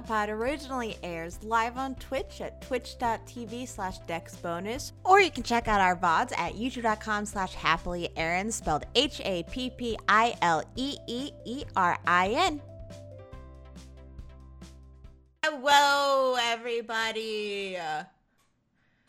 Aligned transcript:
MangaPod 0.00 0.28
originally 0.28 0.96
airs 1.02 1.42
live 1.42 1.76
on 1.76 1.94
Twitch 1.96 2.40
at 2.40 2.60
twitch.tv 2.62 3.68
slash 3.68 4.00
dexbonus, 4.08 4.92
or 5.04 5.20
you 5.20 5.30
can 5.30 5.42
check 5.42 5.68
out 5.68 5.80
our 5.80 5.96
VODs 5.96 6.32
at 6.38 6.54
youtube.com 6.54 7.26
slash 7.26 7.54
happilyerin, 7.54 8.50
spelled 8.52 8.86
H-A-P-P-I-L-E-E-E-R-I-N. 8.94 9.40
Hello, 15.44 16.36
everybody. 16.40 17.76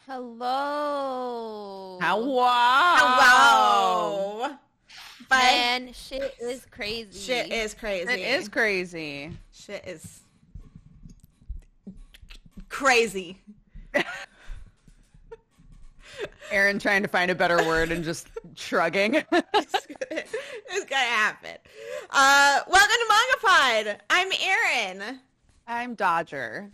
Hello. 0.07 1.99
Hello. 2.01 2.47
Hello. 2.97 4.55
But 5.29 5.37
Man, 5.37 5.93
shit 5.93 6.35
is 6.41 6.65
crazy. 6.69 7.17
shit 7.17 7.51
is 7.51 7.73
crazy. 7.73 8.11
It 8.11 8.19
is 8.19 8.49
crazy. 8.49 9.31
Shit 9.53 9.83
is 9.87 10.21
crazy. 12.71 13.37
Aaron 16.51 16.79
trying 16.79 17.01
to 17.03 17.07
find 17.07 17.29
a 17.29 17.35
better 17.35 17.57
word 17.67 17.91
and 17.91 18.03
just 18.03 18.27
shrugging. 18.55 19.15
it's, 19.15 19.25
gonna, 19.53 20.23
it's 20.71 20.85
gonna 20.85 21.01
happen. 21.01 21.57
Uh, 22.09 22.61
welcome 22.67 22.89
to 22.89 23.13
MangaPod. 23.13 23.97
I'm 24.09 24.29
Aaron, 24.41 25.19
I'm 25.67 25.95
Dodger. 25.95 26.71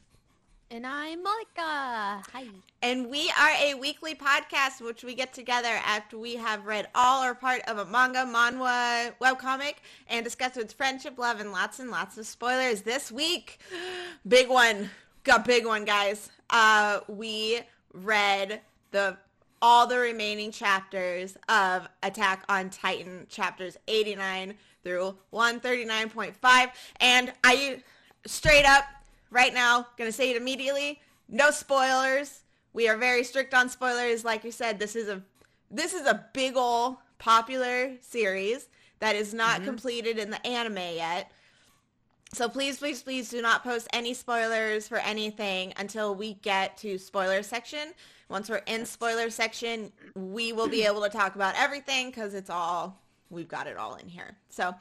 And 0.70 0.86
I'm 0.86 1.24
Malika. 1.24 2.22
Hi. 2.34 2.46
and 2.82 3.10
we 3.10 3.32
are 3.40 3.52
a 3.62 3.74
weekly 3.76 4.14
podcast 4.16 4.82
which 4.82 5.02
we 5.04 5.16
get 5.16 5.34
together 5.34 5.80
after 5.86 6.18
we 6.18 6.36
have 6.36 6.66
read 6.66 6.88
all 6.94 7.24
or 7.24 7.34
part 7.34 7.62
of 7.70 7.78
a 7.78 7.86
manga, 7.86 8.26
manhwa, 8.26 9.14
webcomic, 9.22 9.76
and 10.10 10.26
discuss 10.26 10.58
its 10.58 10.74
friendship, 10.74 11.18
love, 11.18 11.40
and 11.40 11.54
lots 11.54 11.80
and 11.80 11.90
lots 11.90 12.18
of 12.18 12.26
spoilers. 12.28 12.82
This 12.82 13.12
week, 13.12 13.60
big 14.28 14.50
one, 14.50 14.90
got 15.28 15.46
big 15.46 15.66
one, 15.66 15.84
guys. 15.84 16.32
Uh, 16.50 17.02
we 17.08 17.60
read 17.94 18.62
the 18.92 19.18
all 19.62 19.86
the 19.86 19.98
remaining 19.98 20.52
chapters 20.52 21.36
of 21.50 21.88
Attack 22.02 22.44
on 22.48 22.70
Titan, 22.70 23.26
chapters 23.28 23.76
89 23.88 24.54
through 24.84 25.18
139.5, 25.34 26.70
and 27.02 27.34
I 27.44 27.82
straight 28.26 28.66
up 28.66 28.86
right 29.30 29.54
now 29.54 29.88
gonna 29.98 30.12
say 30.12 30.32
it 30.32 30.38
immediately 30.38 31.02
no 31.28 31.52
spoilers. 31.52 32.44
We 32.72 32.88
are 32.88 32.96
very 32.96 33.24
strict 33.24 33.54
on 33.54 33.68
spoilers. 33.68 34.24
Like 34.24 34.46
you 34.46 34.52
said 34.52 34.80
this 34.80 34.96
is 34.96 35.10
a 35.10 35.22
this 35.70 35.94
is 35.94 36.08
a 36.08 36.26
big 36.34 36.56
ol' 36.56 37.02
popular 37.18 37.98
series 38.00 38.70
that 39.00 39.16
is 39.16 39.34
not 39.34 39.64
completed 39.64 40.18
in 40.18 40.30
the 40.30 40.48
anime 40.48 40.78
yet 40.78 41.32
so 42.34 42.50
please 42.50 42.78
please 42.78 43.02
please 43.02 43.30
do 43.30 43.42
not 43.42 43.64
post 43.64 43.88
any 43.94 44.14
spoilers 44.14 44.88
for 44.88 44.98
anything 44.98 45.74
until 45.78 46.16
we 46.16 46.34
get 46.36 46.78
to 46.78 46.98
spoiler 46.98 47.44
section. 47.44 47.94
Once 48.30 48.50
we're 48.50 48.58
in 48.68 48.86
spoiler 48.86 49.30
section 49.30 49.92
we 50.16 50.54
will 50.54 50.68
be 50.68 50.84
able 50.84 51.02
to 51.02 51.10
talk 51.10 51.36
about 51.36 51.56
everything 51.58 52.10
because 52.10 52.34
it's 52.34 52.50
all 52.50 53.00
we've 53.30 53.48
got 53.48 53.68
it 53.68 53.78
all 53.78 53.96
in 53.96 54.08
here. 54.08 54.36
So 54.50 54.76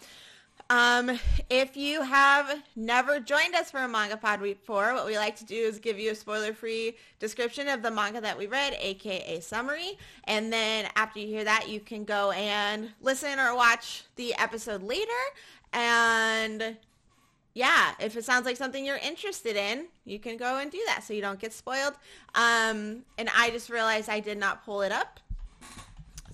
um, 0.69 1.19
if 1.49 1.77
you 1.77 2.03
have 2.03 2.63
never 2.75 3.21
joined 3.21 3.55
us 3.55 3.71
for 3.71 3.81
a 3.81 3.89
manga 3.89 4.17
pod 4.17 4.43
before, 4.43 4.95
what 4.95 5.07
we 5.07 5.17
like 5.17 5.37
to 5.37 5.45
do 5.45 5.55
is 5.55 5.79
give 5.79 5.99
you 5.99 6.11
a 6.11 6.15
spoiler-free 6.15 6.97
description 7.21 7.69
of 7.69 7.83
the 7.83 7.91
manga 7.91 8.21
that 8.21 8.37
we 8.37 8.47
read, 8.47 8.77
aka 8.81 9.39
summary, 9.41 9.97
and 10.25 10.53
then 10.53 10.89
after 10.97 11.21
you 11.21 11.29
hear 11.29 11.45
that, 11.45 11.69
you 11.69 11.79
can 11.79 12.05
go 12.05 12.33
and 12.33 12.91
listen 13.01 13.39
or 13.39 13.55
watch 13.55 14.05
the 14.17 14.35
episode 14.35 14.83
later. 14.83 15.13
And 15.73 16.77
yeah, 17.57 17.95
if 17.99 18.19
it 18.19 18.25
sounds 18.27 18.45
like 18.45 18.59
something 18.59 18.85
you're 18.85 18.99
interested 18.99 19.57
in, 19.57 19.87
you 20.05 20.19
can 20.19 20.37
go 20.37 20.59
and 20.59 20.71
do 20.71 20.79
that 20.89 21.03
so 21.03 21.15
you 21.15 21.23
don't 21.23 21.41
get 21.41 21.55
spoiled. 21.55 21.95
Um, 22.35 23.03
and 23.17 23.31
I 23.35 23.49
just 23.51 23.71
realized 23.71 24.11
I 24.11 24.21
did 24.21 24.37
not 24.37 24.63
pull 24.63 24.83
it 24.83 24.93
up, 24.93 25.21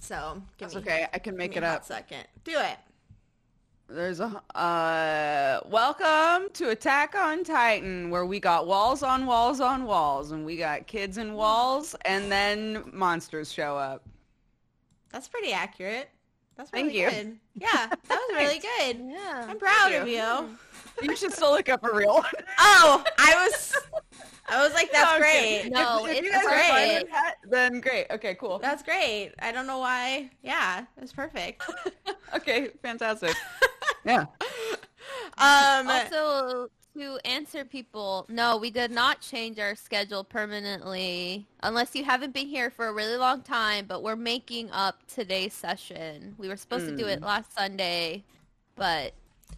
so 0.01 0.43
give 0.59 0.73
That's 0.73 0.75
me, 0.75 0.81
okay. 0.81 1.07
I 1.15 1.21
can 1.21 1.37
make 1.37 1.57
it 1.57 1.63
up. 1.63 1.85
second. 1.85 2.25
Do 2.43 2.59
it. 2.59 2.77
There's 3.89 4.19
a 4.19 4.43
uh 4.57 5.61
welcome 5.69 6.51
to 6.55 6.71
Attack 6.71 7.15
on 7.15 7.45
Titan 7.45 8.11
where 8.11 8.27
we 8.27 8.41
got 8.41 8.67
walls 8.67 9.05
on 9.05 9.25
walls 9.25 9.61
on 9.61 9.85
walls 9.85 10.33
and 10.33 10.45
we 10.45 10.57
got 10.57 10.89
kids 10.89 11.19
in 11.19 11.35
walls 11.35 11.95
and 12.05 12.33
then 12.33 12.83
monsters 12.93 13.53
show 13.53 13.77
up. 13.77 14.03
That's 15.11 15.29
pretty 15.29 15.53
accurate. 15.53 16.09
That's 16.57 16.71
Thank 16.71 16.89
really 16.89 17.01
you. 17.01 17.11
good. 17.11 17.39
Yeah, 17.55 17.87
that 17.89 17.99
was 18.09 18.37
really 18.37 18.59
good. 18.59 19.11
Yeah. 19.11 19.47
I'm 19.49 19.59
proud 19.59 19.91
Thank 19.91 20.03
of 20.03 20.09
you. 20.09 20.15
you. 21.03 21.09
You 21.11 21.17
should 21.17 21.33
still 21.33 21.51
look 21.53 21.69
up 21.69 21.83
a 21.85 21.93
real 21.93 22.15
one. 22.15 22.25
Oh, 22.59 23.03
I 23.19 23.35
was, 23.47 23.75
I 24.49 24.63
was 24.63 24.75
like, 24.75 24.93
that's 24.93 25.13
Okay. 25.21 25.63
great. 25.63 25.73
No, 25.73 26.05
if, 26.05 26.19
if 26.19 26.25
you 26.25 26.31
it's 26.33 26.45
guys 26.45 26.47
are 26.47 26.59
fine 26.69 26.89
great. 26.89 27.03
with 27.03 27.11
that, 27.11 27.35
then 27.51 27.81
great. 27.81 28.07
Okay, 28.11 28.35
cool. 28.35 28.59
That's 28.59 28.83
great. 28.83 29.33
I 29.41 29.51
don't 29.53 29.67
know 29.67 29.79
why. 29.79 30.31
Yeah, 30.43 30.85
it's 31.01 31.13
perfect. 31.13 31.63
Okay, 32.35 32.71
fantastic. 32.83 33.35
Yeah. 34.05 34.25
Um, 35.39 35.87
Also, 35.89 36.69
to 36.95 37.19
answer 37.25 37.65
people, 37.65 38.27
no, 38.29 38.57
we 38.57 38.71
did 38.71 38.91
not 38.91 39.21
change 39.21 39.59
our 39.59 39.75
schedule 39.75 40.25
permanently. 40.25 41.47
Unless 41.63 41.95
you 41.95 42.05
haven't 42.05 42.35
been 42.35 42.49
here 42.49 42.71
for 42.71 42.87
a 42.87 42.93
really 42.93 43.17
long 43.17 43.43
time, 43.43 43.87
but 43.87 44.03
we're 44.03 44.17
making 44.17 44.71
up 44.71 44.99
today's 45.07 45.55
session. 45.55 46.35
We 46.39 46.49
were 46.49 46.57
supposed 46.57 46.87
to 46.87 46.97
do 46.97 47.07
it 47.07 47.21
hmm. 47.21 47.25
last 47.25 47.55
Sunday, 47.55 48.25
but 48.77 49.13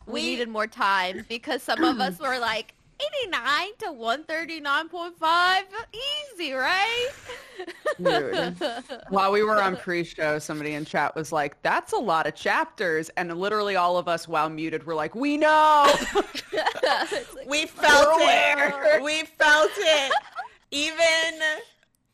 we, 0.06 0.12
We- 0.12 0.22
needed 0.22 0.48
more 0.48 0.66
time 0.66 1.24
because 1.28 1.62
some 1.62 1.82
of 1.82 2.00
us 2.00 2.18
were 2.20 2.38
like 2.38 2.73
89 3.00 3.68
to 3.78 3.86
139.5 3.86 5.62
easy, 6.38 6.52
right? 6.52 7.10
While 9.08 9.32
we 9.32 9.42
were 9.42 9.60
on 9.60 9.76
pre-show, 9.76 10.38
somebody 10.38 10.74
in 10.74 10.84
chat 10.84 11.14
was 11.14 11.32
like, 11.32 11.60
"That's 11.62 11.92
a 11.92 11.98
lot 11.98 12.26
of 12.26 12.34
chapters," 12.34 13.10
and 13.16 13.36
literally 13.36 13.76
all 13.76 13.96
of 13.98 14.08
us, 14.08 14.26
while 14.28 14.48
muted, 14.48 14.84
were 14.84 14.94
like, 14.94 15.14
"We 15.14 15.36
know." 15.36 15.92
Like, 17.34 17.48
we 17.48 17.66
felt 17.66 18.20
it. 18.20 18.22
aware. 18.22 19.00
We 19.02 19.22
felt 19.24 19.70
it. 19.76 20.12
Even 20.70 21.40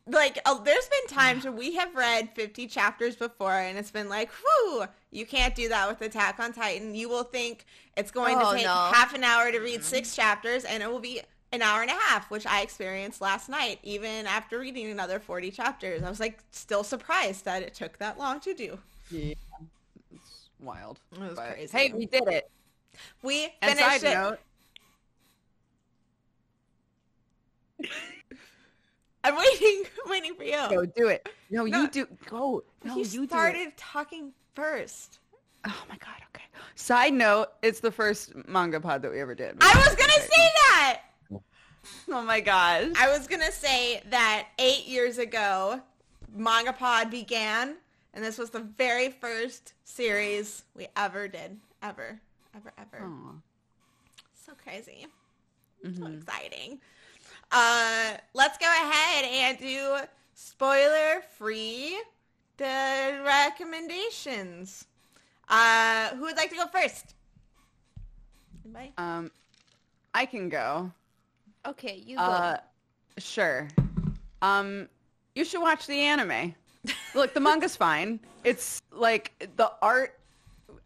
like 0.07 0.39
oh, 0.45 0.61
there's 0.63 0.87
been 0.89 1.07
times 1.17 1.43
where 1.43 1.53
we 1.53 1.75
have 1.75 1.95
read 1.95 2.29
50 2.35 2.67
chapters 2.67 3.15
before 3.15 3.53
and 3.53 3.77
it's 3.77 3.91
been 3.91 4.09
like, 4.09 4.29
whew, 4.31 4.85
you 5.11 5.25
can't 5.25 5.55
do 5.55 5.69
that 5.69 5.87
with 5.89 6.01
Attack 6.01 6.39
on 6.39 6.53
Titan. 6.53 6.95
You 6.95 7.09
will 7.09 7.23
think 7.23 7.65
it's 7.97 8.11
going 8.11 8.37
Oh, 8.39 8.51
to 8.51 8.57
take 8.57 8.65
no. 8.65 8.73
half 8.73 9.13
an 9.13 9.23
hour 9.23 9.51
to 9.51 9.59
read 9.59 9.75
mm-hmm. 9.75 9.83
six 9.83 10.15
chapters 10.15 10.63
and 10.65 10.81
it 10.81 10.91
will 10.91 10.99
be 10.99 11.21
an 11.53 11.61
hour 11.61 11.81
and 11.81 11.91
a 11.91 11.93
half, 11.95 12.31
which 12.31 12.45
I 12.45 12.61
experienced 12.61 13.19
last 13.19 13.49
night, 13.49 13.79
even 13.83 14.25
after 14.25 14.57
reading 14.59 14.89
another 14.89 15.19
40 15.19 15.51
chapters. 15.51 16.01
I 16.01 16.09
was 16.09 16.19
like 16.19 16.39
still 16.51 16.83
surprised 16.83 17.43
that 17.45 17.61
it 17.61 17.73
took 17.73 17.97
that 17.99 18.17
long 18.17 18.39
to 18.41 18.53
do. 18.53 18.79
yeah. 19.09 19.33
It's 20.13 20.49
wild. 20.59 20.99
It 21.13 21.19
was 21.19 21.35
But, 21.35 21.53
crazy. 21.53 21.77
Hey, 21.77 21.91
we 21.93 22.05
did 22.05 22.27
it. 22.27 22.49
We 23.21 23.53
And 23.61 23.77
finished 23.77 24.03
it. 24.03 24.13
note, 24.13 24.39
I'm 29.23 29.35
waiting, 29.35 29.83
waiting 30.07 30.35
for 30.35 30.43
you. 30.43 30.57
go 30.69 30.85
do 30.85 31.07
it. 31.07 31.27
No, 31.49 31.65
No. 31.65 31.81
you 31.81 31.87
do. 31.89 32.07
Go. 32.29 32.63
No, 32.83 32.95
you 32.95 33.03
you, 33.05 33.27
started 33.27 33.75
talking 33.77 34.31
first. 34.55 35.19
Oh 35.65 35.83
my 35.89 35.97
god. 35.97 36.15
Okay. 36.35 36.45
Side 36.75 37.13
note: 37.13 37.47
It's 37.61 37.79
the 37.79 37.91
first 37.91 38.33
manga 38.47 38.79
pod 38.79 39.01
that 39.03 39.11
we 39.11 39.19
ever 39.21 39.35
did. 39.35 39.57
I 39.61 39.75
was 39.75 39.95
gonna 39.95 40.11
say 40.13 40.49
that. 40.55 41.01
Oh 42.09 42.21
my 42.23 42.39
gosh. 42.39 42.91
I 42.97 43.09
was 43.15 43.27
gonna 43.27 43.51
say 43.51 44.01
that 44.09 44.47
eight 44.59 44.87
years 44.87 45.17
ago, 45.17 45.81
Manga 46.33 46.73
Pod 46.73 47.09
began, 47.09 47.75
and 48.13 48.23
this 48.23 48.37
was 48.37 48.49
the 48.51 48.59
very 48.59 49.09
first 49.09 49.73
series 49.83 50.63
we 50.75 50.87
ever 50.95 51.27
did, 51.27 51.57
ever, 51.81 52.19
ever, 52.55 52.71
ever. 52.77 53.03
Aw. 53.05 53.33
So 54.45 54.53
crazy, 54.63 55.07
so 55.83 55.89
Mhm. 55.89 56.17
exciting. 56.21 56.79
Uh, 57.51 58.13
let's 58.33 58.57
go 58.57 58.65
ahead 58.65 59.25
and 59.25 59.57
do 59.57 59.97
spoiler-free 60.33 62.01
the 62.57 63.21
recommendations. 63.25 64.85
Uh, 65.49 66.09
who 66.15 66.21
would 66.21 66.37
like 66.37 66.49
to 66.49 66.55
go 66.55 66.67
first? 66.67 67.15
Anybody? 68.63 68.93
Um, 68.97 69.31
I 70.13 70.25
can 70.25 70.47
go. 70.47 70.91
okay, 71.67 72.01
you 72.05 72.17
go. 72.17 72.23
Uh, 72.23 72.57
sure. 73.17 73.67
Um, 74.41 74.87
you 75.35 75.43
should 75.43 75.61
watch 75.61 75.87
the 75.87 75.99
anime. 75.99 76.55
Look, 77.13 77.33
the 77.33 77.39
manga's 77.39 77.75
fine. 77.87 78.19
It's 78.43 78.81
like 78.91 79.51
the 79.57 79.71
art 79.81 80.19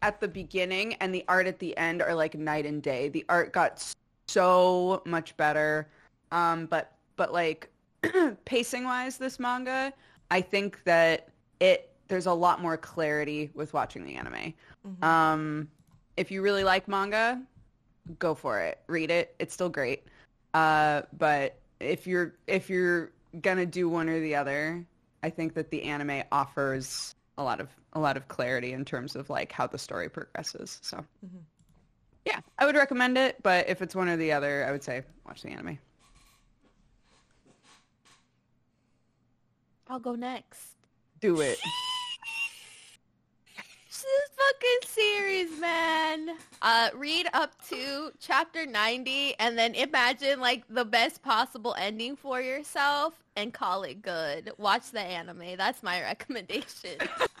at 0.02 0.20
the 0.20 0.28
beginning 0.28 0.94
and 0.94 1.14
the 1.14 1.24
art 1.28 1.46
at 1.46 1.58
the 1.58 1.76
end 1.76 2.02
are 2.02 2.14
like 2.14 2.34
night 2.34 2.66
and 2.66 2.82
day. 2.82 3.08
The 3.08 3.24
art 3.28 3.52
got 3.52 3.94
so 4.26 5.02
much 5.04 5.36
better. 5.36 5.88
Um, 6.32 6.66
but 6.66 6.92
but 7.16 7.32
like 7.32 7.70
pacing 8.44 8.84
wise, 8.84 9.18
this 9.18 9.38
manga, 9.38 9.92
I 10.30 10.40
think 10.40 10.82
that 10.84 11.28
it 11.60 11.90
there's 12.08 12.26
a 12.26 12.32
lot 12.32 12.60
more 12.60 12.76
clarity 12.76 13.50
with 13.54 13.72
watching 13.72 14.04
the 14.04 14.14
anime. 14.14 14.54
Mhm. 14.86 15.04
Um, 15.04 15.68
if 16.16 16.30
you 16.30 16.42
really 16.42 16.64
like 16.64 16.88
manga, 16.88 17.42
go 18.18 18.34
for 18.34 18.60
it. 18.60 18.80
Read 18.86 19.10
it. 19.10 19.34
It's 19.38 19.52
still 19.52 19.68
great. 19.68 20.04
Uh, 20.54 21.02
but 21.18 21.58
if 21.80 22.06
you're 22.06 22.34
if 22.46 22.70
you're 22.70 23.10
gonna 23.42 23.66
do 23.66 23.88
one 23.88 24.08
or 24.08 24.20
the 24.20 24.34
other, 24.34 24.84
I 25.22 25.30
think 25.30 25.54
that 25.54 25.70
the 25.70 25.82
anime 25.82 26.22
offers 26.32 27.14
a 27.38 27.42
lot 27.42 27.60
of 27.60 27.68
a 27.92 28.00
lot 28.00 28.16
of 28.16 28.28
clarity 28.28 28.72
in 28.72 28.84
terms 28.84 29.16
of 29.16 29.28
like 29.30 29.52
how 29.52 29.66
the 29.66 29.78
story 29.78 30.08
progresses. 30.08 30.78
So, 30.82 31.04
yeah, 32.24 32.40
I 32.58 32.66
would 32.66 32.76
recommend 32.76 33.16
it. 33.18 33.42
But 33.42 33.68
if 33.68 33.82
it's 33.82 33.94
one 33.94 34.08
or 34.08 34.16
the 34.16 34.32
other, 34.32 34.64
I 34.66 34.72
would 34.72 34.82
say 34.82 35.02
watch 35.26 35.42
the 35.42 35.48
anime. 35.50 35.78
I'll 39.88 40.00
go 40.00 40.14
next. 40.14 40.74
Do 41.20 41.40
it. 41.40 41.58
This 44.06 44.30
fucking 44.36 44.88
series, 44.88 45.60
man. 45.60 46.36
Uh, 46.62 46.90
read 46.94 47.26
up 47.32 47.52
to 47.70 48.12
chapter 48.20 48.64
90 48.64 49.34
and 49.40 49.58
then 49.58 49.74
imagine 49.74 50.38
like 50.38 50.62
the 50.68 50.84
best 50.84 51.22
possible 51.22 51.74
ending 51.76 52.14
for 52.14 52.40
yourself 52.40 53.14
and 53.34 53.52
call 53.52 53.82
it 53.82 54.02
good. 54.02 54.52
Watch 54.58 54.92
the 54.92 55.00
anime. 55.00 55.56
That's 55.56 55.82
my 55.82 56.00
recommendation. 56.02 56.98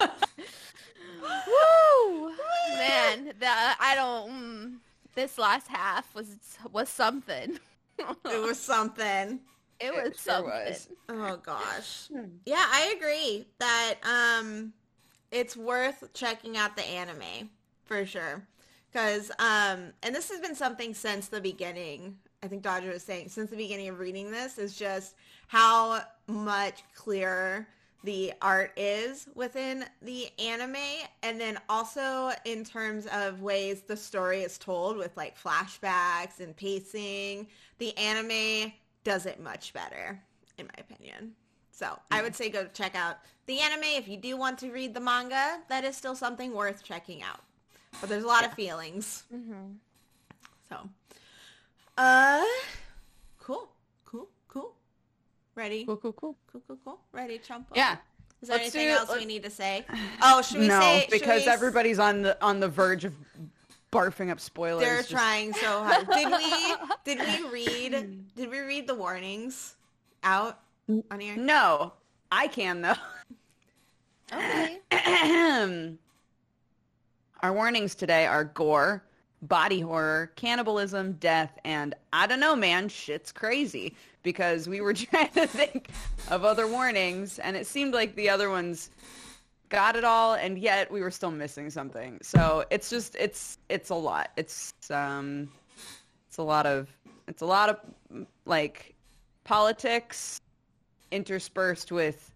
Woo! 1.20 2.30
Man, 2.74 3.32
that 3.38 3.76
I 3.78 3.94
don't. 3.94 4.30
Mm, 4.30 4.76
this 5.14 5.38
last 5.38 5.68
half 5.68 6.12
was 6.14 6.36
was 6.72 6.88
something. 6.88 7.60
It 7.98 8.42
was 8.42 8.58
something. 8.58 9.40
It 9.80 9.92
It 9.92 9.94
was 9.94 10.20
sure 10.20 10.34
something. 10.34 10.50
was. 10.68 10.88
Oh 11.08 11.36
gosh. 11.36 12.08
Yeah, 12.44 12.64
I 12.66 12.94
agree 12.96 13.46
that 13.58 13.94
um 14.02 14.72
it's 15.30 15.56
worth 15.56 16.12
checking 16.14 16.56
out 16.56 16.76
the 16.76 16.84
anime 16.84 17.50
for 17.84 18.04
sure. 18.06 18.42
Cuz 18.92 19.30
um 19.38 19.92
and 20.02 20.14
this 20.14 20.30
has 20.30 20.40
been 20.40 20.54
something 20.54 20.94
since 20.94 21.28
the 21.28 21.40
beginning. 21.40 22.18
I 22.42 22.48
think 22.48 22.62
Dodger 22.62 22.90
was 22.90 23.02
saying 23.02 23.28
since 23.28 23.50
the 23.50 23.56
beginning 23.56 23.88
of 23.88 23.98
reading 23.98 24.30
this 24.30 24.58
is 24.58 24.76
just 24.76 25.14
how 25.48 26.00
much 26.26 26.82
clearer 26.94 27.66
the 28.04 28.32
art 28.40 28.72
is 28.76 29.26
within 29.34 29.84
the 30.02 30.28
anime 30.38 30.76
and 31.24 31.40
then 31.40 31.58
also 31.68 32.30
in 32.44 32.64
terms 32.64 33.06
of 33.06 33.42
ways 33.42 33.82
the 33.82 33.96
story 33.96 34.42
is 34.42 34.58
told 34.58 34.96
with 34.96 35.16
like 35.16 35.36
flashbacks 35.40 36.38
and 36.38 36.56
pacing 36.56 37.48
the 37.78 37.96
anime 37.98 38.72
does 39.06 39.24
it 39.24 39.38
much 39.40 39.72
better 39.72 40.20
in 40.58 40.66
my 40.66 40.80
opinion 40.80 41.30
so 41.70 41.96
i 42.10 42.20
would 42.20 42.34
say 42.34 42.50
go 42.50 42.66
check 42.74 42.96
out 42.96 43.18
the 43.46 43.60
anime 43.60 43.84
if 43.84 44.08
you 44.08 44.16
do 44.16 44.36
want 44.36 44.58
to 44.58 44.68
read 44.72 44.92
the 44.94 44.98
manga 45.00 45.60
that 45.68 45.84
is 45.84 45.96
still 45.96 46.16
something 46.16 46.52
worth 46.52 46.82
checking 46.82 47.22
out 47.22 47.38
but 48.00 48.08
there's 48.08 48.24
a 48.24 48.26
lot 48.26 48.44
of 48.44 48.52
feelings 48.54 49.22
hmm 49.30 49.74
so 50.68 50.76
uh 51.98 52.42
cool 53.38 53.68
cool 54.04 54.28
cool 54.48 54.74
ready 55.54 55.84
Cool, 55.84 55.96
cool, 55.98 56.12
cool. 56.12 56.36
Cool, 56.50 56.62
cool, 56.66 56.78
cool. 56.84 56.98
Ready, 57.12 57.38
Trump? 57.38 57.68
Yeah. 57.74 57.96
Is 58.42 58.48
there 58.48 58.58
Let's 58.58 58.74
anything 58.74 58.92
do- 58.92 58.98
else 58.98 59.14
we 59.16 59.24
need 59.24 59.42
to 59.44 59.50
say? 59.50 59.84
Oh, 60.22 60.42
should 60.42 60.58
we 60.60 60.68
no, 60.68 60.80
say? 60.80 61.00
should 61.02 61.10
because 61.10 61.44
we 61.44 61.50
everybody's 61.52 61.98
on 62.00 62.22
the 62.22 62.36
on 62.44 62.58
the 62.60 62.68
verge 62.68 63.04
of 63.04 63.14
barfing 63.92 64.30
up 64.30 64.40
spoilers. 64.40 64.82
They're 64.84 64.96
Just- 64.98 65.10
trying 65.10 65.52
so 65.54 65.84
hard. 65.84 66.08
Did 66.10 66.30
we? 66.30 66.74
Did 67.16 67.18
we 67.26 67.48
read? 67.50 68.34
Did 68.34 68.50
we 68.50 68.60
read 68.60 68.86
the 68.86 68.94
warnings 68.94 69.76
out 70.22 70.60
on 71.10 71.20
here? 71.20 71.36
No, 71.36 71.92
I 72.30 72.48
can 72.48 72.82
though. 72.82 72.94
Okay. 74.32 74.78
Our 77.42 77.52
warnings 77.52 77.94
today 77.94 78.26
are 78.26 78.44
gore, 78.44 79.04
body 79.42 79.80
horror, 79.80 80.32
cannibalism, 80.36 81.12
death, 81.20 81.58
and 81.64 81.94
I 82.12 82.26
don't 82.26 82.40
know, 82.40 82.56
man, 82.56 82.88
shit's 82.88 83.30
crazy. 83.30 83.94
Because 84.22 84.68
we 84.68 84.80
were 84.80 84.94
trying 84.94 85.30
to 85.30 85.46
think 85.46 85.90
of 86.30 86.44
other 86.44 86.66
warnings, 86.66 87.38
and 87.38 87.56
it 87.56 87.66
seemed 87.66 87.94
like 87.94 88.16
the 88.16 88.28
other 88.28 88.50
ones 88.50 88.90
got 89.68 89.96
it 89.96 90.04
all, 90.04 90.34
and 90.34 90.58
yet 90.58 90.90
we 90.90 91.00
were 91.00 91.10
still 91.10 91.30
missing 91.30 91.70
something. 91.70 92.18
So 92.22 92.64
it's 92.70 92.90
just 92.90 93.16
it's 93.18 93.58
it's 93.68 93.90
a 93.90 93.94
lot. 93.94 94.30
It's 94.36 94.72
um 94.90 95.48
it's 96.28 96.38
a 96.38 96.42
lot 96.42 96.66
of 96.66 96.88
it's 97.28 97.42
a 97.42 97.46
lot 97.46 97.68
of 97.68 97.78
like 98.44 98.94
politics 99.44 100.40
interspersed 101.10 101.92
with 101.92 102.32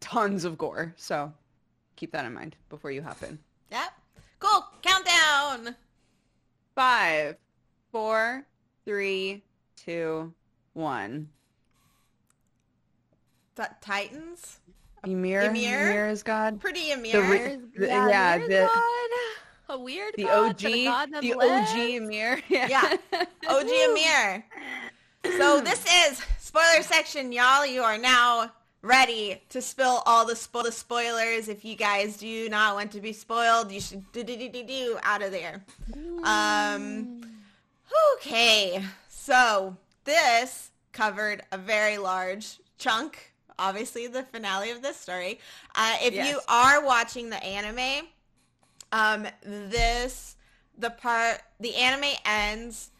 tons 0.00 0.44
of 0.44 0.58
gore. 0.58 0.94
So 0.96 1.32
keep 1.96 2.12
that 2.12 2.24
in 2.24 2.34
mind 2.34 2.56
before 2.68 2.90
you 2.90 3.02
hop 3.02 3.22
in. 3.22 3.38
Yep. 3.70 3.92
Cool. 4.38 4.64
Countdown. 4.82 5.74
Five, 6.74 7.36
four, 7.90 8.44
three, 8.84 9.42
two, 9.76 10.32
one. 10.74 11.28
T- 13.56 13.62
Titans. 13.80 14.60
Ymir, 15.06 15.42
Ymir? 15.42 15.80
Ymir 15.90 16.08
is 16.08 16.22
God. 16.22 16.60
Pretty 16.60 16.90
Amir. 16.92 17.12
The 17.12 17.22
re- 17.28 17.58
The- 17.76 17.86
yeah, 17.86 18.08
yeah, 18.08 18.36
weird 18.36 18.50
the- 18.50 18.70
god. 18.74 19.10
A 19.68 19.78
weird 19.80 20.14
The 20.16 20.22
god, 20.24 20.50
OG, 20.50 20.64
a 20.64 20.84
god 20.84 21.08
the 21.08 21.12
nonetheless. 21.12 21.70
OG 21.72 21.78
Ymir. 21.96 22.40
Yeah. 22.48 22.96
OG 23.48 23.68
Amir. 23.90 24.44
So 25.38 25.60
this 25.64 25.84
is 26.08 26.22
spoiler 26.38 26.82
section, 26.82 27.32
y'all. 27.32 27.66
You 27.66 27.82
are 27.82 27.98
now 27.98 28.52
ready 28.82 29.42
to 29.48 29.60
spill 29.60 30.02
all 30.06 30.24
the, 30.24 30.34
spo- 30.34 30.62
the 30.62 30.70
spoilers. 30.70 31.48
If 31.48 31.64
you 31.64 31.74
guys 31.74 32.16
do 32.18 32.48
not 32.48 32.76
want 32.76 32.92
to 32.92 33.00
be 33.00 33.12
spoiled, 33.12 33.72
you 33.72 33.80
should 33.80 34.04
do 34.12 34.22
do 34.22 34.36
do 34.36 34.48
do 34.48 34.62
do 34.64 34.98
out 35.02 35.22
of 35.22 35.32
there. 35.32 35.64
Um. 36.22 37.22
Okay. 38.16 38.84
So 39.08 39.76
this 40.04 40.70
covered 40.92 41.42
a 41.50 41.58
very 41.58 41.98
large 41.98 42.58
chunk. 42.78 43.32
Obviously, 43.58 44.06
the 44.06 44.22
finale 44.22 44.70
of 44.70 44.82
this 44.82 44.96
story. 44.96 45.38
Uh, 45.74 45.96
if 46.02 46.14
you 46.14 46.40
are 46.48 46.84
watching 46.84 47.30
the 47.30 47.42
anime, 47.42 48.06
um, 48.92 49.26
this 49.42 50.36
the 50.78 50.90
part 50.90 51.40
the 51.60 51.74
anime 51.76 52.10
ends 52.24 52.90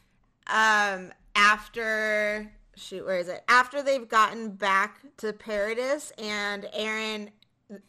um 0.46 1.12
after 1.34 2.50
shoot 2.76 3.04
where 3.04 3.18
is 3.18 3.28
it 3.28 3.42
after 3.48 3.82
they've 3.82 4.08
gotten 4.08 4.50
back 4.50 5.00
to 5.16 5.32
paradis 5.32 6.12
and 6.18 6.64
eren 6.78 7.28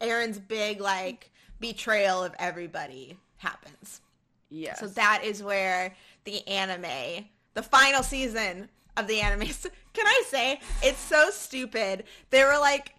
eren's 0.02 0.40
big 0.40 0.82
like 0.82 1.32
betrayal 1.60 2.24
of 2.24 2.34
everybody 2.40 3.18
happens 3.38 4.02
yes. 4.50 4.80
so 4.80 4.88
that 4.88 5.22
is 5.24 5.44
where 5.44 5.96
the 6.26 6.46
anime 6.48 7.26
the 7.54 7.64
final 7.64 8.04
season 8.04 8.68
of 8.98 9.08
the 9.08 9.22
anime 9.22 9.48
can 9.98 10.08
i 10.08 10.24
say 10.28 10.60
it's 10.82 11.00
so 11.00 11.30
stupid 11.32 12.04
they 12.30 12.44
were 12.44 12.58
like 12.60 12.94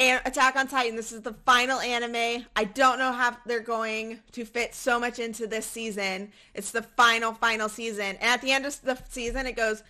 Attack 0.00 0.54
on 0.54 0.68
Titan, 0.68 0.94
this 0.94 1.10
is 1.10 1.22
the 1.22 1.32
final 1.44 1.80
anime. 1.80 2.44
I 2.54 2.64
don't 2.64 3.00
know 3.00 3.10
how 3.10 3.36
they're 3.46 3.58
going 3.58 4.20
to 4.30 4.44
fit 4.44 4.72
so 4.72 5.00
much 5.00 5.18
into 5.18 5.48
this 5.48 5.66
season. 5.66 6.30
It's 6.54 6.70
the 6.70 6.82
final, 6.82 7.32
final 7.32 7.68
season. 7.68 8.04
And 8.20 8.22
at 8.22 8.40
the 8.40 8.52
end 8.52 8.64
of 8.64 8.80
the 8.82 8.96
season, 9.08 9.46
it 9.46 9.56
goes, 9.56 9.82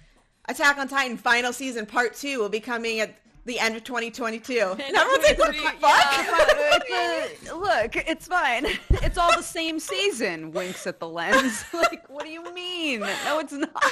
Attack 0.46 0.78
on 0.78 0.88
Titan 0.88 1.18
final 1.18 1.52
season 1.52 1.84
part 1.84 2.14
two 2.14 2.38
will 2.40 2.48
be 2.48 2.58
coming 2.58 3.00
at 3.00 3.18
the 3.44 3.58
end 3.58 3.76
of 3.76 3.84
2022. 3.84 4.54
And 4.80 4.80
everyone's 4.96 5.24
like, 5.24 5.38
what 5.38 5.52
the 5.52 5.58
fuck? 5.78 6.82
It's 6.88 7.48
a- 7.50 7.52
uh, 7.52 7.58
look, 7.58 7.96
it's 7.96 8.26
fine. 8.26 8.66
It's 9.02 9.18
all 9.18 9.36
the 9.36 9.42
same 9.42 9.78
season. 9.78 10.52
Winks 10.52 10.86
at 10.86 11.00
the 11.00 11.08
lens. 11.08 11.64
like, 11.74 12.08
what 12.08 12.24
do 12.24 12.30
you 12.30 12.42
mean? 12.54 13.00
No, 13.00 13.40
it's 13.40 13.52
not. 13.52 13.84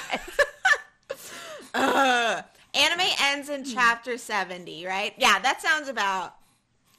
Ugh. 1.77 2.45
Anime 2.75 3.07
ends 3.23 3.49
in 3.49 3.65
chapter 3.65 4.19
70, 4.19 4.87
right? 4.87 5.15
Yeah, 5.17 5.39
that 5.39 5.63
sounds 5.63 5.89
about 5.89 6.35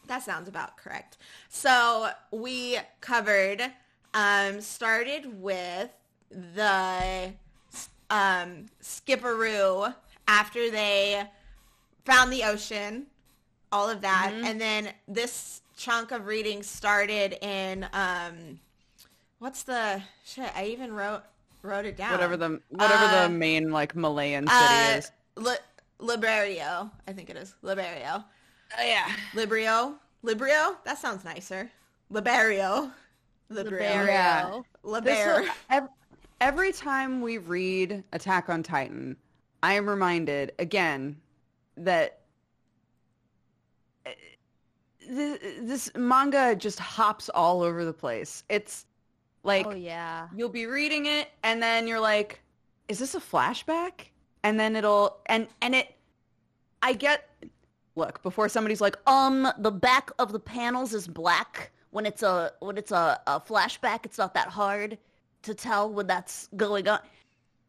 that 0.08 0.24
sounds 0.24 0.48
about 0.48 0.78
correct. 0.78 1.18
So 1.50 2.10
we 2.32 2.80
covered 3.02 3.62
um 4.14 4.62
started 4.62 5.42
with 5.42 5.90
the 6.32 7.34
um 8.10 8.66
skipperoo 8.82 9.94
after 10.28 10.72
they 10.72 11.24
found 12.06 12.32
the 12.32 12.44
ocean, 12.44 13.08
all 13.72 13.90
of 13.90 14.02
that. 14.02 14.32
And 14.34 14.60
then 14.60 14.90
this 15.08 15.62
chunk 15.76 16.12
of 16.12 16.26
reading 16.26 16.64
started 16.64 17.34
in 17.46 17.88
um 17.94 18.60
what's 19.40 19.64
the 19.64 20.02
shit, 20.26 20.50
I 20.56 20.66
even 20.66 20.94
wrote 20.94 21.24
wrote 21.68 21.86
it 21.86 21.98
down. 21.98 22.12
Whatever 22.12 22.38
the 22.38 22.62
whatever 22.70 23.04
Uh, 23.06 23.28
the 23.28 23.34
main 23.34 23.72
like 23.72 23.94
Marleyan 23.94 24.48
city 24.48 24.94
uh, 24.94 24.98
is. 24.98 25.12
Li- 25.36 25.58
Liberio, 26.00 26.90
I 27.08 27.14
think 27.14 27.30
it 27.30 27.38
is. 27.38 27.56
Liberio. 27.64 28.24
Oh 28.78 28.84
yeah. 28.84 29.08
Librio? 29.34 29.96
Librio? 30.24 30.76
That 30.86 30.98
sounds 30.98 31.24
nicer. 31.24 31.70
Liberio. 32.12 32.92
Librio. 33.52 33.80
Yeah. 34.08 34.62
This 35.02 35.44
Liber. 35.70 35.90
every 36.42 36.72
time 36.72 37.22
we 37.22 37.38
read 37.38 38.04
Attack 38.14 38.50
on 38.50 38.64
Titan, 38.64 39.16
I 39.64 39.74
am 39.74 39.90
reminded 39.90 40.52
again 40.60 41.18
that 41.78 42.20
uh, 44.06 44.12
th- 45.00 45.40
this 45.62 45.92
manga 45.96 46.56
just 46.56 46.80
hops 46.80 47.30
all 47.30 47.62
over 47.62 47.86
the 47.86 47.94
place. 47.94 48.44
It's 48.50 48.86
like 49.44 49.66
oh 49.68 49.72
yeah. 49.72 50.28
you'll 50.36 50.50
be 50.50 50.66
reading 50.66 51.06
it 51.06 51.30
and 51.44 51.62
then 51.62 51.88
you're 51.88 52.00
like, 52.00 52.42
is 52.88 53.00
this 53.00 53.16
a 53.16 53.20
flashback? 53.20 54.08
and 54.44 54.60
then 54.60 54.76
it'll 54.76 55.18
and 55.26 55.48
and 55.62 55.76
it 55.76 55.96
I 56.82 56.94
get 56.94 57.30
look 57.96 58.22
before 58.22 58.48
somebody's 58.48 58.80
like, 58.80 58.96
Um, 59.08 59.48
the 59.58 59.72
back 59.72 60.12
of 60.20 60.32
the 60.32 60.40
panels 60.40 60.94
is 60.94 61.08
black. 61.08 61.72
When 61.90 62.06
it's 62.06 62.24
a 62.24 62.54
when 62.60 62.78
it's 62.78 62.92
a, 62.92 63.20
a 63.28 63.42
flashback, 63.42 64.06
it's 64.06 64.18
not 64.18 64.34
that 64.36 64.48
hard 64.48 64.98
to 65.42 65.54
tell 65.54 65.92
when 65.92 66.08
that's 66.08 66.48
going 66.56 66.88
on. 66.88 67.00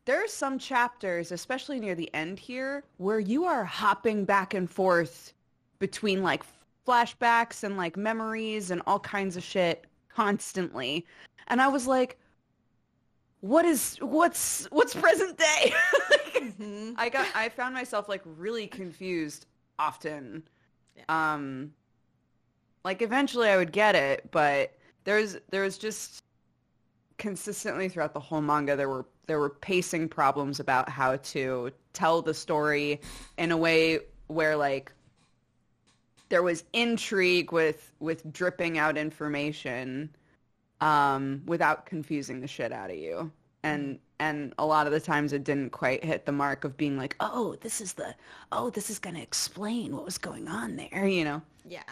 there 0.05 0.23
are 0.23 0.29
some 0.29 0.59
chapters, 0.59 1.33
especially 1.33 1.81
near 1.81 1.95
the 1.95 2.13
end 2.15 2.39
here, 2.39 2.85
where 2.99 3.21
you 3.21 3.45
are 3.45 3.65
hopping 3.65 4.25
back 4.25 4.55
and 4.55 4.71
forth 4.71 5.33
between 5.79 6.23
like 6.23 6.43
flashbacks 6.87 7.65
and 7.65 7.77
like 7.77 7.97
memories 7.97 8.71
and 8.71 8.83
all 8.87 9.01
kinds 9.01 9.37
of 9.37 9.43
shit 9.43 9.87
constantly. 10.15 11.07
And 11.49 11.61
I 11.61 11.69
was 11.69 11.87
like, 11.87 12.19
what 13.41 13.65
is 13.65 13.97
what's 14.01 14.67
what's 14.71 14.95
present 14.95 15.39
day? 15.39 15.73
Mhm. 16.39 16.95
I 16.97 17.09
got 17.09 17.27
I 17.35 17.49
found 17.49 17.75
myself 17.75 18.09
like 18.09 18.23
really 18.25 18.69
confused 18.69 19.47
often. 19.79 20.45
Um 21.09 21.73
like 22.85 23.03
eventually 23.03 23.49
I 23.49 23.57
would 23.57 23.73
get 23.73 23.95
it, 23.95 24.31
but 24.31 24.73
there's 25.05 25.37
there 25.51 25.63
was 25.63 25.79
just 25.79 26.23
consistently 27.19 27.89
throughout 27.89 28.15
the 28.15 28.21
whole 28.21 28.41
manga 28.41 28.77
there 28.77 28.89
were 28.89 29.07
there 29.27 29.41
were 29.41 29.51
pacing 29.51 30.09
problems 30.09 30.61
about 30.61 30.89
how 30.89 31.17
to 31.17 31.71
tell 31.93 32.23
the 32.23 32.33
story 32.35 33.01
in 33.39 33.51
a 33.53 33.57
way 33.57 33.99
where 34.29 34.57
like 34.57 34.93
there 36.29 36.43
was 36.43 36.65
intrigue 36.73 37.53
with 37.53 37.93
with 38.01 38.31
dripping 38.33 38.79
out 38.79 38.97
information 38.97 40.15
um 40.81 41.43
without 41.47 41.87
confusing 41.87 42.41
the 42.41 42.47
shit 42.47 42.73
out 42.73 42.91
of 42.91 42.97
you 42.97 43.31
and 43.63 43.99
and 44.21 44.53
a 44.59 44.65
lot 44.67 44.87
of 44.87 44.93
the 44.93 45.01
times 45.01 45.33
it 45.33 45.45
didn't 45.45 45.71
quite 45.71 46.05
hit 46.05 46.27
the 46.27 46.33
mark 46.33 46.65
of 46.65 46.77
being 46.77 46.97
like 46.97 47.17
oh 47.21 47.57
this 47.61 47.81
is 47.81 47.95
the 47.95 48.15
oh 48.53 48.71
this 48.71 48.89
is 48.91 48.99
going 48.99 49.15
to 49.17 49.23
explain 49.23 49.95
what 49.95 50.05
was 50.05 50.19
going 50.19 50.49
on 50.49 50.77
there 50.77 51.07
you 51.07 51.25
know 51.25 51.43
Yeah. 51.69 51.83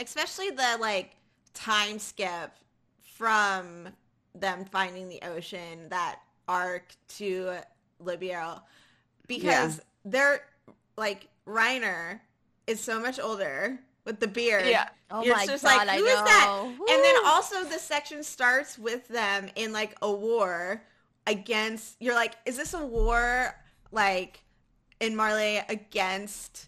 Especially 0.00 0.50
the 0.50 0.76
like 0.80 1.16
time 1.54 1.98
skip 1.98 2.52
from 3.16 3.88
them 4.34 4.64
finding 4.70 5.08
the 5.08 5.20
ocean, 5.22 5.88
that 5.88 6.20
arc 6.46 6.94
to 7.16 7.54
Liberio. 8.02 8.60
Because 9.26 9.80
they're 10.04 10.42
like 10.96 11.26
Reiner 11.46 12.20
is 12.66 12.80
so 12.80 13.00
much 13.00 13.18
older 13.18 13.80
with 14.08 14.18
the 14.18 14.26
beard. 14.26 14.66
Yeah. 14.66 14.88
Oh 15.10 15.22
You're 15.22 15.36
my 15.36 15.46
just 15.46 15.62
god, 15.62 15.86
like, 15.86 15.88
I 15.88 15.96
who 15.98 16.04
know. 16.04 16.10
is 16.10 16.14
that? 16.16 16.64
And 16.90 17.04
then 17.04 17.14
also 17.26 17.64
the 17.64 17.78
section 17.78 18.22
starts 18.24 18.76
with 18.78 19.06
them 19.08 19.48
in 19.54 19.72
like 19.72 19.94
a 20.02 20.10
war 20.10 20.82
against 21.26 21.96
you're 22.00 22.14
like, 22.14 22.34
is 22.46 22.56
this 22.56 22.74
a 22.74 22.84
war 22.84 23.54
like 23.92 24.40
in 24.98 25.14
Marley 25.14 25.60
against 25.68 26.66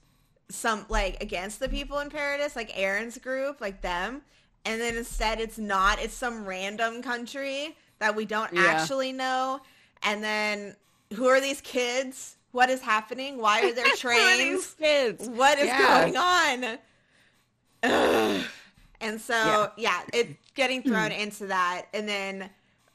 some 0.50 0.84
like 0.88 1.22
against 1.22 1.60
the 1.60 1.68
people 1.68 1.98
in 1.98 2.10
Paradise, 2.10 2.54
like 2.54 2.70
Eren's 2.76 3.18
group, 3.18 3.60
like 3.60 3.80
them? 3.80 4.22
And 4.66 4.78
then 4.80 4.96
instead 4.96 5.40
it's 5.40 5.58
not, 5.58 5.98
it's 6.00 6.12
some 6.14 6.44
random 6.44 7.02
country 7.02 7.74
that 7.98 8.14
we 8.14 8.26
don't 8.26 8.52
Yeah. 8.52 8.60
actually 8.66 9.12
know. 9.12 9.60
And 10.02 10.22
then 10.22 10.76
who 11.14 11.26
are 11.28 11.40
these 11.40 11.62
kids? 11.62 12.36
What 12.52 12.68
is 12.68 12.82
happening? 12.82 13.38
Why 13.38 13.62
are 13.62 13.72
there 13.72 13.84
Who 13.84 13.90
are 13.92 13.96
trains? 13.96 14.38
these 14.38 14.74
kids 14.74 15.28
what 15.28 15.58
is 15.58 15.66
Yeah. 15.68 16.02
going 16.02 16.16
on? 16.16 16.78
Ugh. 17.82 18.42
And 19.02 19.18
so, 19.18 19.72
yeah, 19.78 20.02
it's 20.12 20.34
getting 20.54 20.82
thrown 20.82 21.10
into 21.10 21.46
that, 21.46 21.86
and 21.94 22.06
then 22.06 22.50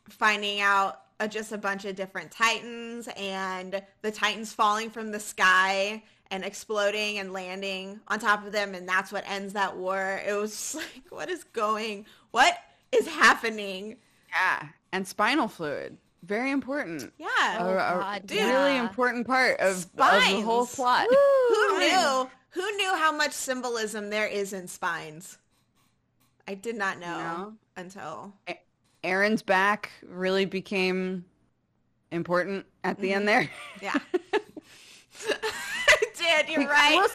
finding 0.08 0.62
out 0.62 1.02
uh, 1.20 1.26
just 1.28 1.52
a 1.52 1.58
bunch 1.58 1.84
of 1.86 1.96
different 1.96 2.30
titans, 2.30 3.10
and 3.18 3.82
the 4.04 4.12
titans 4.12 4.54
falling 4.54 4.92
from 4.92 5.10
the 5.10 5.20
sky 5.20 6.04
and 6.30 6.46
exploding 6.46 7.18
and 7.18 7.34
landing 7.34 8.00
on 8.08 8.20
top 8.20 8.46
of 8.46 8.52
them, 8.52 8.76
and 8.76 8.88
that's 8.88 9.12
what 9.12 9.24
ends 9.28 9.54
that 9.54 9.78
war. 9.78 10.22
It 10.28 10.34
was 10.34 10.52
just 10.52 10.76
like, 10.96 11.06
what 11.10 11.28
is 11.28 11.44
going? 11.44 12.06
What 12.30 12.56
is 12.92 13.08
happening? 13.08 13.98
yeah 14.36 14.68
and 14.92 15.08
spinal 15.08 15.48
fluid 15.48 15.98
very 16.24 16.50
important 16.50 17.14
Yeah. 17.20 17.28
Oh, 17.60 17.70
a, 17.70 17.76
a 17.76 18.00
God, 18.00 18.32
really 18.32 18.42
yeah. 18.42 18.82
important 18.82 19.28
part 19.28 19.60
of, 19.60 19.76
of 19.76 19.96
the 19.96 20.42
whole 20.42 20.66
Spines. 20.66 20.76
plot 20.76 21.08
Who 21.08 21.80
knew? 21.80 22.30
Who 22.56 22.72
knew 22.78 22.96
how 22.96 23.12
much 23.12 23.34
symbolism 23.34 24.10
there 24.10 24.28
is 24.28 24.54
in 24.54 24.68
spines? 24.68 25.38
I 26.48 26.54
did 26.56 26.76
not 26.78 27.00
know 27.00 27.18
No. 27.18 27.54
until 27.76 28.34
Eren's 29.04 29.42
back 29.42 29.92
really 30.08 30.46
became 30.46 31.26
important 32.12 32.66
at 32.84 32.98
the 33.00 33.12
end 33.14 33.28
there. 33.28 33.50
yeah. 33.82 33.94
I 35.30 35.98
did. 36.18 36.50
You're 36.50 36.68
right. 36.70 37.08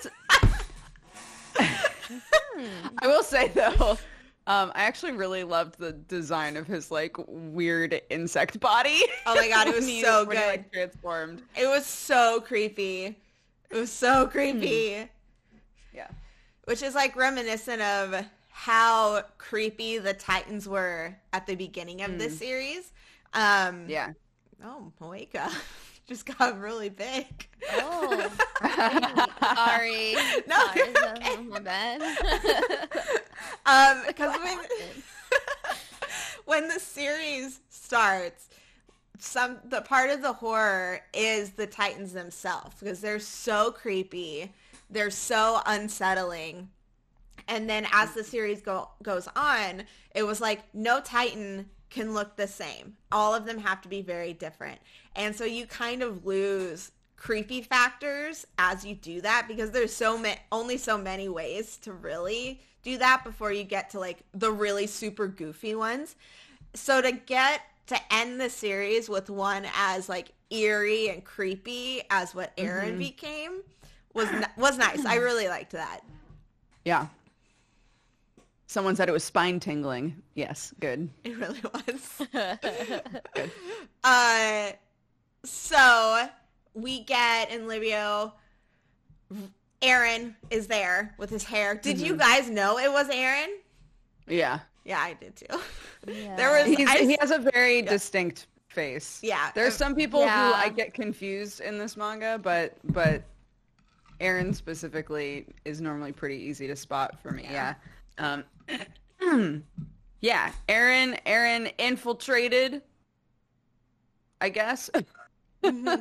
I 1.59 3.07
will 3.07 3.23
say 3.23 3.49
though, 3.49 3.99
um, 4.47 4.73
I 4.75 4.83
actually 4.83 5.13
really 5.13 5.45
loved 5.45 5.79
the 5.79 5.93
design 5.93 6.57
of 6.57 6.67
his 6.67 6.91
like 6.91 7.17
weird 7.29 8.01
insect 8.11 8.61
body. 8.61 9.01
Oh 9.27 9.35
my 9.35 9.49
God, 9.49 9.69
it 9.69 9.75
was 9.75 9.87
so 10.03 10.25
when 10.27 10.37
he, 10.37 10.43
good. 10.43 10.49
like, 10.49 10.73
transformed. 10.73 11.43
It 11.57 11.67
was 11.67 11.87
so 11.87 12.41
creepy. 12.41 13.17
It 13.71 13.77
was 13.77 13.91
so 13.91 14.27
creepy. 14.27 15.09
Which 16.65 16.83
is 16.83 16.95
like 16.95 17.17
reminiscent 17.17 17.81
of 17.83 18.25
how 18.51 19.23
creepy 19.39 19.99
the 19.99 20.15
Titans 20.15 20.69
were 20.69 21.17
at 21.33 21.47
the 21.47 21.55
beginning 21.55 22.03
of 22.03 22.19
this 22.19 22.39
series. 22.39 22.93
Um, 23.33 23.87
Yeah. 23.89 24.13
Oh, 24.63 24.93
Moeka 25.01 25.51
just 26.07 26.27
got 26.39 26.61
really 26.61 26.91
big. 26.91 27.49
Oh, 27.73 28.31
sorry. 29.55 30.15
No, 30.47 30.57
sorry. 30.67 31.17
okay. 31.17 31.37
My 31.43 31.61
bad. 31.61 32.03
Um, 33.67 34.03
because 34.07 34.37
when 34.43 34.59
when 36.45 36.69
the 36.69 36.79
series 36.81 37.61
starts, 37.71 38.49
some 39.19 39.59
the 39.65 39.81
part 39.83 40.11
of 40.11 40.23
the 40.23 40.33
horror 40.33 41.01
is 41.15 41.51
the 41.51 41.67
Titans 41.67 42.13
themselves 42.13 42.77
because 42.81 43.01
they're 43.01 43.19
so 43.19 43.71
creepy, 43.71 44.53
they're 44.91 45.11
so 45.11 45.61
unsettling. 45.67 46.69
And 47.49 47.69
then 47.69 47.87
as 47.93 48.13
the 48.13 48.25
series 48.25 48.61
go 48.61 48.91
goes 49.03 49.29
on, 49.35 49.85
it 50.15 50.25
was 50.25 50.41
like 50.41 50.63
no 50.75 51.01
Titan 51.01 51.71
can 51.89 52.15
look 52.15 52.37
the 52.37 52.47
same. 52.47 52.97
All 53.11 53.35
of 53.35 53.47
them 53.47 53.59
have 53.59 53.81
to 53.83 53.89
be 53.89 54.03
very 54.03 54.33
different. 54.33 54.81
And 55.17 55.35
so 55.35 55.45
you 55.45 55.67
kind 55.67 56.03
of 56.03 56.25
lose 56.25 56.93
creepy 57.17 57.61
factors 57.61 58.47
as 58.59 58.85
you 58.85 58.95
do 58.95 59.21
that 59.21 59.47
because 59.47 59.73
there's 59.73 59.95
so 59.95 60.17
many 60.17 60.39
only 60.53 60.79
so 60.79 60.97
many 60.97 61.29
ways 61.29 61.77
to 61.77 61.93
really 61.93 62.63
do 62.83 62.97
that 62.97 63.23
before 63.25 63.53
you 63.53 63.63
get 63.63 63.91
to 63.91 64.01
like 64.01 64.21
the 64.33 64.51
really 64.51 64.87
super 64.87 65.29
goofy 65.29 65.75
ones. 65.75 66.17
So 66.75 67.03
to 67.03 67.13
get 67.13 67.63
to 67.89 67.99
end 68.11 68.41
the 68.41 68.49
series 68.49 69.09
with 69.09 69.29
one 69.29 69.67
as 69.77 70.09
like 70.09 70.33
eerie 70.51 71.09
and 71.09 71.25
creepy 71.25 72.03
as 72.11 72.35
what 72.35 72.57
Eren 72.57 72.91
mm-hmm. 72.91 72.99
became 72.99 73.63
was 74.15 74.29
was 74.57 74.79
nice. 74.79 75.05
I 75.05 75.17
really 75.17 75.49
liked 75.49 75.73
that. 75.73 76.01
Yeah. 76.85 77.07
Someone 78.67 78.95
said 78.95 79.09
it 79.09 79.13
was 79.13 79.25
spine 79.25 79.59
tingling. 79.59 80.23
Yes, 80.35 80.73
good. 80.79 81.11
It 81.25 81.37
really 81.37 81.61
was. 81.63 82.29
good. 83.35 83.51
uh, 84.05 84.71
so 85.45 86.29
we 86.75 87.01
get 87.01 87.51
in 87.51 87.63
Liberio, 87.63 88.33
Eren 89.83 90.35
is 90.51 90.67
there 90.67 91.15
with 91.19 91.31
his 91.31 91.45
hair. 91.45 91.75
Did 91.75 91.99
you 91.99 92.17
guys 92.17 92.49
know 92.49 92.79
it 92.79 92.91
was 92.93 93.09
Eren? 93.09 93.49
Yeah. 94.29 94.61
Yeah, 94.85 95.01
I 95.01 95.15
did 95.15 95.37
too. 95.37 95.47
Yeah. 96.07 96.37
There 96.37 96.51
was 96.51 96.87
I, 96.89 96.99
he 96.99 97.17
has 97.21 97.31
a 97.31 97.39
very 97.39 97.83
distinct 97.83 98.47
face. 98.69 99.21
Yeah. 99.23 99.51
There's 99.55 99.75
some 99.75 99.95
people 99.95 100.23
who 100.23 100.29
I 100.29 100.69
get 100.69 100.95
confused 100.95 101.61
in 101.61 101.77
this 101.77 101.97
manga, 101.97 102.39
but 102.43 102.77
but 102.85 103.23
Eren 104.21 104.55
specifically 104.55 105.47
is 105.65 105.81
normally 105.81 106.13
pretty 106.13 106.37
easy 106.37 106.67
to 106.67 106.77
spot 106.77 107.21
for 107.21 107.31
me. 107.31 107.47
Yeah. 107.51 107.75
Um, 108.19 108.45
yeah. 110.21 110.53
Eren 110.69 111.19
Eren 111.25 111.73
infiltrated, 111.79 112.83
I 114.41 114.49
guess, 114.49 114.91
Mm-hmm. 115.63 116.01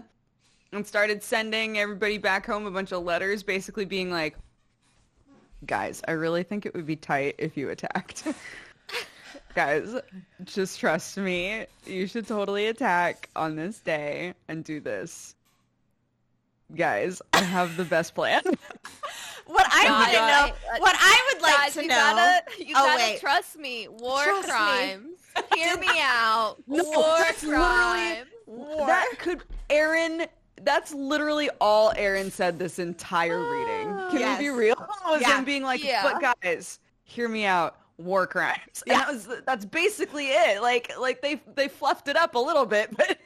and 0.71 0.87
started 0.87 1.21
sending 1.21 1.77
everybody 1.79 2.17
back 2.17 2.45
home 2.45 2.65
a 2.65 2.71
bunch 2.71 2.93
of 2.93 3.03
letters, 3.03 3.43
basically 3.43 3.83
being 3.83 4.09
like, 4.09 4.37
"Guys, 5.65 6.01
I 6.07 6.11
really 6.11 6.43
think 6.43 6.65
it 6.65 6.73
would 6.73 6.85
be 6.85 6.95
tight 6.95 7.35
if 7.37 7.57
you 7.57 7.69
attacked." 7.69 8.23
Guys, 9.55 9.95
just 10.45 10.79
trust 10.79 11.17
me. 11.17 11.65
You 11.85 12.07
should 12.07 12.25
totally 12.25 12.67
attack 12.67 13.27
on 13.35 13.57
this 13.57 13.79
day 13.79 14.33
and 14.47 14.63
do 14.63 14.79
this. 14.79 15.35
Guys, 16.75 17.21
I 17.33 17.41
have 17.41 17.77
the 17.77 17.83
best 17.85 18.13
plan. 18.13 18.41
what 19.47 19.65
I 19.71 19.85
oh 19.85 19.87
God, 19.87 19.99
want 19.99 20.11
to 20.11 20.17
know, 20.17 20.69
I- 20.75 20.79
what 20.79 20.95
I 20.99 21.29
would 21.33 21.41
like 21.41 21.55
Guys, 21.57 21.73
to 21.73 21.81
you 21.81 21.87
know. 21.87 21.95
gotta, 21.95 22.63
you 22.63 22.73
Oh, 22.77 22.85
gotta 22.85 22.97
wait. 23.03 23.19
trust 23.19 23.57
me. 23.57 23.87
War 23.87 24.23
Trust 24.23 24.47
me. 24.47 24.53
crimes. 24.53 25.17
Hear 25.55 25.77
me 25.77 25.87
out. 25.99 26.57
No, 26.67 26.83
War 26.83 27.15
that's 27.19 27.43
literally- 27.43 27.65
crimes. 27.65 28.25
War. 28.45 28.87
That 28.87 29.09
could 29.19 29.43
Eren 29.69 30.27
that's 30.63 30.93
literally 30.93 31.49
all 31.61 31.93
Eren 31.93 32.31
said 32.31 32.59
this 32.59 32.79
entire 32.79 33.39
reading. 33.39 33.87
Can 34.11 34.19
Yes. 34.19 34.39
we 34.39 34.45
be 34.45 34.49
real? 34.49 34.75
Was 35.07 35.21
Yeah. 35.21 35.37
him 35.37 35.45
being 35.45 35.63
like, 35.63 35.83
Yeah. 35.83 36.01
"But 36.03 36.35
guys, 36.43 36.79
hear 37.03 37.29
me 37.29 37.45
out. 37.45 37.77
War 37.97 38.27
crimes." 38.27 38.83
And 38.87 38.95
that 38.99 39.07
was 39.07 39.27
that's 39.45 39.63
basically 39.65 40.27
it. 40.27 40.61
Like 40.61 40.91
like 40.99 41.21
they 41.21 41.41
they 41.55 41.67
fluffed 41.69 42.07
it 42.09 42.17
up 42.17 42.35
a 42.35 42.39
little 42.39 42.65
bit, 42.65 42.95
but 42.97 43.17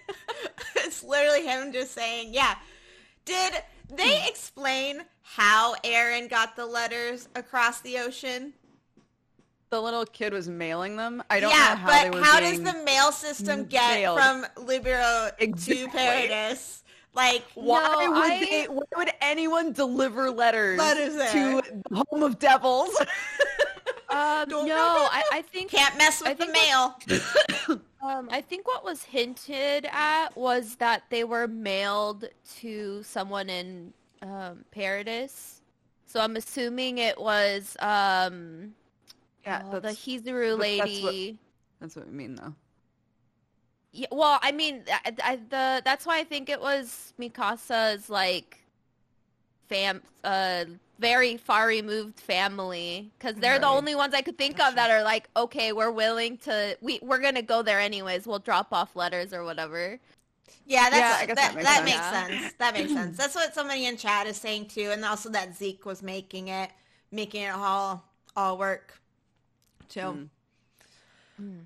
it's 0.76 1.04
literally 1.04 1.46
him 1.46 1.72
just 1.74 1.94
saying, 1.94 2.34
yeah. 2.34 2.56
Did 3.26 3.54
they 3.90 4.26
explain 4.28 5.04
how 5.22 5.76
Eren 5.84 6.30
got 6.30 6.56
the 6.56 6.66
letters 6.66 7.28
across 7.36 7.82
the 7.82 8.00
ocean? 8.00 8.54
the 9.70 9.82
little 9.82 10.06
kid 10.06 10.34
was 10.34 10.48
mailing 10.48 10.98
them. 10.98 11.24
I 11.32 11.40
don't 11.40 11.50
yeah, 11.50 11.58
know 11.70 11.76
how 11.78 11.88
they 12.04 12.10
but 12.12 12.20
were 12.20 12.24
how 12.24 12.40
does 12.40 12.62
the 12.62 12.84
mail 12.86 13.12
system 13.12 13.66
get 13.66 13.96
mailed. 13.96 14.20
from 14.20 14.46
Liberio 14.68 15.32
Exactly. 15.40 15.86
to 15.86 15.88
Paradise? 15.90 16.84
Like, 17.16 17.44
Why 17.56 17.82
No, 18.06 18.12
would 18.12 18.22
I- 18.22 18.40
they? 18.46 18.66
Why 18.66 18.84
would 18.98 19.10
anyone 19.20 19.72
deliver 19.74 20.30
letters, 20.30 20.78
Letters 20.78 21.14
to 21.32 21.64
the 21.90 22.06
home 22.08 22.22
of 22.22 22.38
devils? 22.38 22.90
Um, 24.14 24.50
Don't- 24.50 24.68
no, 24.68 24.76
no, 24.76 24.94
no, 24.96 25.08
I. 25.12 25.24
I 25.32 25.42
think 25.42 25.72
can't 25.72 25.98
mess 25.98 26.22
with 26.22 26.30
I 26.30 26.34
the 26.34 26.46
think 26.46 27.70
mail. 27.70 27.80
um, 28.02 28.30
I 28.32 28.42
think 28.42 28.68
what 28.68 28.84
was 28.84 29.04
hinted 29.04 29.88
at 29.92 30.36
was 30.38 30.76
that 30.78 31.04
they 31.10 31.24
were 31.24 31.48
mailed 31.48 32.26
to 32.60 33.02
someone 33.04 33.50
in 33.50 33.94
um, 34.22 34.64
Paradise. 34.72 35.62
So 36.06 36.20
I'm 36.20 36.36
assuming 36.36 37.00
it 37.00 37.20
was 37.20 37.76
um, 37.80 38.74
yeah, 39.46 39.64
uh, 39.66 39.72
the 39.72 39.80
that's, 39.82 39.98
Hizuru 39.98 40.58
but 40.58 40.78
that's 40.78 41.02
what- 41.02 41.14
lady. 41.14 41.40
that's 41.80 41.96
what 41.96 42.06
we 42.08 42.14
mean, 42.14 42.36
though. 42.36 42.54
Yeah, 43.96 44.08
well, 44.12 44.40
I 44.42 44.52
mean, 44.52 44.84
I, 45.06 45.14
I, 45.24 45.36
the 45.36 45.82
that's 45.86 46.06
why 46.08 46.18
I 46.20 46.24
think 46.24 46.50
it 46.50 46.60
was 46.60 47.14
Mikasa's 47.20 48.10
like 48.10 48.58
fam, 49.70 50.02
uh, 50.24 50.66
very 51.00 51.38
far 51.38 51.68
removed 51.68 52.20
family 52.20 53.12
because 53.18 53.36
they're 53.36 53.60
the 53.60 53.68
only 53.68 53.96
ones 53.96 54.14
I 54.14 54.22
could 54.22 54.38
think 54.38 54.60
of 54.62 54.76
that 54.76 54.92
are 54.92 55.04
like, 55.04 55.30
okay, 55.36 55.74
we're 55.74 55.92
willing 55.92 56.38
to, 56.40 56.78
we 56.82 57.00
we're 57.02 57.20
gonna 57.20 57.42
go 57.42 57.62
there 57.62 57.80
anyways. 57.80 58.28
We'll 58.28 58.40
drop 58.40 58.72
off 58.72 58.96
letters 58.96 59.34
or 59.34 59.44
whatever. 59.44 60.00
Yeah, 60.66 60.90
that's 60.90 60.96
Yeah, 60.96 61.18
I 61.22 61.26
that, 61.26 61.28
guess 61.28 61.36
that, 61.36 61.64
that 61.64 61.84
makes, 61.86 61.98
makes 61.98 62.10
sense. 62.10 62.42
sense. 62.42 62.54
That 62.60 62.74
makes 62.74 62.92
sense. 62.94 63.18
That's 63.18 63.36
what 63.36 63.54
somebody 63.54 63.86
in 63.86 63.98
chat 63.98 64.28
is 64.28 64.38
saying 64.38 64.68
too, 64.68 64.92
and 64.92 65.04
also 65.04 65.30
that 65.30 65.56
Zeke 65.56 65.86
was 65.86 66.02
making 66.02 66.50
it, 66.50 66.70
making 67.12 67.44
it 67.44 67.54
all 67.54 68.04
all 68.36 68.58
work 68.58 69.00
too. 69.90 70.30
Mm. 71.42 71.66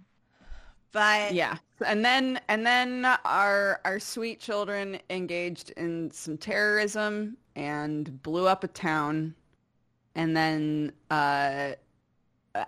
But 0.92 1.34
Yeah, 1.34 1.58
and 1.86 2.04
then 2.04 2.40
and 2.48 2.66
then 2.66 3.06
our 3.26 3.82
our 3.86 4.00
sweet 4.00 4.40
children 4.40 5.00
engaged 5.10 5.72
in 5.72 6.10
some 6.12 6.38
terrorism 6.38 7.38
and 7.58 8.22
blew 8.22 8.48
up 8.48 8.64
a 8.64 8.68
town, 8.68 9.34
and 10.16 10.38
then 10.38 10.92
uh, 11.10 11.72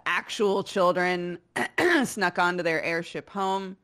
actual 0.05 0.63
children 0.63 1.37
snuck 2.05 2.39
onto 2.39 2.63
their 2.63 2.81
airship 2.83 3.29
home 3.29 3.77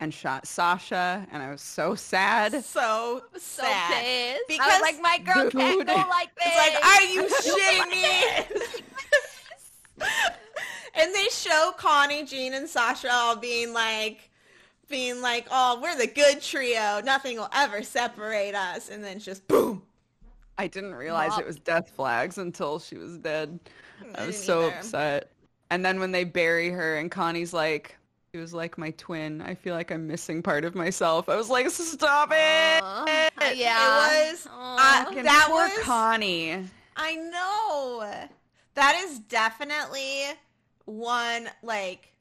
and 0.00 0.14
shot 0.14 0.46
Sasha, 0.46 1.26
and 1.32 1.42
I 1.42 1.50
was 1.50 1.60
so 1.60 1.94
sad. 1.96 2.52
so 2.64 3.22
So 3.36 3.62
sad. 3.64 3.90
pissed. 3.90 4.40
I 4.40 4.44
Because- 4.48 4.72
was 4.72 4.80
like, 4.80 5.00
my 5.02 5.18
girl 5.18 5.50
can't 5.50 5.86
go 5.86 5.94
like 6.08 6.34
this. 6.36 6.46
It's 6.46 6.56
like, 6.56 6.84
are 6.84 7.02
you 7.02 7.22
shitting 7.28 7.90
me? 7.90 8.64
and 10.94 11.14
they 11.14 11.26
show 11.30 11.72
Connie, 11.76 12.24
Jean, 12.24 12.54
and 12.54 12.68
Sasha 12.68 13.08
all 13.12 13.36
being 13.36 13.72
like, 13.72 14.30
being 14.88 15.20
like, 15.20 15.46
oh, 15.50 15.80
we're 15.82 15.96
the 15.96 16.06
good 16.06 16.40
trio. 16.42 17.00
Nothing 17.04 17.38
will 17.38 17.50
ever 17.52 17.82
separate 17.82 18.54
us. 18.54 18.88
And 18.90 19.02
then 19.02 19.16
it's 19.16 19.24
just 19.24 19.46
boom. 19.48 19.82
I 20.56 20.68
didn't 20.68 20.94
realize 20.94 21.38
it 21.38 21.46
was 21.46 21.58
death 21.58 21.90
flags 21.90 22.38
until 22.38 22.78
she 22.78 22.96
was 22.96 23.18
dead. 23.18 23.58
I 24.16 24.22
I 24.22 24.26
was 24.26 24.42
so 24.42 24.66
either. 24.66 24.76
upset. 24.76 25.30
And 25.70 25.84
then 25.84 25.98
when 25.98 26.12
they 26.12 26.24
bury 26.24 26.70
her 26.70 26.96
and 26.96 27.10
Connie's 27.10 27.52
like, 27.52 27.96
she 28.32 28.40
was 28.40 28.54
like 28.54 28.78
my 28.78 28.90
twin. 28.92 29.40
I 29.42 29.54
feel 29.54 29.74
like 29.74 29.90
I'm 29.90 30.06
missing 30.06 30.42
part 30.42 30.64
of 30.64 30.74
myself. 30.74 31.28
I 31.28 31.36
was 31.36 31.48
like, 31.48 31.70
stop 31.70 32.30
it. 32.32 32.82
Aw, 32.82 33.04
yeah. 33.54 34.28
It 34.28 34.32
was, 34.32 34.48
uh, 34.50 35.22
that 35.22 35.46
poor 35.48 35.68
was, 35.68 35.78
Connie. 35.80 36.68
I 36.96 37.16
know. 37.16 38.28
That 38.74 39.04
is 39.04 39.20
definitely 39.20 40.22
one, 40.84 41.48
like, 41.62 42.12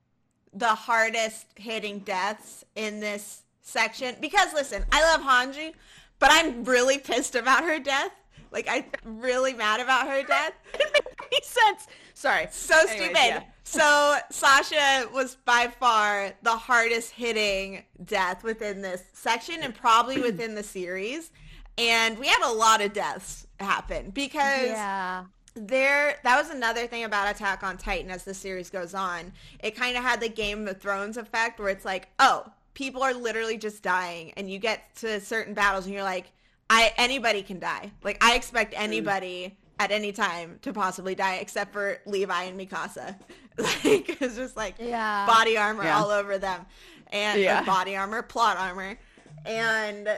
the 0.53 0.67
hardest 0.67 1.47
hitting 1.55 1.99
deaths 1.99 2.63
in 2.75 2.99
this 2.99 3.41
section. 3.61 4.15
Because, 4.21 4.53
listen, 4.53 4.85
I 4.91 5.01
love 5.01 5.21
Hanji, 5.21 5.73
but 6.19 6.29
I'm 6.31 6.63
really 6.63 6.99
pissed 6.99 7.35
about 7.35 7.63
her 7.63 7.79
death. 7.79 8.11
Like, 8.53 8.67
I'm 8.69 8.85
really 9.03 9.53
mad 9.53 9.79
about 9.81 10.07
her 10.07 10.23
death. 10.23 10.53
Makes 11.31 11.47
sense. 11.47 11.87
Sorry. 12.13 12.47
So 12.51 12.75
Anyways, 12.77 12.95
stupid. 12.97 13.15
yeah. 13.17 13.43
So 13.63 14.17
Sasha 14.29 15.09
was 15.13 15.35
by 15.45 15.67
far 15.79 16.31
the 16.43 16.51
hardest 16.55 17.11
hitting 17.11 17.83
death 18.05 18.43
within 18.43 18.81
this 18.81 19.01
section 19.13 19.61
and 19.61 19.73
probably 19.73 20.21
within 20.21 20.53
the 20.55 20.63
series. 20.63 21.31
And 21.77 22.19
we 22.19 22.27
had 22.27 22.47
a 22.47 22.51
lot 22.53 22.81
of 22.81 22.93
deaths 22.93 23.47
happen 23.59 24.11
because 24.11 24.67
Yeah. 24.67 25.23
there 25.55 26.19
that 26.23 26.37
was 26.39 26.51
another 26.51 26.85
thing 26.85 27.03
about 27.03 27.33
Attack 27.33 27.63
on 27.63 27.77
Titan 27.77 28.11
as 28.11 28.23
the 28.25 28.33
series 28.33 28.69
goes 28.69 28.93
on. 28.93 29.31
It 29.59 29.75
kind 29.75 29.97
of 29.97 30.03
had 30.03 30.19
the 30.19 30.29
Game 30.29 30.67
of 30.67 30.79
Thrones 30.79 31.17
effect 31.17 31.59
where 31.59 31.69
it's 31.69 31.85
like, 31.85 32.09
oh, 32.19 32.45
people 32.75 33.01
are 33.01 33.13
literally 33.13 33.57
just 33.57 33.81
dying 33.81 34.33
and 34.37 34.49
you 34.51 34.59
get 34.59 34.95
to 34.97 35.19
certain 35.19 35.53
battles 35.55 35.85
and 35.85 35.93
you're 35.95 36.03
like, 36.03 36.31
I 36.73 36.91
anybody 36.97 37.43
can 37.43 37.59
die. 37.59 37.91
Like 38.03 38.17
I 38.23 38.35
expect 38.35 38.73
anybody 38.75 39.57
at 39.79 39.91
any 39.91 40.11
time 40.11 40.57
to 40.63 40.73
possibly 40.73 41.13
die 41.13 41.35
except 41.35 41.71
for 41.73 41.99
Levi 42.05 42.43
and 42.43 42.59
Mikasa. 42.59 43.15
like 43.57 44.21
it's 44.21 44.35
just 44.35 44.57
like 44.57 44.75
Yeah. 44.79 45.25
body 45.27 45.55
armor 45.57 45.83
Yeah. 45.83 45.99
all 45.99 46.09
over 46.09 46.37
them. 46.37 46.65
And 47.11 47.39
or 47.39 47.43
Yeah. 47.43 47.63
body 47.63 47.95
armor, 47.95 48.23
plot 48.23 48.57
armor. 48.57 48.97
And 49.45 50.09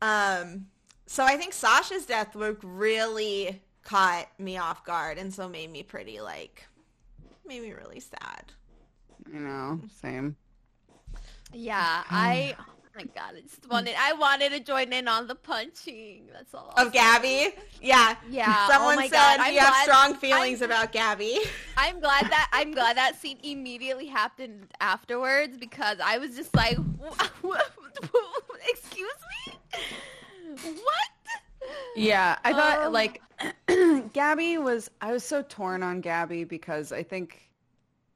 um 0.00 0.66
so 1.06 1.24
I 1.24 1.36
think 1.36 1.52
Sasha's 1.52 2.06
death 2.06 2.34
work 2.34 2.60
really 2.62 3.60
caught 3.82 4.28
me 4.38 4.56
off 4.56 4.84
guard 4.84 5.18
and 5.18 5.32
so 5.34 5.46
made 5.48 5.70
me 5.70 5.82
pretty 5.82 6.20
like 6.22 6.64
made 7.46 7.60
me 7.62 7.72
really 7.72 8.00
sad. 8.00 8.44
You 9.30 9.40
know, 9.40 9.80
same. 10.00 10.36
Yeah, 11.52 12.02
I. 12.08 12.56
Oh 12.94 12.98
my 12.98 13.04
god, 13.14 13.34
I 13.36 13.40
just 13.40 13.66
wanted. 13.70 13.94
I 13.98 14.12
wanted 14.12 14.50
to 14.52 14.60
join 14.60 14.92
in 14.92 15.08
on 15.08 15.26
the 15.26 15.34
punching. 15.34 16.24
That's 16.30 16.52
all. 16.52 16.74
Of 16.76 16.92
Gabi? 16.92 17.52
Yeah. 17.80 18.16
Yeah. 18.30 18.66
Someone 18.68 18.94
oh 18.94 18.96
my 18.96 19.04
said 19.08 19.12
god, 19.12 19.40
I'm 19.40 19.54
you 19.54 19.60
have 19.60 19.68
glad, 19.70 19.82
strong 19.84 20.14
feelings 20.14 20.60
I'm- 20.60 20.70
about 20.70 20.92
Gabi. 20.92 21.38
I'm 21.78 22.00
glad 22.00 22.24
that 22.30 22.50
I'm 22.52 22.72
glad 22.72 22.98
that 22.98 23.18
scene 23.18 23.38
immediately 23.42 24.06
happened 24.06 24.66
afterwards 24.80 25.56
because 25.56 25.98
I 26.04 26.18
was 26.18 26.36
just 26.36 26.54
like, 26.54 26.76
excuse 28.70 29.14
me, 29.46 29.54
what? 30.62 31.70
Yeah, 31.96 32.36
I 32.44 32.52
thought 32.52 32.86
Um, 32.86 32.92
like 32.92 33.22
Gabi 33.68 34.62
was 34.62 34.90
I 35.00 35.12
was 35.12 35.24
so 35.24 35.42
torn 35.42 35.82
on 35.82 36.02
Gabi 36.02 36.46
because 36.46 36.92
I 36.92 37.02
think 37.02 37.48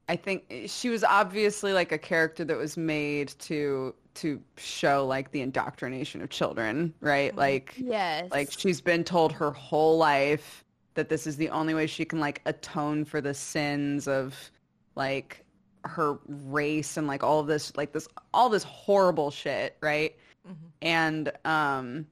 I 0.09 0.15
think 0.15 0.43
she 0.67 0.89
was 0.89 1.03
obviously 1.03 1.73
like 1.73 1.91
a 1.91 1.97
character 1.97 2.45
that 2.45 2.57
was 2.57 2.77
made 2.77 3.29
to 3.39 3.93
to 4.17 4.41
show 4.57 5.05
like 5.05 5.31
the 5.31 5.41
indoctrination 5.41 6.21
of 6.21 6.29
children, 6.29 6.93
right? 7.01 7.31
Mm-hmm. 7.31 7.39
Like 7.39 7.73
Yes. 7.77 8.29
like 8.31 8.51
she's 8.51 8.81
been 8.81 9.03
told 9.03 9.31
her 9.33 9.51
whole 9.51 9.97
life 9.97 10.63
that 10.95 11.09
this 11.09 11.27
is 11.27 11.37
the 11.37 11.49
only 11.49 11.73
way 11.73 11.87
she 11.87 12.05
can 12.05 12.19
like 12.19 12.41
atone 12.45 13.05
for 13.05 13.21
the 13.21 13.33
sins 13.33 14.07
of 14.07 14.51
like 14.95 15.43
her 15.85 16.17
race 16.27 16.97
and 16.97 17.07
like 17.07 17.23
all 17.23 17.39
of 17.39 17.47
this 17.47 17.75
like 17.77 17.93
this 17.93 18.07
all 18.33 18.49
this 18.49 18.63
horrible 18.63 19.31
shit, 19.31 19.77
right? 19.81 20.15
Mm-hmm. 20.47 20.65
And 20.81 21.31
um 21.45 22.07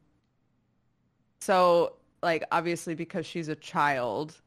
so 1.39 1.93
like 2.23 2.43
obviously 2.51 2.95
because 2.95 3.25
she's 3.25 3.47
a 3.49 3.55
child, 3.55 4.39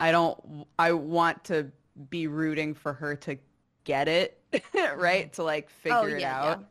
I 0.00 0.12
don't 0.12 0.66
I 0.78 0.92
want 0.92 1.44
to 1.44 1.70
be 2.10 2.26
rooting 2.26 2.74
for 2.74 2.92
her 2.92 3.16
to 3.16 3.36
get 3.84 4.06
it, 4.08 4.38
right? 4.96 5.26
Mm-hmm. 5.26 5.30
To 5.32 5.42
like 5.42 5.68
oh, 5.68 5.72
figure 5.82 5.98
Oh, 5.98 6.06
it 6.06 6.20
yeah, 6.20 6.38
out. 6.40 6.58
Yeah. 6.60 6.64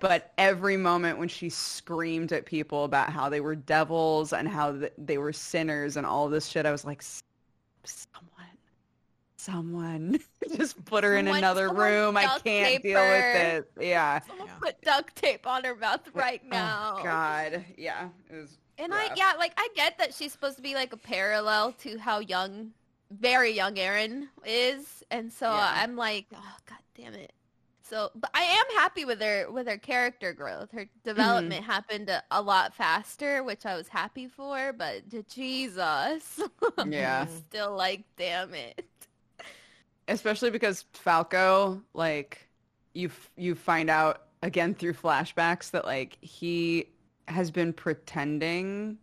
But 0.00 0.32
every 0.38 0.76
moment 0.76 1.18
when 1.18 1.28
she 1.28 1.48
screamed 1.48 2.32
at 2.32 2.44
people 2.44 2.84
about 2.84 3.10
how 3.10 3.28
they 3.28 3.40
were 3.40 3.54
devils 3.54 4.32
and 4.32 4.48
how 4.48 4.72
th- 4.72 4.92
they 4.98 5.18
were 5.18 5.32
sinners 5.32 5.96
and 5.96 6.04
all 6.06 6.28
this 6.28 6.46
shit, 6.46 6.66
I 6.66 6.72
was 6.72 6.84
like, 6.84 7.02
someone, 7.84 8.58
someone, 9.36 10.18
just 10.56 10.84
put 10.84 11.04
her 11.04 11.16
in 11.16 11.28
another 11.28 11.70
room. 11.70 12.16
I 12.16 12.26
can't 12.26 12.68
tape 12.68 12.82
deal 12.82 13.00
with 13.00 13.22
her. 13.22 13.58
it. 13.58 13.72
Yeah. 13.80 14.20
Someone 14.26 14.48
Yeah. 14.48 14.54
put 14.60 14.80
duct 14.82 15.16
tape 15.16 15.46
on 15.46 15.64
her 15.64 15.74
mouth 15.74 16.06
right 16.12 16.40
oh, 16.44 16.48
now. 16.48 16.96
Oh 16.98 17.02
God. 17.02 17.64
Yeah. 17.76 18.08
It 18.30 18.36
was. 18.36 18.58
And 18.78 18.94
I 18.94 19.10
yeah, 19.16 19.32
like 19.38 19.52
I 19.56 19.68
get 19.74 19.98
that 19.98 20.14
she's 20.14 20.32
supposed 20.32 20.56
to 20.56 20.62
be 20.62 20.74
like 20.74 20.92
a 20.92 20.96
parallel 20.96 21.72
to 21.80 21.98
how 21.98 22.20
young, 22.20 22.70
very 23.10 23.50
young 23.50 23.74
Eren 23.74 24.28
is, 24.44 25.02
and 25.10 25.32
so 25.32 25.50
Yeah. 25.50 25.72
I'm 25.76 25.96
like, 25.96 26.26
oh 26.32 26.56
god 26.68 26.78
damn 26.94 27.14
it. 27.14 27.32
So, 27.88 28.10
but 28.14 28.30
I 28.34 28.42
am 28.42 28.76
happy 28.76 29.04
with 29.04 29.20
her 29.22 29.50
with 29.50 29.66
her 29.66 29.78
character 29.78 30.32
growth. 30.32 30.70
Her 30.72 30.84
mm-hmm. 30.84 31.08
development 31.08 31.64
happened 31.64 32.10
a, 32.10 32.22
a 32.30 32.42
lot 32.42 32.74
faster, 32.74 33.42
which 33.42 33.64
I 33.64 33.76
was 33.76 33.88
happy 33.88 34.28
for. 34.28 34.72
But 34.72 35.08
Jesus, 35.28 36.40
Yeah. 36.86 37.26
still 37.26 37.74
like, 37.74 38.04
damn 38.16 38.52
it. 38.54 38.84
especially 40.06 40.50
because 40.50 40.84
Falco, 40.92 41.82
like 41.94 42.48
you 42.92 43.08
f- 43.08 43.30
you 43.36 43.54
find 43.54 43.88
out 43.88 44.24
again 44.42 44.74
through 44.74 44.92
flashbacks 44.92 45.70
that 45.70 45.84
like 45.84 46.18
he 46.20 46.88
has 47.26 47.50
been 47.50 47.72
pretending 47.72 48.98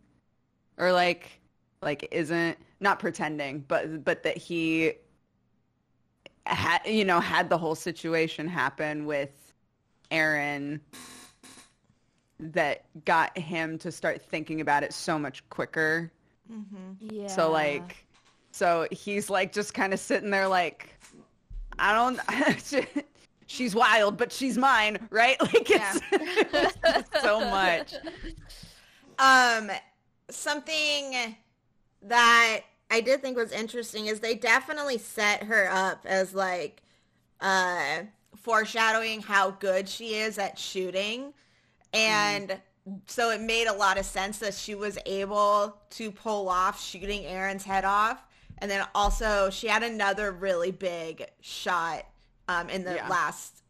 or 0.78 0.92
like 0.92 1.40
like 1.82 2.06
isn't 2.12 2.56
not 2.80 2.98
pretending, 2.98 3.64
but 3.66 4.04
but 4.04 4.22
that 4.22 4.36
he 4.36 4.92
had 6.46 6.80
you 6.86 7.04
know 7.04 7.20
had 7.20 7.48
the 7.48 7.58
whole 7.58 7.74
situation 7.74 8.48
happen 8.48 9.06
with 9.06 9.52
Eren 10.10 10.80
that 12.38 12.84
got 13.04 13.36
him 13.36 13.78
to 13.78 13.90
start 13.90 14.20
thinking 14.22 14.60
about 14.60 14.82
it 14.82 14.92
so 14.92 15.18
much 15.18 15.48
quicker. 15.48 16.10
Yeah. 17.00 17.26
So 17.26 17.50
like, 17.50 18.06
so 18.52 18.86
he's 18.90 19.30
like 19.30 19.52
just 19.52 19.74
kind 19.74 19.92
of 19.92 20.00
sitting 20.00 20.30
there 20.30 20.48
like, 20.48 20.98
I 21.78 21.92
don't. 21.92 22.20
she's 23.46 23.74
wild, 23.74 24.16
but 24.16 24.32
she's 24.32 24.58
mine, 24.58 24.98
right? 25.10 25.36
Like 25.40 25.70
it's, 25.70 26.00
it's 26.12 27.20
so 27.22 27.40
much. 27.40 27.94
Um, 29.18 29.70
something 30.30 31.36
that 32.02 32.62
I 32.90 33.00
did 33.00 33.20
think 33.22 33.36
was 33.36 33.52
interesting 33.52 34.06
is 34.06 34.20
they 34.20 34.34
definitely 34.34 34.98
set 34.98 35.44
her 35.44 35.68
up 35.70 36.04
as 36.06 36.34
like 36.34 36.82
uh 37.40 38.02
foreshadowing 38.36 39.22
how 39.22 39.50
good 39.50 39.88
she 39.88 40.14
is 40.14 40.38
at 40.38 40.58
shooting 40.58 41.32
and 41.92 42.58
so 43.06 43.30
it 43.30 43.40
made 43.40 43.66
a 43.66 43.72
lot 43.72 43.98
of 43.98 44.06
sense 44.06 44.38
that 44.38 44.54
she 44.54 44.74
was 44.74 44.96
able 45.06 45.76
to 45.90 46.10
pull 46.12 46.48
off 46.48 46.80
shooting 46.82 47.22
Eren's 47.22 47.64
head 47.64 47.84
off 47.84 48.24
and 48.58 48.70
then 48.70 48.86
also 48.94 49.50
she 49.50 49.66
had 49.66 49.82
another 49.82 50.30
really 50.32 50.70
big 50.70 51.26
shot 51.40 52.06
um 52.48 52.68
in 52.70 52.84
the 52.84 52.94
Yeah. 52.94 53.08
last 53.08 53.62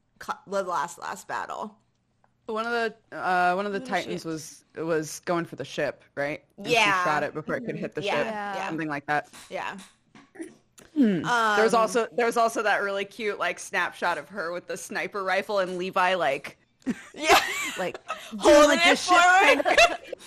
the 0.46 0.62
last 0.62 0.98
last 0.98 1.26
battle. 1.28 1.76
One 2.46 2.64
of 2.66 2.72
the 3.10 3.16
uh, 3.16 3.54
one 3.54 3.66
of 3.66 3.72
the 3.72 3.80
Titans 3.80 4.24
was 4.24 4.64
was 4.76 5.20
going 5.24 5.44
for 5.46 5.56
the 5.56 5.64
ship, 5.64 6.02
right? 6.14 6.42
And 6.58 6.66
Yeah. 6.66 6.84
she 6.84 7.04
shot 7.08 7.22
it 7.22 7.34
before 7.34 7.56
it 7.56 7.62
could 7.66 7.76
hit 7.76 7.94
the 7.94 8.02
Yeah, 8.02 8.10
ship, 8.12 8.26
yeah. 8.26 8.68
something 8.68 8.88
like 8.88 9.06
that. 9.06 9.28
Yeah. 9.50 9.76
there 10.94 11.64
was 11.64 11.74
Um, 11.74 11.80
also 11.80 12.06
there 12.12 12.26
was 12.26 12.36
also 12.36 12.62
that 12.62 12.82
really 12.82 13.04
cute 13.04 13.38
like 13.38 13.58
snapshot 13.58 14.16
of 14.18 14.28
her 14.30 14.52
with 14.52 14.66
the 14.66 14.76
sniper 14.76 15.22
rifle 15.24 15.58
and 15.58 15.76
Levi 15.76 16.14
like 16.14 16.56
Yeah. 17.14 17.38
like 17.78 17.98
Holding 18.38 18.78
it 18.82 18.98
forward. 18.98 19.76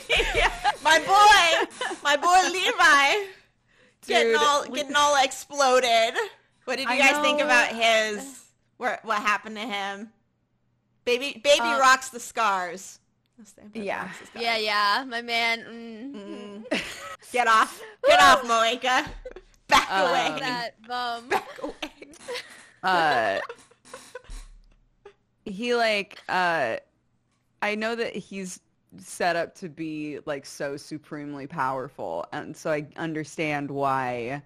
yeah. 0.36 0.51
my 0.84 0.99
boy, 0.99 1.95
my 2.03 2.17
boy 2.17 2.49
Levi, 2.51 3.27
getting 4.08 4.36
all 4.36 4.62
Le- 4.62 4.69
getting 4.75 4.95
all 4.95 5.23
exploded. 5.23 6.15
What 6.65 6.77
did 6.77 6.84
you 6.84 6.89
I 6.89 6.97
guys 6.97 7.21
think 7.23 7.39
about 7.41 7.69
his? 7.69 8.43
What 8.77 9.03
what 9.05 9.19
happened 9.21 9.55
to 9.55 9.62
him? 9.62 10.12
Baby, 11.17 11.41
baby 11.43 11.61
Uh, 11.65 11.79
rocks 11.79 12.09
the 12.09 12.19
scars. 12.19 12.99
Yeah. 13.73 14.07
The 14.19 14.25
scars. 14.27 14.43
yeah, 14.43 14.57
yeah, 14.57 15.05
my 15.07 15.21
man. 15.23 15.59
Mm, 15.61 16.63
Mm. 16.71 16.81
Get 17.31 17.47
off, 17.47 17.81
get 18.05 18.19
off, 18.21 18.43
Moeka. 18.43 19.07
Back 19.67 19.87
Uh, 19.89 20.07
away, 20.09 20.39
that 20.39 20.71
bum. 20.87 21.29
back 21.29 21.49
away. 21.63 21.73
uh 22.83 23.39
he 25.45 25.73
like 25.75 26.21
uh 26.29 26.75
i 27.61 27.75
know 27.75 27.95
that 27.95 28.15
he's 28.15 28.59
set 28.97 29.35
up 29.35 29.53
to 29.55 29.67
be 29.67 30.19
like 30.25 30.45
so 30.45 30.77
supremely 30.77 31.45
powerful 31.47 32.25
and 32.31 32.55
so 32.55 32.71
i 32.71 32.87
understand 32.97 33.69
why 33.69 34.41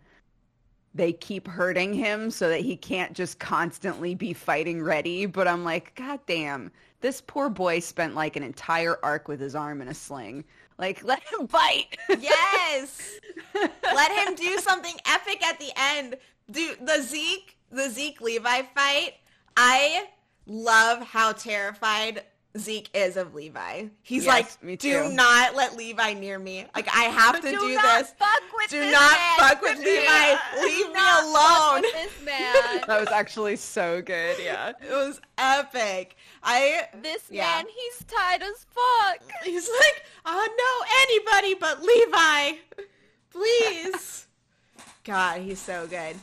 they 0.96 1.12
keep 1.14 1.48
hurting 1.48 1.94
him 1.94 2.30
so 2.30 2.50
that 2.50 2.62
he 2.62 2.76
can't 2.76 3.14
just 3.14 3.40
constantly 3.40 4.16
be 4.16 4.34
fighting 4.34 4.82
ready 4.82 5.26
but 5.26 5.48
i'm 5.48 5.64
like 5.64 5.94
god 5.96 6.20
damn 6.28 6.72
this 7.02 7.22
poor 7.22 7.50
boy 7.50 7.80
spent 7.80 8.16
like 8.16 8.36
an 8.36 8.44
entire 8.44 8.98
arc 9.04 9.28
with 9.28 9.40
his 9.40 9.56
arm 9.56 9.82
in 9.82 9.88
a 9.88 9.94
sling 9.94 10.44
like 10.78 11.04
let 11.06 11.22
him 11.32 11.48
fight 11.48 11.98
Yes. 12.74 13.20
Let 13.56 14.12
him 14.12 14.36
do 14.36 14.58
something 14.58 14.96
epic 15.06 15.46
at 15.46 15.60
the 15.60 15.72
end. 15.76 16.16
Do 16.50 16.76
the 16.82 17.02
Zeke, 17.02 17.58
the 17.72 17.90
Zeke 17.90 18.22
Levi 18.22 18.64
fight. 18.76 19.14
I 19.56 20.08
love 20.46 21.04
how 21.04 21.34
terrified 21.34 22.24
Zeke 22.56 22.90
is 22.94 23.18
of 23.18 23.34
Levi. 23.34 23.86
He's 24.04 24.26
Yes, 24.26 24.60
me 24.62 24.72
like, 24.74 24.80
do 24.80 25.10
not 25.10 25.56
let 25.56 25.76
Levi 25.76 26.14
near 26.14 26.38
me. 26.38 26.66
Like 26.76 26.88
I 26.96 27.06
have 27.06 27.42
to 27.42 27.50
do, 27.52 27.60
do, 27.60 27.74
not 27.74 28.00
this. 28.00 28.14
fuck 28.20 28.42
with 28.56 28.70
Do 28.70 28.80
this 28.80 28.92
not 28.94 29.12
man. 29.18 29.38
fuck 29.40 29.62
with 29.64 29.80
Levi. 29.80 30.36
Leave 30.62 30.86
Do 30.86 30.88
me 30.90 30.94
not 30.94 31.24
fuck 31.24 31.72
alone. 31.74 31.82
with 31.82 31.94
this 31.94 32.22
man. 32.26 32.82
that 32.88 33.00
was 33.00 33.08
actually 33.10 33.56
so 33.56 34.04
good 34.04 34.38
yeah 34.40 34.70
It 34.82 34.92
was 34.92 35.20
epic. 35.40 36.16
I 36.44 36.90
This 37.02 37.24
Yeah. 37.32 37.44
man, 37.56 37.66
he's 37.76 38.06
tight 38.06 38.44
as 38.44 38.66
fuck. 38.70 39.20
He's 39.44 39.68
like, 39.68 40.04
oh 40.28 40.48
no, 40.56 41.32
anybody 41.42 41.56
but 41.56 41.82
Levi. 41.82 42.60
Please. 43.32 44.28
God, 45.04 45.42
he's 45.42 45.60
so 45.60 45.88
good. 45.88 46.16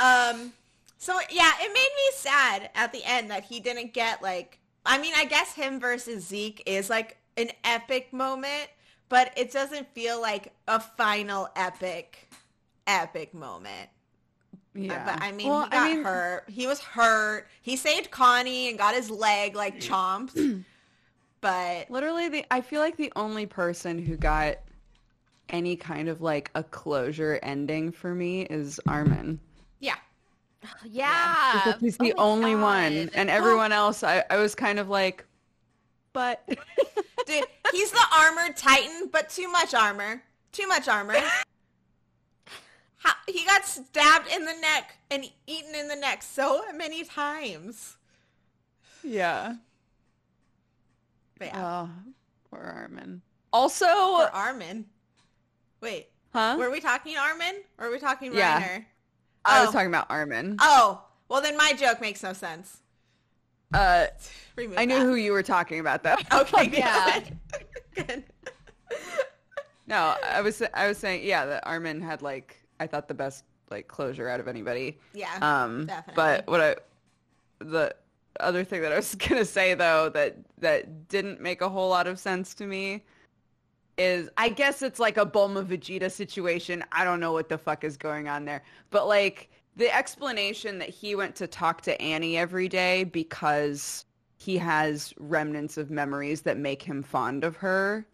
Um 0.00 0.52
so 0.96 1.18
yeah, 1.30 1.50
it 1.60 1.68
made 1.72 1.74
me 1.74 2.10
sad 2.14 2.70
at 2.76 2.92
the 2.92 3.02
end 3.04 3.32
that 3.32 3.42
he 3.44 3.58
didn't 3.58 3.92
get 3.94 4.22
like 4.22 4.58
I 4.84 4.98
mean, 4.98 5.12
I 5.16 5.24
guess 5.24 5.54
him 5.54 5.80
versus 5.80 6.26
Zeke 6.26 6.62
is 6.66 6.90
like 6.90 7.18
an 7.36 7.50
epic 7.64 8.12
moment, 8.12 8.70
but 9.08 9.32
it 9.36 9.52
doesn't 9.52 9.92
feel 9.94 10.20
like 10.20 10.52
a 10.68 10.80
final 10.80 11.48
epic 11.56 12.28
epic 12.86 13.34
moment. 13.34 13.90
Uh, 14.76 14.80
yeah 14.80 15.04
But 15.04 15.22
I 15.22 15.32
mean, 15.32 15.48
Well, 15.48 15.64
he 15.64 15.70
got 15.70 16.04
hurt. 16.04 16.44
He 16.48 16.66
was 16.66 16.80
hurt. 16.80 17.48
He 17.62 17.76
saved 17.76 18.10
Connie 18.10 18.68
and 18.68 18.78
got 18.78 18.94
his 18.94 19.10
leg 19.10 19.54
like 19.54 19.80
chomped. 19.80 20.64
but 21.40 21.90
Literally, 21.90 22.28
the 22.28 22.44
I 22.50 22.60
feel 22.60 22.80
like 22.80 22.96
the 22.96 23.12
only 23.16 23.46
person 23.46 23.98
who 23.98 24.16
got 24.16 24.56
any 25.48 25.76
kind 25.76 26.08
of 26.08 26.20
like 26.22 26.50
a 26.54 26.62
closure 26.62 27.38
ending 27.42 27.90
for 27.90 28.14
me 28.14 28.42
is 28.42 28.80
Armin. 28.86 29.40
yeah. 30.84 31.62
Yeah. 31.64 31.72
Because 31.74 31.80
he's 31.80 31.96
Oh 32.00 32.04
the 32.04 32.14
my 32.16 32.22
only 32.22 32.54
one, 32.54 33.04
God. 33.06 33.10
and 33.14 33.30
everyone 33.30 33.72
else, 33.72 34.02
I, 34.02 34.24
I 34.30 34.36
was 34.36 34.54
kind 34.54 34.78
of 34.78 34.88
like, 34.88 35.24
but 36.12 36.46
Dude, 37.26 37.44
he's 37.72 37.90
the 37.92 38.04
armored 38.18 38.56
titan, 38.56 39.08
but 39.12 39.28
too 39.30 39.50
much 39.50 39.74
armor. 39.74 40.22
Too 40.52 40.66
much 40.66 40.88
armor. 40.88 41.14
How, 42.96 43.12
he 43.26 43.44
got 43.46 43.64
stabbed 43.64 44.28
in 44.30 44.44
the 44.44 44.52
neck 44.60 44.96
and 45.10 45.24
eaten 45.46 45.74
in 45.74 45.88
the 45.88 45.96
neck 45.96 46.22
so 46.22 46.62
many 46.74 47.04
times. 47.04 47.96
yeah. 49.02 49.54
But 51.38 51.48
yeah, 51.48 51.84
Oh, 51.86 51.90
poor 52.50 52.60
Armin. 52.60 53.22
Also, 53.52 53.86
for 53.86 54.28
Armin. 54.34 54.84
Wait, 55.80 56.08
huh? 56.34 56.56
were 56.58 56.70
we 56.70 56.80
talking 56.80 57.16
Armin 57.16 57.62
or 57.78 57.86
were 57.86 57.92
we 57.92 57.98
talking 57.98 58.34
Yeah. 58.34 58.60
Reiner? 58.60 58.84
I 59.44 59.60
was 59.60 59.68
Oh. 59.68 59.72
talking 59.72 59.88
about 59.88 60.06
Armin. 60.10 60.56
Oh, 60.60 61.02
well 61.28 61.40
then 61.42 61.56
my 61.56 61.72
joke 61.72 62.00
makes 62.00 62.22
no 62.22 62.32
sense. 62.32 62.78
Uh, 63.72 64.06
Remove 64.56 64.78
I 64.78 64.84
knew 64.84 64.98
that. 64.98 65.04
who 65.04 65.14
you 65.14 65.32
were 65.32 65.42
talking 65.44 65.78
about, 65.80 66.02
though. 66.02 66.16
Okay, 66.40 66.66
good. 66.66 66.78
Yeah. 66.78 67.20
Good. 67.94 68.24
No, 69.86 70.14
I 70.24 70.40
was 70.40 70.62
I 70.72 70.86
was 70.86 70.98
saying, 70.98 71.22
yeah, 71.24 71.44
that 71.46 71.66
Armin 71.66 72.00
had 72.00 72.22
like 72.22 72.56
I 72.78 72.86
thought 72.86 73.08
the 73.08 73.14
best 73.14 73.42
like 73.70 73.88
closure 73.88 74.28
out 74.28 74.38
of 74.38 74.46
anybody. 74.46 74.98
Yeah, 75.14 75.36
Um, 75.42 75.86
definitely. 75.86 76.14
but 76.14 76.46
what 76.46 76.60
I 76.60 76.76
the 77.58 77.94
other 78.38 78.62
thing 78.62 78.82
that 78.82 78.92
I 78.92 78.96
was 78.96 79.14
gonna 79.16 79.44
say 79.44 79.74
though 79.74 80.08
that 80.10 80.36
that 80.58 81.08
didn't 81.08 81.40
make 81.40 81.60
a 81.60 81.68
whole 81.68 81.88
lot 81.88 82.06
of 82.06 82.20
sense 82.20 82.54
to 82.54 82.66
me 82.66 83.02
is 84.00 84.30
I 84.38 84.48
guess 84.48 84.80
it's 84.80 84.98
like 84.98 85.18
a 85.18 85.26
Bulma 85.26 85.64
Vegeta 85.64 86.10
situation. 86.10 86.82
I 86.90 87.04
don't 87.04 87.20
know 87.20 87.32
what 87.32 87.50
the 87.50 87.58
fuck 87.58 87.84
is 87.84 87.96
going 87.98 88.28
on 88.28 88.46
there, 88.46 88.62
but 88.90 89.06
like 89.06 89.50
the 89.76 89.94
explanation 89.94 90.78
that 90.78 90.88
he 90.88 91.14
went 91.14 91.36
to 91.36 91.46
talk 91.46 91.82
to 91.82 92.00
Annie 92.00 92.38
every 92.38 92.68
day 92.68 93.04
because 93.04 94.06
he 94.38 94.56
has 94.56 95.12
remnants 95.18 95.76
of 95.76 95.90
memories 95.90 96.40
that 96.42 96.56
make 96.56 96.82
him 96.82 97.02
fond 97.02 97.44
of 97.44 97.56
her. 97.56 98.06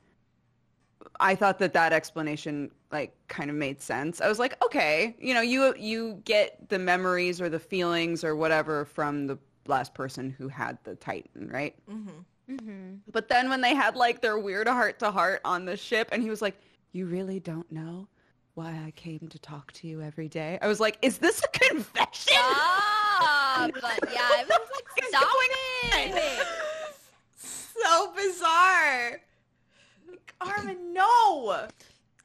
I 1.20 1.36
thought 1.36 1.60
that 1.60 1.72
that 1.74 1.92
explanation 1.92 2.72
like 2.90 3.16
kind 3.28 3.48
of 3.48 3.56
made 3.56 3.80
sense. 3.80 4.20
I 4.20 4.28
was 4.28 4.40
like, 4.40 4.62
okay, 4.64 5.14
you 5.20 5.34
know, 5.34 5.40
you 5.40 5.72
you 5.78 6.20
get 6.24 6.68
the 6.68 6.80
memories 6.80 7.40
or 7.40 7.48
the 7.48 7.60
feelings 7.60 8.24
or 8.24 8.34
whatever 8.34 8.84
from 8.84 9.28
the 9.28 9.38
last 9.66 9.94
person 9.94 10.30
who 10.30 10.48
had 10.48 10.78
the 10.82 10.96
Titan, 10.96 11.48
right? 11.48 11.76
Mm-hmm. 11.88 12.18
Mhm. 12.50 13.00
But 13.10 13.28
then 13.28 13.48
when 13.48 13.60
they 13.60 13.74
had 13.74 13.96
like 13.96 14.20
their 14.20 14.38
weird 14.38 14.68
heart 14.68 14.98
to 15.00 15.10
heart 15.10 15.40
on 15.44 15.64
the 15.64 15.76
ship 15.76 16.08
and 16.12 16.22
he 16.22 16.30
was 16.30 16.40
like, 16.40 16.56
"You 16.92 17.06
really 17.06 17.40
don't 17.40 17.70
know 17.72 18.06
why 18.54 18.68
I 18.86 18.92
came 18.96 19.26
to 19.28 19.38
talk 19.38 19.72
to 19.72 19.88
you 19.88 20.00
every 20.00 20.28
day?" 20.28 20.58
I 20.62 20.68
was 20.68 20.78
like, 20.80 20.96
"Is 21.02 21.18
this 21.18 21.42
a 21.42 21.48
confession?" 21.48 22.34
Stop! 22.34 23.70
yeah, 24.12 24.40
it 24.40 24.46
was 24.48 24.70
like, 24.74 25.08
stop 25.08 25.24
it! 25.32 26.46
so 27.36 28.12
bizarre. 28.14 29.20
Armin, 30.40 30.92
no. 30.92 31.66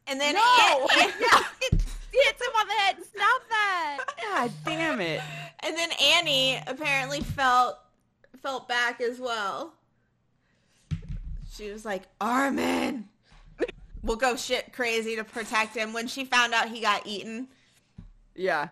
And 0.07 0.19
then 0.19 0.35
No! 0.35 0.87
An- 0.99 1.09
An- 1.09 1.79
Hits 2.13 2.41
him 2.41 2.53
on 2.59 2.67
the 2.67 2.73
head. 2.73 2.95
And 2.97 3.05
stop 3.05 3.41
that! 3.49 3.97
God 4.21 4.51
damn 4.65 4.99
it. 4.99 5.21
and 5.61 5.75
then 5.77 5.89
Annie 6.01 6.61
apparently 6.67 7.21
felt 7.21 7.77
felt 8.41 8.67
back 8.67 8.99
as 9.01 9.19
well. 9.19 9.73
She 11.51 11.69
was 11.71 11.83
like, 11.85 12.03
Armin, 12.21 13.07
we'll 14.03 14.15
go 14.17 14.35
shit 14.35 14.71
crazy 14.73 15.15
to 15.17 15.23
protect 15.23 15.75
him. 15.75 15.93
When 15.93 16.07
she 16.07 16.23
found 16.25 16.53
out 16.53 16.69
he 16.69 16.79
got 16.81 17.05
eaten, 17.05 17.47
Yeah. 18.35 18.69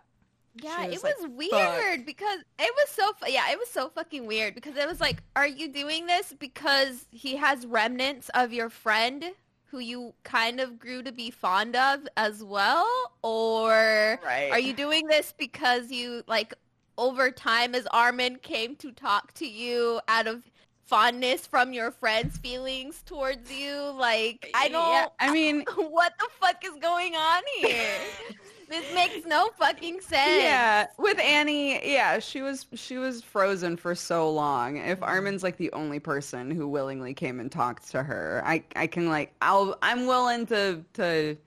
Yeah, 0.61 0.77
She 0.77 0.83
it 0.87 0.89
was 0.91 1.03
like, 1.03 1.17
was 1.19 1.29
weird 1.51 2.05
because 2.05 2.39
it 2.57 2.73
was 2.75 2.89
so 2.89 3.13
fu- 3.13 3.31
yeah, 3.31 3.51
it 3.51 3.57
was 3.59 3.69
so 3.69 3.87
fucking 3.89 4.25
weird 4.25 4.55
because 4.55 4.75
it 4.75 4.87
was 4.87 4.99
like, 4.99 5.21
are 5.35 5.47
you 5.47 5.69
doing 5.71 6.07
this 6.07 6.33
because 6.37 7.05
he 7.11 7.35
has 7.37 7.65
remnants 7.65 8.29
of 8.33 8.51
your 8.51 8.69
friend 8.69 9.23
who 9.65 9.79
you 9.79 10.13
kind 10.23 10.59
of 10.59 10.79
grew 10.79 11.03
to 11.03 11.11
be 11.11 11.29
fond 11.31 11.75
of 11.75 12.07
as 12.17 12.43
well, 12.43 12.87
or 13.21 14.19
Right. 14.25 14.49
are 14.51 14.59
you 14.59 14.73
doing 14.73 15.05
this 15.07 15.33
because 15.37 15.91
you 15.91 16.23
like 16.27 16.53
over 16.97 17.29
time 17.31 17.75
as 17.75 17.85
Armin 17.91 18.37
came 18.37 18.75
to 18.77 18.91
talk 18.91 19.31
to 19.35 19.47
you 19.47 20.01
out 20.07 20.27
of 20.27 20.41
fondness 20.89 21.45
from 21.45 21.71
your 21.71 21.91
friend's 21.91 22.37
feelings 22.37 23.03
towards 23.05 23.51
you? 23.51 23.93
Like, 23.95 24.49
I 24.55 24.67
don't. 24.69 24.91
Yeah, 24.91 25.07
I 25.19 25.31
mean, 25.31 25.63
what 25.75 26.13
the 26.17 26.27
fuck 26.41 26.65
is 26.65 26.75
going 26.81 27.15
on 27.15 27.43
here? 27.59 27.99
this 28.69 28.91
makes 28.93 29.25
no 29.25 29.49
fucking 29.59 30.01
sense. 30.01 30.43
yeah, 30.43 30.87
with 30.97 31.19
Annie, 31.19 31.79
yeah, 31.91 32.17
she 32.17 32.41
was 32.41 32.65
she 32.73 32.97
was 32.97 33.21
frozen 33.21 33.77
for 33.77 33.93
so 33.93 34.31
long. 34.31 34.77
If 34.77 34.99
mm-hmm. 34.99 35.03
Armin's 35.03 35.43
like 35.43 35.57
the 35.57 35.71
only 35.73 35.99
person 35.99 36.49
who 36.49 36.67
willingly 36.67 37.13
came 37.13 37.39
and 37.39 37.51
talked 37.51 37.89
to 37.91 38.01
her, 38.01 38.41
I 38.43 38.63
I 38.75 38.87
can 38.87 39.09
like 39.09 39.33
I'll 39.41 39.77
I'm 39.83 40.07
willing 40.07 40.47
to 40.47 40.83
to 40.93 41.37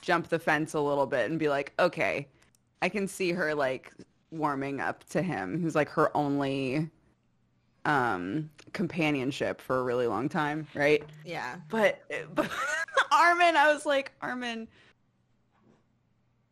jump 0.00 0.28
the 0.28 0.38
fence 0.38 0.74
a 0.74 0.80
little 0.80 1.06
bit 1.06 1.30
and 1.30 1.38
be 1.38 1.48
like, 1.48 1.72
okay, 1.78 2.28
I 2.80 2.88
can 2.88 3.08
see 3.08 3.32
her 3.32 3.54
like 3.54 3.92
warming 4.30 4.80
up 4.80 5.04
to 5.10 5.22
him, 5.22 5.60
who's 5.60 5.74
like 5.74 5.88
her 5.90 6.16
only 6.16 6.88
um 7.84 8.50
companionship 8.72 9.60
for 9.60 9.80
a 9.80 9.82
really 9.82 10.06
long 10.06 10.28
time, 10.28 10.66
right? 10.74 11.02
yeah. 11.24 11.56
But, 11.68 12.00
but 12.34 12.50
Armin, 13.12 13.56
I 13.56 13.72
was 13.72 13.84
like, 13.84 14.12
Armin, 14.20 14.68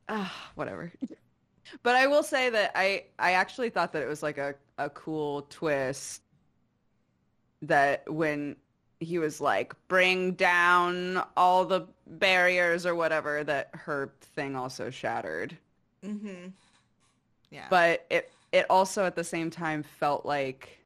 ah, 0.09 0.51
whatever. 0.55 0.93
But 1.83 1.95
I 1.95 2.07
will 2.09 2.23
say 2.23 2.51
that 2.51 2.73
I, 2.75 3.05
I 3.19 3.33
actually 3.33 3.71
thought 3.71 3.93
that 3.93 4.03
it 4.03 4.09
was 4.09 4.23
like 4.23 4.39
a, 4.39 4.55
a 4.77 4.91
cool 4.91 5.47
twist 5.51 6.23
that 7.63 8.11
when 8.11 8.57
he 8.99 9.19
was 9.19 9.41
like, 9.41 9.75
bring 9.89 10.33
down 10.33 11.23
all 11.37 11.65
the 11.65 11.87
barriers 12.07 12.85
or 12.85 12.95
whatever, 12.95 13.45
that 13.45 13.71
her 13.73 14.13
thing 14.35 14.57
also 14.57 14.91
shattered. 14.91 15.57
Mm-hmm. 16.05 16.49
Yeah. 17.51 17.67
But 17.71 18.05
it, 18.11 18.33
it 18.53 18.67
also 18.69 19.05
at 19.05 19.15
the 19.15 19.25
same 19.25 19.51
time 19.51 19.83
felt 19.83 20.27
like 20.27 20.80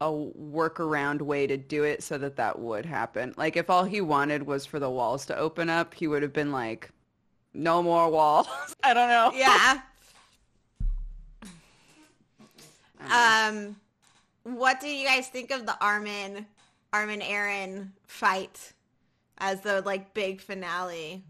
a 0.00 0.06
workaround 0.10 1.22
way 1.22 1.46
to 1.46 1.56
do 1.56 1.82
it 1.82 2.02
so 2.02 2.18
that 2.18 2.36
that 2.36 2.58
would 2.58 2.86
happen. 2.86 3.34
Like 3.36 3.56
if 3.56 3.68
all 3.68 3.84
he 3.84 4.00
wanted 4.00 4.44
was 4.46 4.64
for 4.64 4.78
the 4.78 4.90
walls 4.90 5.26
to 5.26 5.36
open 5.36 5.68
up, 5.68 5.94
he 5.94 6.06
would 6.06 6.22
have 6.22 6.32
been 6.32 6.52
like, 6.52 6.90
no 7.54 7.82
more 7.82 8.08
walls. 8.10 8.46
I 8.82 8.94
don't 8.94 9.08
know. 9.08 9.32
yeah. 9.34 9.80
Um, 13.10 13.76
what 14.42 14.80
do 14.80 14.88
you 14.88 15.06
guys 15.06 15.28
think 15.28 15.50
of 15.50 15.66
the 15.66 15.76
Armin, 15.80 16.44
Armin 16.92 17.20
Eren 17.20 17.90
fight 18.06 18.72
as 19.38 19.60
the 19.60 19.82
like 19.82 20.12
big 20.14 20.40
finale? 20.40 21.22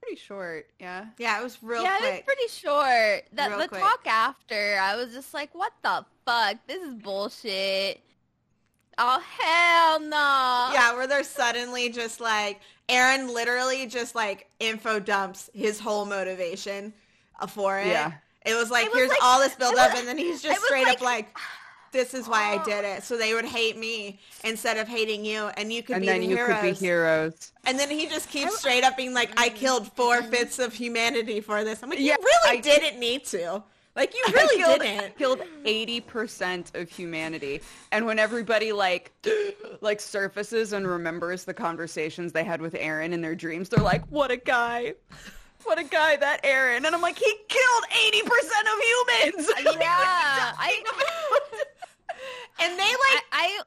Pretty 0.00 0.16
short, 0.20 0.70
yeah. 0.78 1.06
Yeah, 1.18 1.40
it 1.40 1.42
was 1.42 1.58
real 1.62 1.82
yeah, 1.82 1.98
it 2.00 2.12
was 2.12 2.20
pretty 2.24 2.48
short. 2.48 3.24
The, 3.32 3.48
Real 3.50 3.58
the 3.58 3.68
quick. 3.68 3.80
talk 3.80 4.06
after, 4.06 4.78
I 4.80 4.94
was 4.94 5.12
just 5.12 5.34
like, 5.34 5.52
what 5.52 5.72
the 5.82 6.04
fuck? 6.26 6.56
This 6.66 6.82
is 6.82 6.94
bullshit. 6.94 8.00
Oh, 8.98 9.20
hell 9.38 10.00
no. 10.00 10.70
yeah, 10.72 10.94
where 10.94 11.06
they're 11.06 11.22
suddenly 11.24 11.90
just 11.90 12.18
like 12.20 12.60
Eren 12.88 13.32
literally 13.32 13.86
just 13.86 14.14
like 14.14 14.48
info 14.58 14.98
dumps 14.98 15.50
his 15.54 15.78
whole 15.78 16.06
motivation 16.06 16.92
uh, 17.40 17.46
for 17.46 17.78
it. 17.78 17.88
Yeah. 17.88 18.12
It 18.46 18.54
was 18.54 18.70
like 18.70 18.86
It 18.86 18.90
was 18.92 18.98
here's 18.98 19.10
like- 19.10 19.18
all 19.22 19.40
this 19.40 19.54
build 19.54 19.72
it 19.74 19.78
up 19.80 19.90
was- 19.92 19.98
and 20.00 20.08
then 20.08 20.16
he's 20.18 20.40
just 20.42 20.60
was 20.60 20.66
straight 20.66 20.86
up 20.88 21.00
like- 21.02 21.26
like 21.26 21.36
this 21.92 22.14
is 22.14 22.26
why 22.26 22.54
I 22.58 22.64
did 22.64 22.84
it. 22.86 23.02
So 23.02 23.18
they 23.18 23.34
would 23.34 23.44
hate 23.44 23.76
me 23.76 24.18
instead 24.44 24.78
of 24.78 24.88
hating 24.88 25.24
you 25.26 25.48
and 25.58 25.70
you 25.70 25.82
could 25.82 25.96
and 25.96 26.02
be 26.02 26.06
then 26.06 26.20
the 26.20 26.26
you 26.28 26.36
heroes. 26.36 26.60
could 26.60 26.62
be 26.62 26.72
heroes. 26.86 27.52
And 27.64 27.78
then 27.78 27.90
he 27.90 28.06
just 28.06 28.30
keeps 28.30 28.58
straight 28.58 28.82
up 28.82 28.96
being 28.96 29.12
like, 29.12 29.30
I 29.38 29.50
killed 29.50 29.92
four 29.92 30.22
fifths 30.22 30.58
of 30.58 30.72
humanity 30.72 31.40
for 31.40 31.64
this. 31.64 31.82
I'm 31.82 31.90
like, 31.90 31.98
Yeah, 31.98 32.16
you 32.18 32.24
really 32.24 32.58
I- 32.58 32.60
didn't 32.62 32.98
need 32.98 33.24
to. 33.26 33.62
Like, 33.96 34.14
you 34.14 34.24
really 34.32 34.56
killed, 34.58 34.80
didn't. 34.80 35.18
killed 35.18 35.40
80% 35.64 36.74
of 36.80 36.88
humanity. 36.90 37.62
And 37.90 38.06
when 38.06 38.18
everybody 38.18 38.72
like 38.72 39.12
like 39.80 40.00
surfaces 40.00 40.72
and 40.72 40.86
remembers 40.86 41.44
the 41.44 41.54
conversations 41.54 42.32
they 42.32 42.44
had 42.44 42.60
with 42.60 42.74
Eren 42.74 43.12
in 43.12 43.22
their 43.22 43.34
dreams, 43.34 43.70
they're 43.70 43.82
like, 43.82 44.04
what 44.08 44.30
a 44.30 44.36
guy. 44.36 44.94
What 45.64 45.80
a 45.80 45.84
guy 45.84 46.16
that 46.16 46.44
Eren. 46.44 46.84
And 46.84 46.94
I'm 46.94 47.00
like, 47.00 47.18
he 47.18 47.34
killed 47.48 47.84
80% 47.90 48.26
of 48.26 49.34
humans. 49.34 49.50
Yeah, 49.80 50.52
I, 50.58 50.84
And 52.62 52.72
they 52.78 52.82
like, 52.82 52.90
I, 52.90 53.22
I 53.32 53.60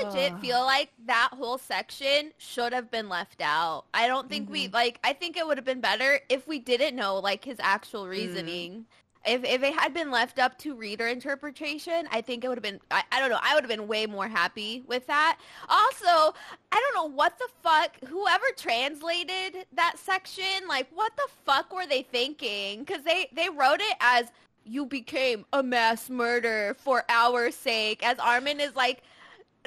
legit 0.00 0.32
Ugh. 0.32 0.40
feel 0.40 0.60
like 0.60 0.90
that 1.06 1.30
whole 1.32 1.58
section 1.58 2.32
should 2.38 2.72
have 2.72 2.90
been 2.90 3.08
left 3.08 3.40
out. 3.42 3.84
I 3.92 4.06
don't 4.06 4.28
think 4.28 4.50
we 4.50 4.66
mm-hmm. 4.66 4.74
like. 4.74 5.00
I 5.02 5.12
think 5.12 5.36
it 5.36 5.46
would 5.46 5.58
have 5.58 5.64
been 5.64 5.80
better 5.80 6.20
if 6.28 6.46
we 6.46 6.58
didn't 6.58 6.96
know 6.96 7.18
like 7.18 7.44
his 7.44 7.58
actual 7.60 8.04
mm. 8.04 8.10
reasoning. 8.10 8.86
If 9.26 9.42
if 9.44 9.62
it 9.62 9.74
had 9.74 9.94
been 9.94 10.10
left 10.10 10.38
up 10.38 10.58
to 10.58 10.74
reader 10.74 11.06
interpretation, 11.06 12.06
I 12.12 12.20
think 12.20 12.44
it 12.44 12.48
would 12.48 12.58
have 12.58 12.62
been. 12.62 12.80
I, 12.90 13.02
I 13.10 13.20
don't 13.20 13.30
know. 13.30 13.40
I 13.42 13.54
would 13.54 13.64
have 13.64 13.70
been 13.70 13.88
way 13.88 14.06
more 14.06 14.28
happy 14.28 14.84
with 14.86 15.06
that. 15.06 15.38
Also, 15.68 16.34
I 16.70 16.92
don't 16.92 16.94
know 16.94 17.16
what 17.16 17.38
the 17.38 17.48
fuck. 17.62 17.96
Whoever 18.06 18.44
translated 18.56 19.66
that 19.72 19.94
section, 19.98 20.68
like, 20.68 20.88
what 20.94 21.16
the 21.16 21.26
fuck 21.44 21.74
were 21.74 21.86
they 21.86 22.02
thinking? 22.02 22.84
Because 22.84 23.02
they 23.02 23.28
they 23.32 23.48
wrote 23.48 23.80
it 23.80 23.96
as 24.00 24.30
you 24.64 24.86
became 24.86 25.44
a 25.52 25.62
mass 25.62 26.08
murderer 26.08 26.74
for 26.74 27.04
our 27.08 27.50
sake, 27.50 28.06
as 28.06 28.18
Armin 28.18 28.60
is 28.60 28.74
like, 28.74 29.02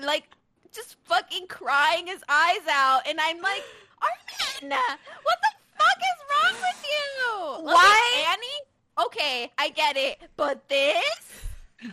like, 0.04 0.24
just 0.72 0.96
fucking 1.06 1.48
crying 1.48 2.08
his 2.08 2.22
eyes 2.30 2.62
out, 2.72 3.02
and 3.08 3.20
I'm 3.20 3.42
like, 3.42 3.64
Armin, 4.02 4.78
what 5.24 5.38
the 5.42 5.50
fuck 5.78 5.98
is 5.98 6.20
wrong 6.32 6.56
with 6.62 6.86
you? 6.86 7.54
Okay, 7.56 7.74
Why? 7.74 8.26
Annie? 8.32 9.06
Okay, 9.08 9.52
I 9.58 9.70
get 9.70 9.98
it, 9.98 10.20
but 10.36 10.68
this? 10.70 11.46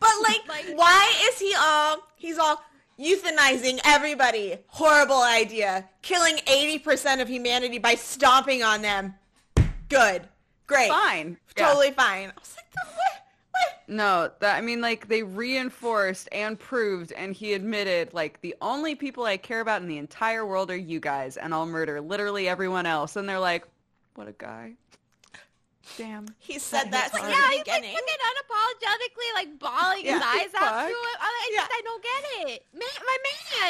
but 0.00 0.12
like, 0.22 0.46
Like- 0.48 0.72
why 0.76 1.12
is 1.30 1.38
he 1.38 1.54
all, 1.58 1.98
he's 2.16 2.38
all 2.38 2.62
euthanizing 2.98 3.80
everybody. 3.84 4.56
Horrible 4.68 5.22
idea. 5.22 5.88
Killing 6.02 6.36
80% 6.46 7.20
of 7.20 7.28
humanity 7.28 7.78
by 7.78 7.94
stomping 7.96 8.62
on 8.62 8.82
them. 8.82 9.14
Good. 9.88 10.28
Great. 10.66 10.88
Fine. 10.88 11.36
Yeah. 11.56 11.66
Totally 11.68 11.90
fine. 11.90 12.30
I 12.30 12.32
was 12.40 12.56
like, 12.56 12.70
"The- 12.72 12.80
what? 12.86 12.96
What? 12.96 13.03
No, 13.86 14.30
that 14.40 14.56
I 14.56 14.60
mean 14.62 14.80
like 14.80 15.08
they 15.08 15.22
reinforced 15.22 16.28
and 16.32 16.58
proved 16.58 17.12
and 17.12 17.34
he 17.34 17.52
admitted 17.52 18.14
like 18.14 18.40
the 18.40 18.54
only 18.62 18.94
people 18.94 19.24
I 19.24 19.36
care 19.36 19.60
about 19.60 19.82
in 19.82 19.88
the 19.88 19.98
entire 19.98 20.46
world 20.46 20.70
are 20.70 20.76
you 20.76 21.00
guys 21.00 21.36
and 21.36 21.52
I'll 21.52 21.66
murder 21.66 22.00
literally 22.00 22.48
everyone 22.48 22.86
else 22.86 23.16
and 23.16 23.28
they're 23.28 23.38
like, 23.38 23.64
what 24.14 24.26
a 24.26 24.32
guy. 24.32 24.72
Damn. 25.98 26.26
He 26.38 26.58
said 26.58 26.90
that 26.92 27.10
hits 27.12 27.12
since 27.12 27.24
hard. 27.24 27.30
Yeah, 27.30 27.36
the 27.36 27.48
he's 27.48 27.56
like 27.58 27.64
beginning. 27.66 27.94
fucking 27.94 28.22
unapologetically 28.24 29.34
like 29.34 29.58
bawling 29.58 30.04
his 30.04 30.14
Yeah. 30.14 30.22
eyes 30.24 30.48
out 30.56 30.88
to 30.88 30.88
Fuck. 30.88 30.90
it. 30.90 31.18
I, 31.20 31.28
I 31.28 31.50
Yeah. 31.52 31.60
just 31.60 31.70
I 31.74 31.80
don't 31.84 32.02
get 32.02 32.50
it, 32.52 32.64
man. 32.72 32.88
My 33.04 33.16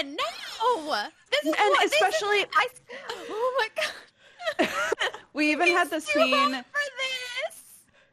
man, 0.04 0.16
no. 0.16 1.09
This 1.33 1.40
is 1.40 1.54
And 1.59 1.70
what, 1.70 1.80
this 1.83 1.92
is- 1.92 2.00
especially- 2.00 2.46
I, 2.54 2.66
oh 3.30 3.54
my 3.59 3.68
god. 3.83 4.68
We 5.33 5.50
even 5.50 5.66
had 5.68 5.90
the 5.90 5.96
He's 5.96 6.04
scene 6.04 6.30
for 6.33 6.50
this. 6.50 6.64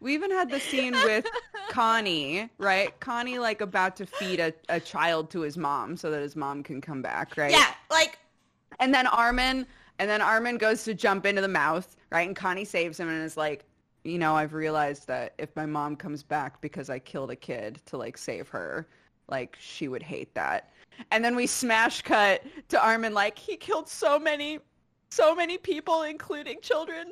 We 0.02 0.14
even 0.16 0.32
had 0.32 0.50
the 0.50 0.60
scene 0.60 0.94
with 0.94 1.26
Connie, 1.70 2.50
right? 2.58 3.00
Connie 3.00 3.40
like 3.40 3.62
about 3.62 3.96
to 3.98 4.06
feed 4.06 4.40
a, 4.40 4.52
a 4.68 4.80
child 4.80 5.30
to 5.30 5.42
his 5.42 5.58
mom 5.58 5.96
so 5.96 6.12
that 6.12 6.22
his 6.22 6.36
mom 6.36 6.64
can 6.64 6.82
come 6.82 7.02
back, 7.02 7.38
right? 7.38 7.52
Yeah, 7.52 7.74
like, 7.90 8.20
And 8.80 8.94
then 8.94 9.08
Armin, 9.08 9.66
and 10.00 10.10
then 10.10 10.22
Armin 10.22 10.58
goes 10.58 10.84
to 10.86 10.94
jump 10.94 11.26
into 11.26 11.42
the 11.42 11.48
mouth, 11.48 11.96
right? 12.12 12.28
And 12.28 12.36
Connie 12.36 12.66
saves 12.66 13.00
him 13.00 13.08
and 13.08 13.24
is 13.24 13.38
like, 13.38 13.64
you 14.04 14.18
know, 14.18 14.36
I've 14.36 14.54
realized 14.54 15.08
that 15.08 15.36
if 15.38 15.56
my 15.56 15.68
mom 15.68 15.96
comes 15.96 16.24
back 16.24 16.60
because 16.60 16.90
I 16.90 16.98
killed 16.98 17.30
a 17.30 17.36
kid 17.36 17.80
to 17.86 17.98
like 17.98 18.18
save 18.18 18.50
her, 18.50 18.88
like 19.30 19.56
she 19.60 19.88
would 19.88 20.02
hate 20.02 20.34
that. 20.34 20.72
And 21.12 21.24
then 21.24 21.36
we 21.36 21.46
smash 21.46 22.02
cut 22.02 22.44
to 22.70 22.84
Armin 22.84 23.14
like 23.14 23.38
he 23.38 23.56
killed 23.56 23.88
so 23.88 24.18
many, 24.18 24.60
so 25.12 25.36
many 25.36 25.60
people, 25.60 26.02
including 26.02 26.60
children. 26.62 27.12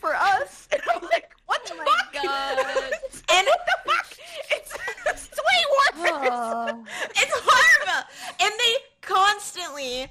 For 0.00 0.14
us. 0.14 0.68
And 0.72 0.82
I'm 0.94 1.02
like, 1.02 1.30
what 1.46 1.64
the 1.66 1.74
Oh 1.74 1.76
my 1.78 1.84
fuck? 1.84 2.12
God. 2.22 2.58
And 3.30 3.46
what 3.46 3.60
the 3.66 3.90
fuck? 3.90 4.06
It's, 4.50 4.74
it's 5.06 5.30
way 5.30 5.64
worse. 5.70 6.30
Oh. 6.30 6.84
It's 7.10 7.40
horrible. 7.42 8.08
And 8.40 8.52
they 8.58 8.74
constantly, 9.00 10.06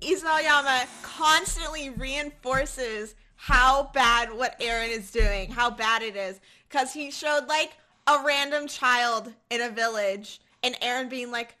Isayama 0.00 0.86
constantly 1.02 1.90
reinforces 1.90 3.14
how 3.36 3.90
bad 3.94 4.32
what 4.32 4.58
Eren 4.60 4.88
is 4.88 5.10
doing, 5.10 5.50
how 5.50 5.70
bad 5.70 6.02
it 6.02 6.16
is. 6.16 6.40
Because 6.68 6.92
he 6.92 7.10
showed 7.10 7.46
like 7.48 7.72
a 8.06 8.22
random 8.24 8.66
child 8.66 9.32
in 9.50 9.60
a 9.60 9.70
village 9.70 10.40
and 10.62 10.74
Eren 10.80 11.08
being 11.10 11.30
like, 11.30 11.56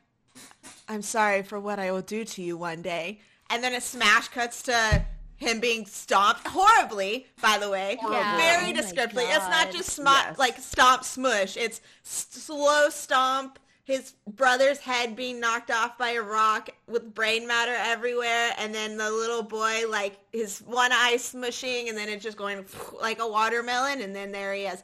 I'm 0.88 1.02
sorry 1.02 1.42
for 1.42 1.58
what 1.58 1.78
I 1.78 1.92
will 1.92 2.02
do 2.02 2.24
to 2.24 2.42
you 2.42 2.56
one 2.56 2.82
day. 2.82 3.20
And 3.50 3.62
then 3.62 3.74
a 3.74 3.80
smash 3.80 4.28
cuts 4.28 4.62
to 4.64 5.04
him 5.36 5.60
being 5.60 5.86
stomped 5.86 6.46
horribly, 6.46 7.26
by 7.42 7.58
the 7.58 7.68
way. 7.68 7.98
Yeah. 8.02 8.36
Very 8.36 8.70
Oh 8.70 8.74
descriptively. 8.74 9.24
It's 9.24 9.48
not 9.48 9.70
just 9.70 9.90
smut, 9.90 10.24
Yes. 10.28 10.38
like 10.38 10.58
stomp 10.58 11.04
smush. 11.04 11.56
It's 11.56 11.80
s- 12.04 12.26
slow 12.30 12.88
stomp. 12.90 13.58
His 13.84 14.14
brother's 14.26 14.78
head 14.78 15.14
being 15.14 15.38
knocked 15.38 15.70
off 15.70 15.96
by 15.96 16.10
a 16.12 16.22
rock 16.22 16.70
with 16.88 17.14
brain 17.14 17.46
matter 17.46 17.72
everywhere, 17.76 18.50
and 18.58 18.74
then 18.74 18.96
the 18.96 19.08
little 19.10 19.42
boy 19.44 19.84
like 19.88 20.18
his 20.32 20.58
one 20.60 20.90
eye 20.92 21.14
smushing, 21.18 21.88
and 21.88 21.96
then 21.96 22.08
it's 22.08 22.24
just 22.24 22.36
going 22.36 22.64
like 23.00 23.20
a 23.20 23.28
watermelon, 23.28 24.00
and 24.00 24.14
then 24.16 24.32
there 24.32 24.54
he 24.54 24.62
is. 24.66 24.82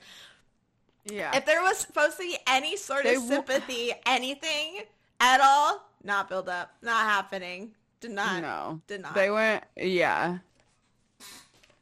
Yeah. 1.05 1.37
If 1.37 1.47
there 1.47 1.63
was 1.63 1.79
supposed 1.79 2.17
to 2.19 2.23
be 2.23 2.39
any 2.47 2.77
sort 2.77 3.03
They 3.03 3.17
of 3.17 3.23
wa- 3.25 3.29
sympathy, 3.31 3.93
anything 4.07 4.83
at 5.19 5.41
all, 5.41 5.83
not 6.05 6.29
build 6.29 6.49
up, 6.49 6.73
not 6.81 7.05
happening. 7.05 7.75
Did 8.03 8.11
not. 8.11 8.43
no. 8.43 8.81
Did 8.87 9.01
not. 9.01 9.15
They 9.15 9.31
went, 9.31 9.65
yeah. 9.77 10.39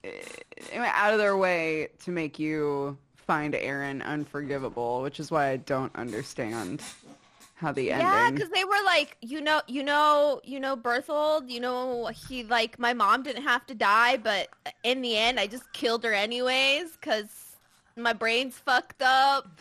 They 0.02 0.78
went 0.78 0.94
out 0.94 1.12
of 1.12 1.18
their 1.18 1.36
way 1.36 1.88
to 2.04 2.10
make 2.10 2.38
you 2.38 2.96
find 3.16 3.54
Eren 3.54 4.04
unforgivable, 4.04 5.02
which 5.02 5.18
is 5.18 5.30
why 5.30 5.48
I 5.48 5.56
don't 5.56 5.94
understand 5.96 6.82
how 7.54 7.72
the 7.72 7.90
ending. 7.90 8.06
Yeah, 8.06 8.30
because 8.30 8.50
they 8.50 8.64
were 8.64 8.82
like, 8.84 9.16
you 9.20 9.40
know, 9.40 9.60
you 9.66 9.82
know, 9.82 10.40
you 10.44 10.60
know, 10.60 10.76
Berthold, 10.76 11.50
you 11.50 11.60
know, 11.60 12.06
he 12.28 12.44
like 12.44 12.78
my 12.78 12.92
mom 12.92 13.22
didn't 13.22 13.42
have 13.42 13.66
to 13.66 13.74
die, 13.74 14.16
but 14.16 14.48
in 14.82 15.02
the 15.02 15.16
end, 15.16 15.38
I 15.38 15.46
just 15.46 15.70
killed 15.72 16.04
her 16.04 16.12
anyways 16.12 16.92
because 16.92 17.56
my 17.96 18.12
brain's 18.12 18.56
fucked 18.58 19.02
up. 19.02 19.60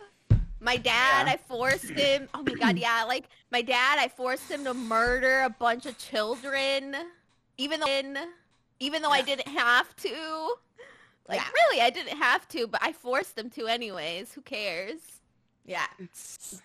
My 0.62 0.76
dad, 0.78 1.26
Yeah. 1.26 1.34
I 1.34 1.38
forced 1.38 1.90
him. 1.92 2.28
Oh 2.34 2.44
my 2.44 2.54
god, 2.54 2.78
yeah, 2.78 3.04
like 3.08 3.26
my 3.52 3.62
dad, 3.62 3.98
I 4.00 4.08
forced 4.08 4.50
him 4.50 4.64
to 4.66 4.74
murder 4.74 5.42
a 5.42 5.50
bunch 5.50 5.86
of 5.86 5.98
children, 5.98 6.96
even 7.58 7.80
though, 7.80 8.14
even 8.80 9.02
though 9.02 9.12
I 9.12 9.22
didn't 9.22 9.48
have 9.48 9.96
to. 9.98 10.54
Like 11.28 11.40
Yeah. 11.40 11.48
really, 11.54 11.82
I 11.82 11.90
didn't 11.92 12.18
have 12.18 12.48
to, 12.50 12.68
but 12.68 12.82
I 12.84 12.92
forced 12.92 13.36
them 13.36 13.50
to 13.52 13.68
anyways. 13.68 14.34
Who 14.34 14.42
cares? 14.42 15.00
Yeah. 15.66 15.86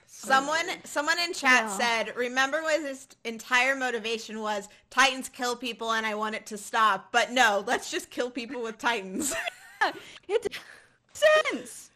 Someone 0.06 0.66
someone 0.84 1.18
in 1.18 1.34
chat 1.34 1.64
Yeah. 1.64 1.68
said, 1.68 2.16
remember 2.16 2.62
what 2.62 2.80
his 2.80 3.06
entire 3.24 3.76
motivation 3.76 4.40
was 4.40 4.68
Titans 4.88 5.28
kill 5.28 5.54
people 5.56 5.92
and 5.92 6.06
I 6.06 6.14
want 6.14 6.34
it 6.34 6.46
to 6.46 6.56
stop. 6.56 7.12
But 7.12 7.30
no, 7.30 7.62
let's 7.66 7.90
just 7.90 8.08
kill 8.10 8.30
people 8.30 8.62
with 8.62 8.78
Titans. 8.78 9.34
it 9.82 9.94
makes 10.28 10.60
sense. 11.12 11.90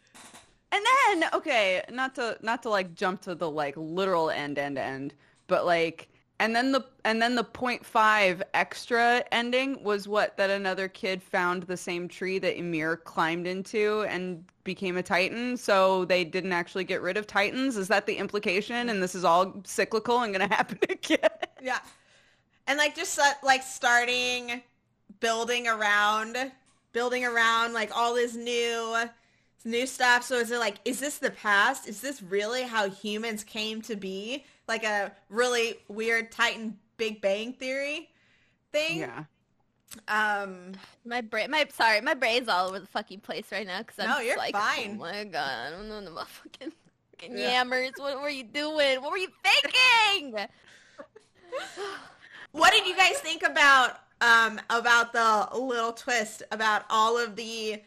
And 0.79 1.21
then, 1.21 1.31
okay, 1.35 1.83
not 1.91 2.15
to 2.17 2.39
not 2.41 2.63
to 2.63 2.71
like 2.71 2.95
jump 2.95 3.23
to 3.23 3.35
the 3.35 3.51
like 3.51 3.75
literal 3.77 4.31
end 4.31 4.59
end 4.59 4.79
end, 4.79 5.15
but 5.49 5.67
like 5.67 6.09
and 6.39 6.55
then 6.55 6.71
the 6.71 6.85
and 7.05 7.21
then 7.21 7.35
the 7.35 7.43
point 7.43 7.85
five 7.85 8.43
extra 8.55 9.25
ending 9.33 9.83
was 9.83 10.07
what 10.07 10.37
that 10.37 10.51
another 10.51 10.87
kid 10.87 11.21
found 11.21 11.65
the 11.65 11.77
same 11.77 12.07
tree 12.07 12.39
that 12.39 12.57
Ymir 12.57 12.99
climbed 12.99 13.49
into 13.49 14.03
and 14.03 14.45
became 14.63 14.97
a 14.97 15.03
Titan, 15.03 15.57
so 15.57 16.05
they 16.05 16.23
didn't 16.23 16.53
actually 16.53 16.85
get 16.85 17.03
rid 17.03 17.17
of 17.17 17.27
Titans. 17.27 17.77
Is 17.77 17.89
that 17.89 18.07
the 18.07 18.15
implication? 18.15 18.89
And 18.89 19.03
this 19.03 19.17
is 19.17 19.25
all 19.25 19.61
cyclical 19.65 20.21
and 20.21 20.33
gonna 20.33 20.47
happen 20.55 20.79
again. 20.89 21.29
yeah. 21.61 21.81
And 22.69 22.79
like 22.79 22.95
just 22.95 23.19
uh, 23.19 23.33
like 23.43 23.65
starting 23.65 24.63
building 25.19 25.67
around 25.67 26.53
building 26.93 27.25
around 27.25 27.73
like 27.73 27.97
all 27.97 28.15
this 28.15 28.37
new 28.37 29.09
new 29.65 29.87
stuff. 29.87 30.23
So 30.25 30.37
is 30.37 30.51
it 30.51 30.59
like 30.59 30.77
is 30.85 31.01
this 31.01 31.19
the 31.19 31.31
past? 31.31 31.89
Is 31.89 32.01
this 32.01 32.23
really 32.23 32.63
how 32.63 32.89
humans 32.89 33.45
came 33.45 33.83
to 33.83 33.97
be? 33.97 34.45
Like 34.67 34.85
a 34.85 35.13
really 35.29 35.79
weird 35.89 36.31
Titan 36.31 36.79
Big 36.97 37.21
Bang 37.21 37.53
theory 37.55 38.11
thing? 38.73 38.99
Yeah. 38.99 39.25
Um 40.07 40.73
My 41.05 41.21
brain, 41.23 41.51
my 41.51 41.67
sorry, 41.73 42.01
my 42.03 42.15
brain's 42.15 42.49
all 42.49 42.69
over 42.69 42.79
the 42.79 42.87
fucking 42.87 43.21
place 43.21 43.47
right 43.51 43.67
now 43.67 43.79
because 43.79 43.99
I'm 43.99 44.11
No, 44.11 44.21
you're 44.21 44.37
like, 44.37 44.53
fine. 44.55 44.93
oh 44.93 45.01
my 45.01 45.25
god, 45.25 45.67
I 45.67 45.71
don't 45.71 45.89
know 45.89 45.99
about 46.13 46.29
fucking, 46.29 46.73
fucking 47.13 47.39
Yeah. 47.39 47.65
yammers. 47.65 47.93
What 47.99 48.21
were 48.21 48.29
you 48.29 48.45
doing? 48.45 49.01
What 49.01 49.11
were 49.11 49.19
you 49.19 49.29
thinking? 49.43 50.37
What 52.53 52.73
did 52.73 52.87
you 52.87 52.97
guys 52.97 53.19
think 53.19 53.43
about 53.43 53.99
um 54.21 54.61
about 54.71 55.13
the 55.13 55.49
little 55.59 55.93
twist 55.93 56.43
about 56.51 56.85
all 56.91 57.19
of 57.19 57.37
the 57.37 57.81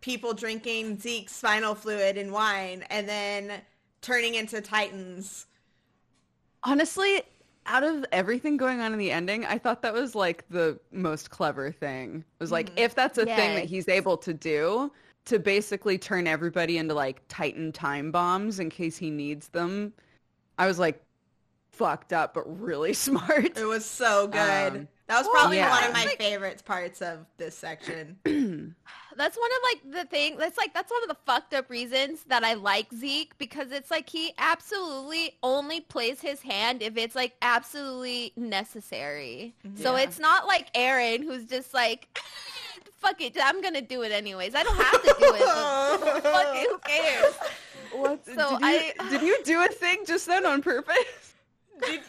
people 0.00 0.34
drinking 0.34 0.98
Zeke's 0.98 1.34
spinal 1.34 1.74
fluid 1.74 2.16
and 2.16 2.32
wine 2.32 2.84
and 2.90 3.08
then 3.08 3.60
turning 4.00 4.34
into 4.34 4.60
titans? 4.60 5.46
Honestly, 6.62 7.22
out 7.66 7.84
of 7.84 8.04
everything 8.12 8.56
going 8.56 8.80
on 8.80 8.92
in 8.92 8.98
the 8.98 9.10
ending, 9.10 9.44
I 9.44 9.58
thought 9.58 9.82
that 9.82 9.92
was 9.92 10.14
like 10.14 10.48
the 10.48 10.78
most 10.90 11.30
clever 11.30 11.70
thing. 11.70 12.24
It 12.38 12.42
was 12.42 12.50
like 12.50 12.70
if 12.76 12.94
that's 12.94 13.18
a 13.18 13.26
thing 13.26 13.54
that 13.54 13.66
he's 13.66 13.88
able 13.88 14.16
to 14.18 14.32
do 14.32 14.90
to 15.26 15.38
basically 15.38 15.98
turn 15.98 16.26
everybody 16.26 16.78
into 16.78 16.94
like 16.94 17.20
Titan 17.28 17.70
time 17.70 18.10
bombs 18.10 18.58
in 18.58 18.70
case 18.70 18.96
he 18.96 19.10
needs 19.10 19.48
them. 19.48 19.92
I 20.58 20.66
was 20.66 20.78
like 20.78 21.02
fucked 21.70 22.12
up 22.12 22.34
but 22.34 22.60
really 22.60 22.92
smart. 22.94 23.58
It 23.58 23.66
was 23.66 23.84
so 23.84 24.26
good. 24.26 24.72
Um, 24.72 24.88
that 25.08 25.18
was 25.18 25.28
probably 25.28 25.56
yeah. 25.56 25.70
one 25.70 25.84
of 25.84 25.92
my 25.92 26.04
Like- 26.04 26.18
favorite 26.18 26.62
parts 26.64 27.00
of 27.02 27.26
this 27.38 27.56
section. 27.56 28.16
That's 29.16 29.36
one 29.36 29.50
of 29.50 29.58
like 29.64 29.92
the 30.04 30.04
thing. 30.08 30.36
That's 30.36 30.56
like 30.56 30.72
that's 30.72 30.92
one 30.92 31.02
of 31.02 31.08
the 31.08 31.16
fucked 31.26 31.52
up 31.52 31.68
reasons 31.70 32.22
that 32.28 32.44
I 32.44 32.54
like 32.54 32.86
Zeke 32.94 33.36
because 33.36 33.72
it's 33.72 33.90
like 33.90 34.08
he 34.08 34.32
absolutely 34.38 35.36
only 35.42 35.80
plays 35.80 36.20
his 36.20 36.40
hand 36.40 36.82
if 36.82 36.96
it's 36.96 37.16
like 37.16 37.34
absolutely 37.42 38.32
necessary. 38.36 39.54
Mm-hmm. 39.66 39.82
So 39.82 39.96
it's 39.96 40.20
not 40.20 40.46
like 40.46 40.72
Eren 40.74 41.24
who's 41.24 41.46
just 41.46 41.74
like, 41.74 42.16
fuck 42.98 43.20
it, 43.20 43.36
I'm 43.42 43.60
gonna 43.60 43.82
do 43.82 44.02
it 44.02 44.12
anyways. 44.12 44.54
I 44.54 44.62
don't 44.62 44.76
have 44.80 45.02
to 45.02 45.16
do 45.18 45.34
it. 45.34 45.40
fuck 46.22 46.54
it, 46.54 46.68
who 46.70 46.78
cares? 46.78 47.34
What? 47.92 48.24
So 48.24 48.34
did, 48.34 48.60
you, 48.60 48.92
I- 49.00 49.10
did 49.10 49.22
you 49.22 49.42
do 49.42 49.64
a 49.64 49.68
thing 49.68 50.04
just 50.06 50.28
then 50.28 50.46
on 50.46 50.62
purpose? 50.62 51.34
did, 51.84 52.00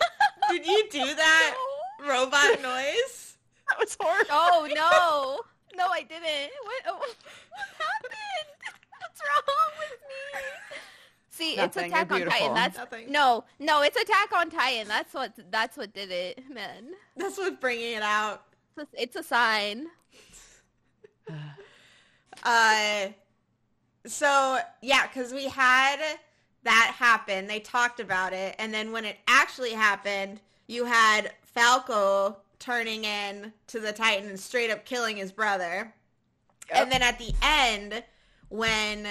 did 0.52 0.66
you 0.66 0.88
do 0.92 1.06
that 1.16 1.56
robot 2.08 2.62
noise? 2.62 3.26
That 3.70 3.78
was 3.78 3.96
horrible. 4.00 4.26
Oh 4.32 4.68
no, 4.74 5.78
no, 5.78 5.92
I 5.92 6.02
didn't. 6.02 6.24
What, 6.64 6.84
oh, 6.88 6.98
what 6.98 7.68
happened? 7.78 8.50
What's 9.00 9.22
wrong 9.22 9.56
with 9.78 10.00
me? 10.10 10.50
See, 11.30 11.56
Nothing, 11.56 11.84
it's 11.84 11.94
Attack 11.94 12.12
on 12.12 12.22
Titan. 12.26 12.54
That's 12.56 12.78
Nothing. 12.78 13.12
no, 13.12 13.44
no, 13.60 13.84
it's 13.84 13.96
Attack 13.96 14.32
on 14.36 14.50
Titan. 14.50 14.88
That's 14.88 15.14
what 15.14 15.34
that's 15.52 15.78
what 15.78 15.94
did 15.94 16.10
it, 16.10 16.50
man. 16.50 16.94
That's 17.16 17.38
what's 17.38 17.58
bringing 17.58 17.94
it 17.94 18.02
out. 18.02 18.42
It's 18.76 18.92
a, 18.92 19.02
it's 19.02 19.16
a 19.16 19.24
sign. 19.24 19.88
Uh, 22.42 23.08
so 24.06 24.60
yeah, 24.82 25.06
because 25.08 25.34
we 25.34 25.46
had 25.50 25.98
that 26.64 26.96
happen. 26.98 27.48
They 27.48 27.60
talked 27.60 28.00
about 28.00 28.32
it, 28.34 28.56
and 28.58 28.74
then 28.74 28.92
when 28.92 29.04
it 29.06 29.18
actually 29.28 29.72
happened, 29.72 30.40
you 30.70 30.86
had 30.86 31.32
Falco 31.42 32.38
turning 32.60 33.04
in 33.04 33.52
to 33.68 33.80
the 33.80 33.92
Titan 33.92 34.30
and 34.30 34.40
straight 34.40 34.70
up 34.70 34.86
killing 34.86 35.18
his 35.18 35.32
brother. 35.32 35.92
And 36.72 36.92
then 36.92 37.02
at 37.02 37.18
the 37.18 37.34
end, 37.42 38.04
when 38.50 39.08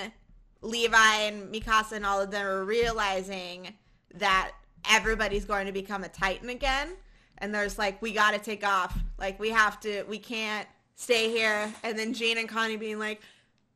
Levi 0.62 1.16
and 1.22 1.52
Mikasa 1.52 1.92
and 1.92 2.06
all 2.06 2.20
of 2.20 2.30
them 2.30 2.46
are 2.46 2.64
realizing 2.64 3.74
that 4.14 4.52
everybody's 4.88 5.44
going 5.44 5.66
to 5.66 5.72
become 5.72 6.04
a 6.04 6.08
Titan 6.08 6.48
again, 6.48 6.90
and 7.38 7.52
there's 7.52 7.76
like, 7.76 8.00
we 8.00 8.12
got 8.12 8.32
to 8.32 8.38
take 8.38 8.64
off. 8.64 8.96
Like, 9.18 9.40
we 9.40 9.50
have 9.50 9.80
to, 9.80 10.04
we 10.04 10.18
can't 10.18 10.68
stay 10.94 11.28
here. 11.30 11.72
And 11.82 11.98
then 11.98 12.14
Jean 12.14 12.38
and 12.38 12.48
Connie 12.48 12.76
being 12.76 13.00
like, 13.00 13.20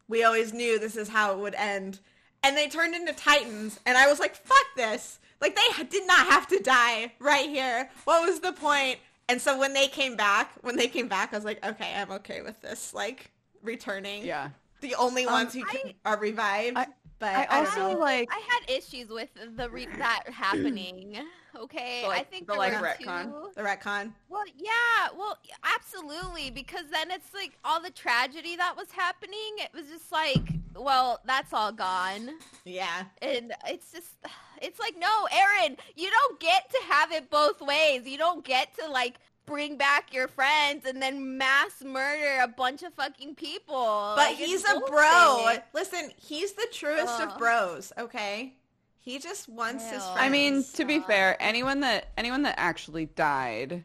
we 0.06 0.22
always 0.22 0.52
knew 0.52 0.78
this 0.78 0.96
is 0.96 1.08
how 1.08 1.32
it 1.32 1.38
would 1.38 1.56
end. 1.56 1.98
And 2.44 2.56
they 2.56 2.68
turned 2.68 2.94
into 2.94 3.12
Titans, 3.12 3.80
and 3.86 3.98
I 3.98 4.08
was 4.08 4.20
like, 4.20 4.36
fuck 4.36 4.66
this. 4.76 5.18
Like, 5.42 5.56
they 5.56 5.84
did 5.84 6.06
not 6.06 6.26
have 6.28 6.46
to 6.48 6.58
die 6.60 7.12
right 7.18 7.48
here. 7.48 7.90
What 8.04 8.24
was 8.26 8.40
the 8.40 8.52
point? 8.52 8.98
And 9.28 9.40
so 9.40 9.58
when 9.58 9.72
they 9.74 9.88
came 9.88 10.16
back, 10.16 10.52
when 10.62 10.76
they 10.76 10.86
came 10.88 11.08
back, 11.08 11.32
I 11.34 11.36
was 11.36 11.44
like, 11.44 11.62
okay, 11.66 11.92
I'm 11.96 12.12
okay 12.12 12.40
with 12.42 12.60
this. 12.62 12.94
Like, 12.94 13.30
returning. 13.62 14.24
Yeah. 14.24 14.50
The 14.80 14.94
only 14.94 15.26
um, 15.26 15.32
ones 15.32 15.52
who 15.54 15.62
I- 15.68 15.72
can, 15.74 15.92
are 16.04 16.18
revived. 16.18 16.78
I- 16.78 16.86
But 17.18 17.34
I 17.34 17.44
I, 17.50 17.58
also 17.60 17.92
know. 17.92 17.98
like 17.98 18.28
I 18.32 18.40
had 18.48 18.70
issues 18.76 19.08
with 19.08 19.28
the 19.56 19.68
re- 19.70 19.86
that 19.98 20.24
happening. 20.32 21.18
Okay, 21.56 22.00
The, 22.02 22.08
like- 22.08 22.20
I 22.20 22.24
think 22.24 22.46
the, 22.46 22.52
there 22.54 22.80
like, 22.80 22.98
retcon? 22.98 23.24
two. 23.32 23.50
the 23.54 23.62
retcon. 23.62 24.12
Well, 24.28 24.42
yeah, 24.56 25.08
well, 25.16 25.36
absolutely, 25.64 26.50
because 26.50 26.84
then 26.90 27.10
it's 27.10 27.32
like 27.34 27.52
all 27.64 27.80
the 27.80 27.90
tragedy 27.90 28.56
that 28.56 28.76
was 28.76 28.90
happening. 28.90 29.56
It 29.58 29.70
was 29.74 29.86
just 29.88 30.10
like, 30.10 30.42
well, 30.74 31.20
that's 31.26 31.52
all 31.52 31.70
gone, 31.72 32.30
Yeah. 32.64 33.04
and 33.20 33.52
it's 33.68 33.92
just, 33.92 34.14
it's 34.62 34.78
like, 34.80 34.94
no, 34.98 35.28
Eren, 35.32 35.76
you 35.96 36.10
don't 36.10 36.40
get 36.40 36.70
to 36.70 36.78
have 36.88 37.12
it 37.12 37.28
both 37.30 37.60
ways. 37.60 38.06
You 38.06 38.16
don't 38.18 38.44
get 38.44 38.74
to 38.78 38.88
like 38.90 39.16
bring 39.44 39.76
back 39.76 40.14
your 40.14 40.28
friends 40.28 40.86
and 40.86 41.02
then 41.02 41.36
mass 41.36 41.82
murder 41.84 42.40
a 42.42 42.48
bunch 42.48 42.82
of 42.82 42.94
fucking 42.94 43.34
people. 43.34 43.74
But 44.16 44.30
Like, 44.30 44.36
he's 44.36 44.64
a 44.64 44.80
bro. 44.88 45.38
bullshit. 45.42 45.64
Listen, 45.74 46.10
he's 46.16 46.52
the 46.52 46.66
truest 46.72 47.20
of 47.20 47.36
bros, 47.38 47.92
okay? 47.98 48.54
He 49.00 49.18
just 49.18 49.48
wants 49.48 49.82
his 49.90 50.02
friends. 50.02 50.16
I 50.20 50.28
mean, 50.28 50.64
to 50.74 50.84
be 50.84 51.00
fair, 51.00 51.36
anyone 51.40 51.80
that 51.80 52.10
anyone 52.16 52.42
that 52.42 52.54
actually 52.56 53.06
died 53.06 53.82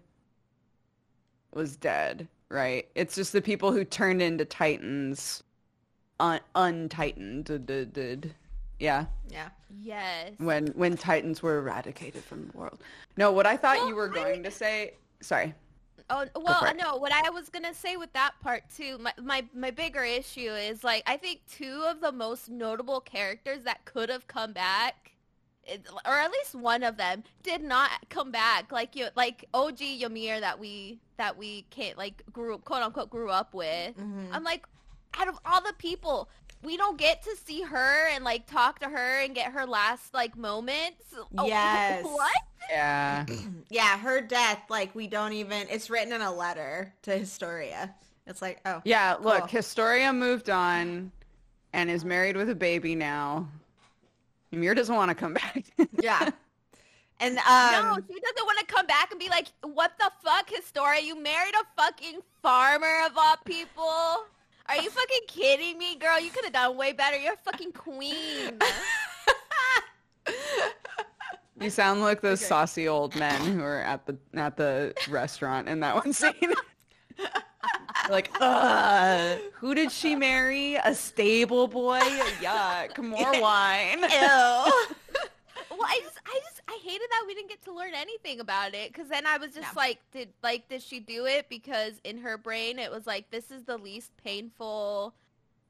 was 1.54 1.76
dead, 1.76 2.28
right? 2.50 2.88
It's 2.94 3.16
just 3.16 3.34
the 3.34 3.42
people 3.42 3.72
who 3.72 3.84
turned 3.84 4.22
into 4.22 4.46
titans, 4.46 5.42
un- 6.20 6.40
untitaned, 6.54 7.46
did, 7.46 7.66
did, 7.66 8.36
yeah. 8.80 9.06
yeah. 9.30 9.50
Yes. 9.82 10.32
When 10.38 10.68
when 10.68 10.98
titans 10.98 11.42
were 11.42 11.58
eradicated 11.60 12.24
from 12.24 12.48
the 12.48 12.58
world. 12.58 12.80
No, 13.18 13.32
what 13.32 13.46
I 13.46 13.58
thought 13.58 13.78
Well, 13.78 13.90
you 13.90 13.96
were 13.96 14.10
I- 14.12 14.14
going 14.14 14.44
to 14.44 14.52
say. 14.52 14.94
Sorry. 15.22 15.54
Oh 16.10 16.26
well, 16.36 16.74
no. 16.78 16.96
What 16.96 17.12
I 17.12 17.30
was 17.32 17.50
gonna 17.50 17.74
say 17.74 17.98
with 17.98 18.14
that 18.14 18.32
part 18.42 18.64
too, 18.74 18.98
my, 19.00 19.12
my 19.22 19.44
my 19.54 19.72
bigger 19.72 20.04
issue 20.06 20.52
is 20.54 20.82
like 20.84 21.04
I 21.06 21.18
think 21.18 21.42
two 21.52 21.84
of 21.86 22.00
the 22.00 22.14
most 22.14 22.50
notable 22.50 23.02
characters 23.02 23.64
that 23.64 23.84
could 23.84 24.08
have 24.10 24.26
come 24.26 24.54
back, 24.54 25.12
or 26.06 26.14
at 26.14 26.32
least 26.32 26.56
one 26.56 26.84
of 26.84 26.96
them, 26.96 27.24
did 27.44 27.62
not 27.62 27.90
come 28.10 28.32
back. 28.32 28.72
Like 28.72 28.96
you, 28.96 29.08
like 29.18 29.44
OG 29.54 29.82
Ymir 29.82 30.40
that 30.40 30.58
we 30.60 31.00
that 31.18 31.38
we 31.38 31.64
can't 31.72 31.98
like 31.98 32.24
grew 32.32 32.58
quote 32.60 32.84
unquote 32.84 33.10
grew 33.10 33.30
up 33.30 33.54
with. 33.54 33.98
Mhm. 33.98 34.30
I'm 34.32 34.46
like, 34.46 34.66
out 35.16 35.28
of 35.28 35.38
all 35.46 35.62
the 35.62 35.74
people, 35.78 36.30
we 36.64 36.78
don't 36.78 36.98
get 36.98 37.24
to 37.24 37.36
see 37.46 37.62
her 37.62 38.08
and 38.10 38.24
like 38.24 38.48
talk 38.48 38.80
to 38.80 38.90
her 38.90 39.20
and 39.22 39.34
get 39.36 39.52
her 39.52 39.66
last 39.66 40.14
like 40.14 40.36
moments. 40.38 41.04
Oh, 41.38 41.46
Yes. 41.48 42.04
what? 42.06 42.32
Yeah. 42.70 43.26
Yeah, 43.70 43.98
her 43.98 44.22
death, 44.22 44.62
like, 44.70 44.96
we 44.96 45.08
don't 45.08 45.34
even, 45.34 45.68
it's 45.70 45.90
written 45.90 46.14
in 46.14 46.22
a 46.22 46.34
letter 46.34 46.94
to 47.02 47.18
Historia. 47.18 47.94
It's 48.26 48.42
like, 48.42 48.62
oh. 48.66 48.82
Yeah, 48.86 49.18
look, 49.20 49.50
Historia 49.50 50.14
moved 50.14 50.50
on 50.50 51.12
and 51.74 51.90
is 51.92 52.06
married 52.06 52.38
with 52.38 52.50
a 52.50 52.56
baby 52.56 52.96
now. 52.96 53.50
Ymir 54.54 54.74
doesn't 54.74 54.96
want 54.96 55.10
to 55.10 55.16
come 55.16 55.34
back. 55.34 55.66
Yeah. 56.00 56.30
And, 57.20 57.36
no, 57.36 57.42
um, 57.42 58.06
she 58.10 58.20
doesn't 58.22 58.46
want 58.46 58.60
to 58.60 58.66
come 58.74 58.88
back 58.88 59.12
and 59.12 59.20
be 59.20 59.28
like, 59.28 59.48
"What 59.64 59.92
the 60.00 60.10
fuck, 60.24 60.50
Historia? 60.50 61.02
You 61.02 61.22
married 61.22 61.56
a 61.56 61.82
fucking 61.82 62.20
farmer 62.42 63.06
of 63.06 63.18
all 63.18 63.36
people? 63.44 64.24
Are 64.70 64.76
you 64.78 64.90
fucking 64.90 65.22
kidding 65.28 65.78
me, 65.78 65.96
girl? 65.96 66.20
You 66.20 66.30
could 66.30 66.44
have 66.44 66.54
done 66.54 66.76
way 66.78 66.92
better. 66.94 67.18
You're 67.18 67.34
a 67.34 67.38
fucking 67.38 67.72
queen." 67.74 68.60
You 71.60 71.72
sound 71.72 72.02
like 72.02 72.22
those 72.22 72.40
Okay. 72.42 72.50
saucy 72.50 72.88
old 72.88 73.16
men 73.16 73.42
who 73.42 73.64
are 73.64 73.82
at 73.82 74.06
the 74.06 74.16
at 74.36 74.58
the 74.58 74.94
restaurant 75.10 75.68
in 75.68 75.80
that 75.80 75.96
one 75.96 76.14
scene. 76.14 76.54
like, 78.12 78.30
uh, 78.40 79.38
who 79.54 79.74
did 79.74 79.92
she 79.92 80.16
marry? 80.16 80.76
A 80.76 80.94
stable 80.94 81.68
boy? 81.68 82.00
Yuck! 82.42 83.00
More 83.00 83.32
wine. 83.42 84.02
ew. 84.02 84.08
well, 84.08 84.70
I 85.84 86.00
just, 86.04 86.20
I 86.28 86.40
just, 86.44 86.57
I 86.70 86.78
hated 86.84 87.08
that 87.12 87.24
we 87.26 87.34
didn't 87.34 87.50
get 87.50 87.62
to 87.64 87.74
learn 87.74 87.94
anything 87.94 88.40
about 88.40 88.74
it 88.74 88.92
because 88.92 89.08
then 89.08 89.26
I 89.26 89.38
was 89.38 89.52
just 89.54 89.68
Yeah. 89.74 89.74
like, 89.76 90.00
did 90.12 90.34
like 90.44 90.68
did 90.68 90.82
she 90.82 91.00
do 91.00 91.26
it 91.26 91.48
because 91.50 92.00
in 92.04 92.18
her 92.18 92.38
brain 92.38 92.78
it 92.80 92.92
was 92.92 93.08
like 93.08 93.30
this 93.32 93.52
is 93.52 93.64
the 93.64 93.78
least 93.78 94.12
painful 94.18 95.14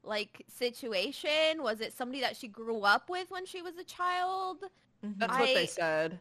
like 0.02 0.44
situation? 0.48 1.62
Was 1.62 1.80
it 1.80 1.92
somebody 1.92 2.20
that 2.20 2.36
she 2.36 2.48
grew 2.48 2.82
up 2.82 3.08
with 3.08 3.30
when 3.30 3.46
she 3.46 3.62
was 3.62 3.76
a 3.76 3.84
child? 3.84 4.64
That's 5.02 5.38
what 5.38 5.46
they 5.46 5.66
said. 5.66 6.18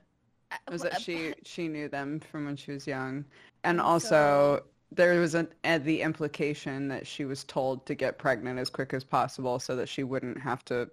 Uh, 0.51 0.55
Was 0.71 0.83
that 0.83 1.01
she 1.01 1.33
she 1.43 1.67
knew 1.67 1.89
them 1.89 2.19
from 2.19 2.45
when 2.45 2.55
she 2.55 2.71
was 2.71 2.85
young, 2.87 3.25
and 3.63 3.79
And 3.79 3.81
also 3.81 4.07
so- 4.09 4.63
there 4.91 5.19
was 5.19 5.33
an, 5.35 5.51
uh, 5.65 5.79
the 5.79 6.01
implication 6.01 6.87
that 6.87 7.05
she 7.05 7.25
was 7.25 7.43
told 7.43 7.85
to 7.87 7.95
get 7.95 8.17
pregnant 8.17 8.57
as 8.57 8.69
quick 8.69 8.93
as 8.93 9.03
possible 9.03 9.59
so 9.59 9.75
that 9.75 9.89
she 9.89 10.03
wouldn't 10.03 10.39
have 10.39 10.63
to 10.65 10.89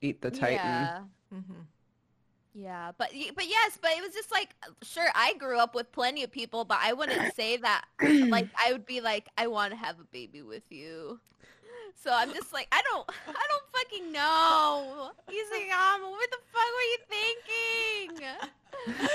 eat 0.00 0.20
the 0.20 0.30
titan. 0.30 0.56
Yeah. 0.56 1.04
Mhm. 1.32 1.66
Yeah, 2.60 2.90
but 2.98 3.12
but 3.36 3.48
yes, 3.48 3.78
but 3.80 3.92
it 3.92 4.02
was 4.02 4.12
just 4.12 4.32
like 4.32 4.54
sure 4.82 5.06
I 5.14 5.34
grew 5.34 5.58
up 5.60 5.76
with 5.76 5.92
plenty 5.92 6.24
of 6.24 6.32
people, 6.32 6.64
but 6.64 6.78
I 6.82 6.92
wouldn't 6.92 7.34
say 7.36 7.56
that 7.58 7.84
like 8.02 8.48
I 8.58 8.72
would 8.72 8.84
be 8.84 9.00
like 9.00 9.28
I 9.38 9.46
want 9.46 9.70
to 9.72 9.76
have 9.76 10.00
a 10.00 10.04
baby 10.04 10.42
with 10.42 10.64
you. 10.70 11.20
So 12.02 12.10
I'm 12.12 12.32
just 12.32 12.52
like 12.52 12.66
I 12.72 12.82
don't 12.82 13.08
I 13.28 13.46
don't 13.48 13.62
fucking 13.72 14.12
know. 14.12 15.10
He's 15.28 15.50
like, 15.52 15.70
um, 15.72 16.02
what 16.10 16.30
the 16.30 16.38
fuck 16.52 16.66
were 16.74 16.82
you 16.82 16.98
thinking? 17.08 18.26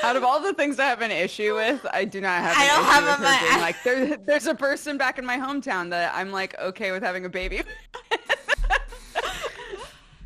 Out 0.03 0.15
of 0.15 0.23
all 0.23 0.41
the 0.41 0.53
things 0.53 0.79
I 0.79 0.85
have 0.85 1.01
an 1.01 1.11
issue 1.11 1.55
with, 1.55 1.85
I 1.91 2.05
do 2.05 2.21
not 2.21 2.41
have 2.41 2.55
I 2.57 2.67
don't 2.67 2.79
issue 2.79 2.91
have 2.91 3.19
with 3.19 3.27
a 3.27 3.47
being 3.49 3.61
like 3.61 3.75
there, 3.83 4.17
there's 4.17 4.47
a 4.47 4.55
person 4.55 4.97
back 4.97 5.19
in 5.19 5.25
my 5.25 5.37
hometown 5.37 5.89
that 5.89 6.13
I'm 6.15 6.31
like 6.31 6.57
okay 6.59 6.91
with 6.91 7.03
having 7.03 7.25
a 7.25 7.29
baby. 7.29 7.61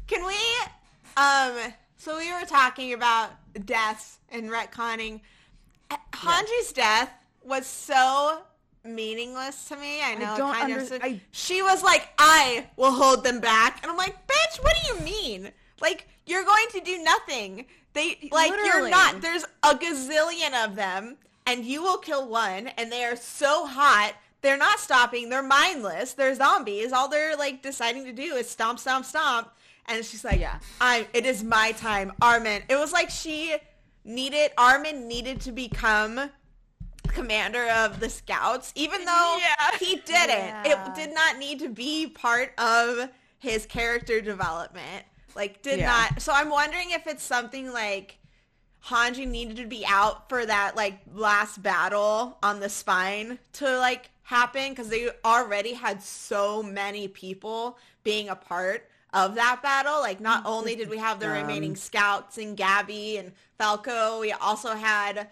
Can 0.08 0.26
we, 0.26 0.36
um, 1.18 1.74
so 2.08 2.18
we 2.18 2.32
were 2.32 2.46
talking 2.46 2.94
about 2.94 3.32
deaths 3.66 4.20
and 4.30 4.50
retconning. 4.50 5.20
Hanji's 6.14 6.72
death 6.72 7.12
was 7.44 7.68
so 7.68 8.44
meaningless 8.86 9.68
to 9.68 9.76
me. 9.76 10.02
I 10.02 10.16
know, 10.16 10.38
don't 10.38 10.54
kind 10.54 10.72
under- 10.72 10.96
of. 10.96 11.04
I- 11.04 11.20
She 11.32 11.62
was 11.62 11.84
like, 11.84 12.08
"I 12.18 12.68
will 12.78 12.94
hold 12.94 13.26
them 13.26 13.42
back," 13.42 13.80
and 13.82 13.92
I'm 13.92 13.98
like, 13.98 14.26
"Bitch, 14.26 14.64
what 14.64 14.74
do 14.82 14.94
you 14.94 15.00
mean? 15.02 15.52
Like, 15.82 16.08
you're 16.26 16.46
going 16.46 16.68
to 16.72 16.80
do 16.80 17.04
nothing? 17.04 17.66
They 17.92 18.30
like 18.32 18.52
you're 18.52 18.90
not. 18.90 19.20
There's 19.22 19.44
a 19.64 19.76
gazillion 19.76 20.64
of 20.64 20.76
them, 20.76 21.18
and 21.46 21.66
you 21.66 21.82
will 21.82 21.98
kill 21.98 22.28
one, 22.30 22.68
and 22.78 22.90
they 22.90 23.04
are 23.04 23.18
so 23.18 23.66
hot." 23.66 24.14
They're 24.42 24.56
not 24.56 24.80
stopping. 24.80 25.30
They're 25.30 25.44
mindless. 25.44 26.14
They're 26.14 26.36
zombies. 26.36 26.94
All 26.94 27.10
they're 27.10 27.36
like 27.36 27.62
deciding 27.64 28.06
to 28.06 28.14
do 28.14 28.36
is 28.36 28.50
stomp, 28.50 28.80
stomp, 28.80 29.04
stomp. 29.04 29.50
And 29.88 30.04
she's 30.04 30.24
like, 30.24 30.40
Yeah. 30.40 30.60
I'm, 30.82 31.06
it 31.14 31.26
is 31.26 31.44
my 31.44 31.72
time, 31.74 32.12
Armin. 32.22 32.64
It 32.70 32.76
was 32.78 32.92
like 32.92 33.10
she 33.10 33.56
needed 34.04 34.52
Armin 34.58 35.08
needed 35.08 35.42
to 35.42 35.52
become 35.52 36.30
commander 37.08 37.68
of 37.70 38.00
the 38.00 38.10
scouts, 38.10 38.72
even 38.76 39.04
though 39.06 39.38
Yeah. 39.40 39.78
he 39.80 39.96
didn't. 39.98 40.30
Yeah. 40.30 40.64
It 40.88 40.96
did 40.96 41.14
not 41.14 41.38
need 41.38 41.60
to 41.60 41.70
be 41.70 42.08
part 42.08 42.54
of 42.60 43.10
his 43.40 43.66
character 43.66 44.22
development. 44.22 45.06
Like 45.36 45.62
did 45.62 45.80
Yeah. 45.80 45.88
not. 45.88 46.22
So 46.22 46.32
I'm 46.34 46.50
wondering 46.50 46.92
if 46.92 47.08
it's 47.08 47.24
something 47.24 47.72
like 47.72 48.18
Hanji 48.86 49.28
needed 49.28 49.58
to 49.58 49.66
be 49.66 49.86
out 49.86 50.30
for 50.30 50.46
that 50.46 50.76
like 50.76 51.00
last 51.14 51.62
battle 51.62 52.38
on 52.44 52.60
the 52.60 52.70
spine 52.70 53.40
to 53.54 53.78
like 53.80 54.10
happen 54.24 54.70
because 54.70 54.90
they 54.90 55.10
already 55.26 55.74
had 55.74 56.02
so 56.02 56.62
many 56.64 57.08
people 57.08 57.78
being 58.04 58.30
a 58.30 58.36
part 58.36 58.90
of 59.14 59.36
that 59.36 59.62
battle. 59.62 60.00
Like 60.00 60.20
not 60.20 60.44
only 60.46 60.76
did 60.76 60.90
we 60.90 60.98
have 60.98 61.20
the 61.20 61.28
Um, 61.28 61.34
remaining 61.34 61.76
scouts 61.76 62.38
and 62.38 62.58
Gabi 62.58 63.20
and 63.20 63.32
Falco, 63.58 64.20
we 64.20 64.32
also 64.32 64.76
had 64.76 65.28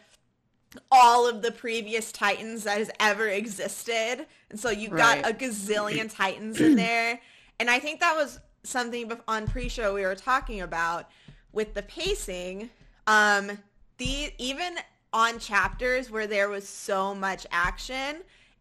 all 0.91 1.28
of 1.28 1.41
the 1.41 1.51
previous 1.51 2.11
Titans 2.11 2.63
that 2.63 2.78
has 2.78 2.91
ever 2.99 3.28
existed. 3.28 4.26
And 4.49 4.59
so 4.59 4.69
you 4.69 4.89
got 4.89 5.19
a 5.19 5.34
gazillion 5.34 6.13
Titans 6.15 6.59
in 6.59 6.76
there. 6.76 7.19
And 7.59 7.69
I 7.69 7.80
think 7.80 8.01
that 8.01 8.15
was 8.15 8.39
something 8.63 9.11
on 9.28 9.47
pre-show 9.47 9.93
we 9.93 10.01
were 10.01 10.15
talking 10.15 10.61
about 10.61 11.09
with 11.53 11.73
the 11.73 11.84
pacing. 11.84 12.69
Um, 13.07 13.57
the 13.97 14.32
even 14.38 14.78
on 15.13 15.39
chapters 15.39 16.11
where 16.11 16.28
there 16.28 16.49
was 16.49 16.67
so 16.67 17.15
much 17.15 17.47
action, 17.51 18.17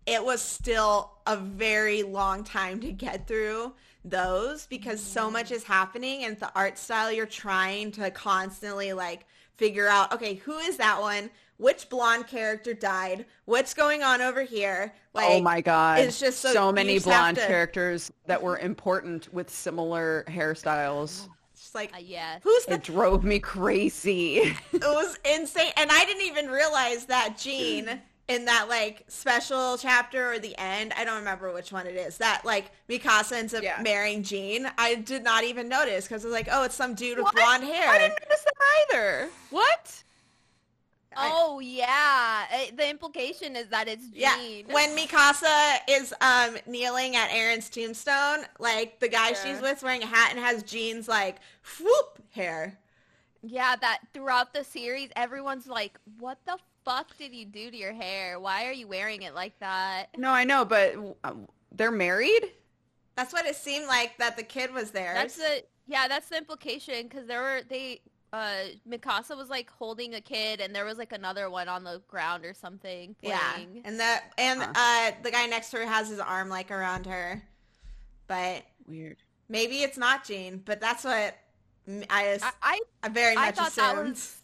it 0.06 0.24
was 0.24 0.40
still 0.40 1.10
a 1.26 1.36
very 1.36 2.02
long 2.02 2.44
time 2.44 2.80
to 2.80 2.92
get 2.92 3.26
through 3.26 3.72
those 4.05 4.66
because 4.66 5.00
so 5.00 5.30
much 5.30 5.50
is 5.50 5.64
happening 5.64 6.24
and 6.24 6.38
the 6.38 6.50
art 6.55 6.76
style 6.78 7.11
you're 7.11 7.24
trying 7.26 7.90
to 7.92 8.11
constantly 8.11 8.92
like 8.92 9.24
figure 9.57 9.88
out 9.88 10.12
okay 10.12 10.34
who 10.34 10.59
is 10.59 10.76
that 10.76 11.00
one 11.00 11.30
which 11.57 11.88
blonde 11.88 12.26
character 12.26 12.74
died 12.74 13.24
what's 13.46 13.72
going 13.72 14.02
on 14.02 14.20
over 14.20 14.42
here 14.42 14.92
like 15.14 15.26
oh 15.30 15.40
my 15.40 15.61
god! 15.61 16.00
it's 16.00 16.20
just 16.20 16.40
so- 16.40 16.52
so, 16.52 16.72
many 16.72 16.94
just 16.94 17.07
blonde 17.07 17.36
to- 17.38 17.46
characters 17.46 18.11
that 18.26 18.42
were 18.42 18.59
important 18.59 19.32
with 19.32 19.48
similar 19.48 20.24
hairstyles. 20.28 21.26
it's 21.52 21.62
just 21.62 21.74
like 21.74 21.94
Uh, 21.94 21.98
yes. 22.05 22.40
who's 22.44 22.64
the 22.66 22.74
It 22.74 22.82
drove 22.82 23.24
me 23.24 23.38
crazy. 23.38 24.38
it 24.72 24.82
was 24.82 25.18
insane 25.24 25.72
and 25.78 25.90
i 25.90 26.05
didn't 26.05 26.26
even 26.26 26.48
realize 26.48 27.07
that 27.07 27.38
jean 27.38 28.00
in 28.28 28.46
that 28.46 28.68
like 28.68 29.04
special 29.08 29.76
chapter 29.76 30.32
or 30.32 30.38
the 30.38 30.56
end, 30.58 30.92
I 30.96 31.04
don't 31.04 31.18
remember 31.18 31.52
which 31.52 31.72
one 31.72 31.86
it 31.86 31.94
is, 31.96 32.16
that 32.18 32.42
like 32.44 32.70
Mikasa 32.88 33.32
ends 33.32 33.52
up 33.54 33.62
Yeah. 33.62 33.80
marrying 33.82 34.22
Jean, 34.22 34.70
I 34.78 34.94
did 34.94 35.22
not 35.24 35.44
even 35.44 35.68
notice 35.68 36.06
because 36.06 36.24
I 36.24 36.28
was 36.28 36.32
like, 36.32 36.48
oh, 36.50 36.64
it's 36.64 36.74
some 36.74 36.94
dude 36.94 37.18
with 37.18 37.24
What? 37.24 37.34
blonde 37.36 37.64
hair. 37.64 37.88
I 37.90 37.98
didn't 37.98 38.18
notice 38.22 38.44
that 38.44 38.94
either. 38.94 39.28
What? 39.50 40.02
I- 41.16 41.30
Oh 41.32 41.60
yeah, 41.60 42.46
Eh, 42.50 42.70
the 42.74 42.88
implication 42.90 43.54
is 43.56 43.68
that 43.68 43.86
it's 43.88 44.04
Jean. 44.08 44.20
Yeah, 44.20 44.36
Jean. 44.38 44.66
when 44.68 44.96
Mikasa 44.96 45.76
is 45.88 46.12
um 46.20 46.56
kneeling 46.66 47.14
at 47.16 47.28
Eren's 47.30 47.68
tombstone, 47.68 48.46
like 48.58 48.98
the 49.00 49.08
guy 49.08 49.28
Yeah. 49.30 49.44
she's 49.44 49.60
with 49.60 49.82
wearing 49.82 50.02
a 50.02 50.06
hat 50.06 50.30
and 50.32 50.40
has 50.40 50.62
Jean's 50.64 51.06
like 51.08 51.36
whoop 51.78 52.20
hair. 52.32 52.78
Yeah, 53.42 53.76
that 53.76 54.00
throughout 54.14 54.54
the 54.54 54.64
series, 54.64 55.10
everyone's 55.14 55.66
like, 55.66 56.00
"What 56.18 56.38
the 56.46 56.56
fuck 56.85 57.16
did 57.16 57.35
you 57.35 57.45
do 57.47 57.70
to 57.70 57.76
your 57.76 57.93
hair? 57.93 58.39
Why 58.41 58.66
are 58.66 58.72
you 58.72 58.89
wearing 58.89 59.22
it 59.22 59.35
like 59.35 59.59
that?" 59.61 60.07
No, 60.16 60.30
I 60.30 60.45
know, 60.45 60.64
but 60.64 60.95
uh, 61.24 61.35
they're 61.72 61.91
married. 61.91 62.53
That's 63.16 63.32
what 63.32 63.47
it 63.47 63.57
seemed 63.57 63.87
like 63.87 64.18
that 64.18 64.37
the 64.37 64.43
kid 64.43 64.72
was 64.72 64.91
there. 64.91 65.14
That's 65.14 65.37
the 65.37 65.64
yeah, 65.87 66.09
that's 66.09 66.28
the 66.28 66.37
implication 66.39 67.05
because 67.09 67.26
there 67.26 67.43
were 67.43 67.62
they 67.68 68.01
uh 68.32 68.64
Mikasa 68.89 69.37
was 69.37 69.49
like 69.49 69.70
holding 69.70 70.14
a 70.14 70.20
kid 70.20 70.61
and 70.61 70.74
there 70.74 70.85
was 70.85 70.99
like 70.99 71.12
another 71.12 71.49
one 71.51 71.68
on 71.68 71.85
the 71.85 72.03
ground 72.09 72.45
or 72.45 72.53
something 72.55 73.14
yeah, 73.22 73.59
and 73.85 74.01
that 74.01 74.32
and 74.39 74.61
Huh. 74.61 74.72
uh 74.74 75.12
the 75.22 75.30
guy 75.30 75.47
next 75.47 75.70
to 75.70 75.76
her 75.78 75.87
has 75.87 76.09
his 76.09 76.18
arm 76.18 76.49
like 76.49 76.70
around 76.70 77.07
her, 77.07 77.43
but 78.26 78.64
Weird. 78.87 79.22
maybe 79.49 79.82
it's 79.82 79.99
not 79.99 80.24
Jean. 80.24 80.59
But 80.64 80.80
that's 80.80 81.05
what 81.05 81.37
m- 81.87 82.05
I 82.11 82.39
I, 82.41 82.51
I 82.62 82.80
I 83.03 83.09
very 83.09 83.37
I 83.37 83.47
much 83.47 83.57
thought 83.57 83.76
that 83.76 83.97
assumed. 83.97 84.09
was 84.11 84.43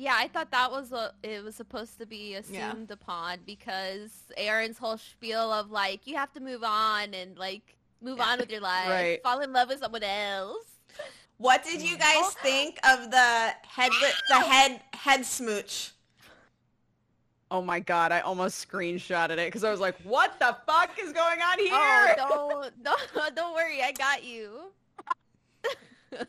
yeah, 0.00 0.14
I 0.16 0.28
thought 0.28 0.50
that 0.50 0.70
was 0.70 0.90
what 0.90 1.14
it 1.22 1.44
was 1.44 1.54
supposed 1.54 1.98
to 1.98 2.06
be 2.06 2.34
assumed 2.34 2.88
Yeah. 2.88 2.94
upon 2.94 3.40
because 3.44 4.10
Eren's 4.38 4.78
whole 4.78 4.96
spiel 4.96 5.52
of 5.52 5.70
like 5.70 6.06
you 6.06 6.16
have 6.16 6.32
to 6.32 6.40
move 6.40 6.64
on 6.64 7.12
and 7.12 7.36
like 7.36 7.76
move 8.00 8.16
Yeah. 8.18 8.24
on 8.28 8.38
with 8.38 8.50
your 8.50 8.62
life, 8.62 8.88
Right. 8.88 9.22
fall 9.22 9.40
in 9.40 9.52
love 9.52 9.68
with 9.68 9.80
someone 9.80 10.02
else. 10.02 10.64
What 11.36 11.64
did 11.64 11.82
you 11.82 11.98
guys 11.98 12.16
Oh. 12.16 12.34
think 12.42 12.78
of 12.86 13.10
the 13.10 13.54
head 13.66 13.92
the 14.28 14.40
head 14.40 14.82
head 14.94 15.26
smooch? 15.26 15.92
Oh 17.50 17.60
my 17.60 17.80
god, 17.80 18.10
I 18.12 18.20
almost 18.20 18.66
screenshotted 18.66 19.32
it 19.32 19.48
because 19.48 19.64
I 19.64 19.70
was 19.70 19.80
like, 19.80 19.96
"What 20.02 20.38
the 20.38 20.56
fuck 20.66 20.98
is 20.98 21.12
going 21.12 21.42
on 21.42 21.58
oh, 21.58 21.64
here?" 21.64 22.16
Oh, 22.20 22.70
don't 22.82 22.84
don't 23.12 23.34
don't 23.34 23.54
worry, 23.54 23.82
I 23.82 23.92
got 23.92 24.24
you. 24.24 24.72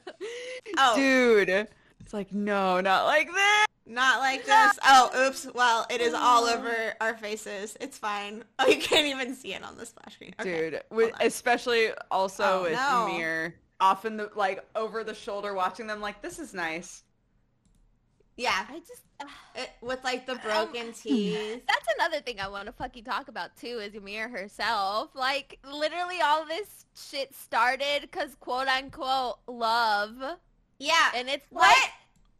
Oh, 0.78 0.95
Dude, 0.95 1.67
it's 2.12 2.14
like, 2.14 2.34
no, 2.34 2.82
not 2.82 3.05
like 3.05 3.28
this. 3.32 3.66
Not 3.86 4.20
like 4.20 4.45
this. 4.45 4.80
Oh, 4.86 5.28
oops. 5.28 5.47
Well, 5.55 5.86
it 5.89 6.01
is 6.01 6.14
all 6.14 6.43
over 6.43 6.93
our 6.99 7.16
faces. 7.16 7.78
It's 7.80 7.97
fine. 7.97 8.43
Oh, 8.59 8.68
you 8.68 8.78
can't 8.80 9.07
even 9.07 9.34
see 9.34 9.53
it 9.53 9.64
on 9.64 9.78
the 9.78 9.86
splash 9.86 10.16
screen. 10.16 10.36
Okay. 10.39 10.72
Dude, 10.72 10.82
with, 10.91 11.14
especially 11.22 11.91
also 12.12 12.43
Oh, 12.43 12.62
with 12.64 12.74
no. 12.74 13.07
Mir 13.18 13.55
off 13.80 14.03
in 14.05 14.18
the 14.18 14.30
like 14.36 14.64
over 14.76 15.03
the 15.05 15.14
shoulder 15.16 15.53
watching 15.53 15.88
them 15.88 16.01
like 16.01 16.22
this 16.22 16.38
is 16.38 16.53
nice. 16.53 17.03
Yeah. 18.38 18.66
I 18.70 18.80
just 18.80 19.03
uh, 19.22 19.26
It, 19.55 19.70
with 19.82 20.03
like 20.03 20.26
the 20.26 20.36
broken 20.36 20.91
teeth. 21.01 21.62
that's 21.68 21.88
another 21.97 22.20
thing 22.22 22.39
I 22.41 22.47
want 22.49 22.66
to 22.68 22.72
fucking 22.74 23.03
talk 23.05 23.30
about 23.30 23.55
too 23.55 23.80
is 23.82 23.95
Ymir 23.95 24.28
herself. 24.30 25.09
Like 25.16 25.59
literally 25.64 26.20
all 26.22 26.45
this 26.45 26.86
shit 26.95 27.34
started 27.34 28.01
because 28.01 28.36
quote 28.36 28.68
unquote 28.68 29.38
love, 29.47 30.16
Yeah. 30.78 31.12
and 31.16 31.30
it's 31.30 31.45
What? 31.49 31.62
like 31.64 31.89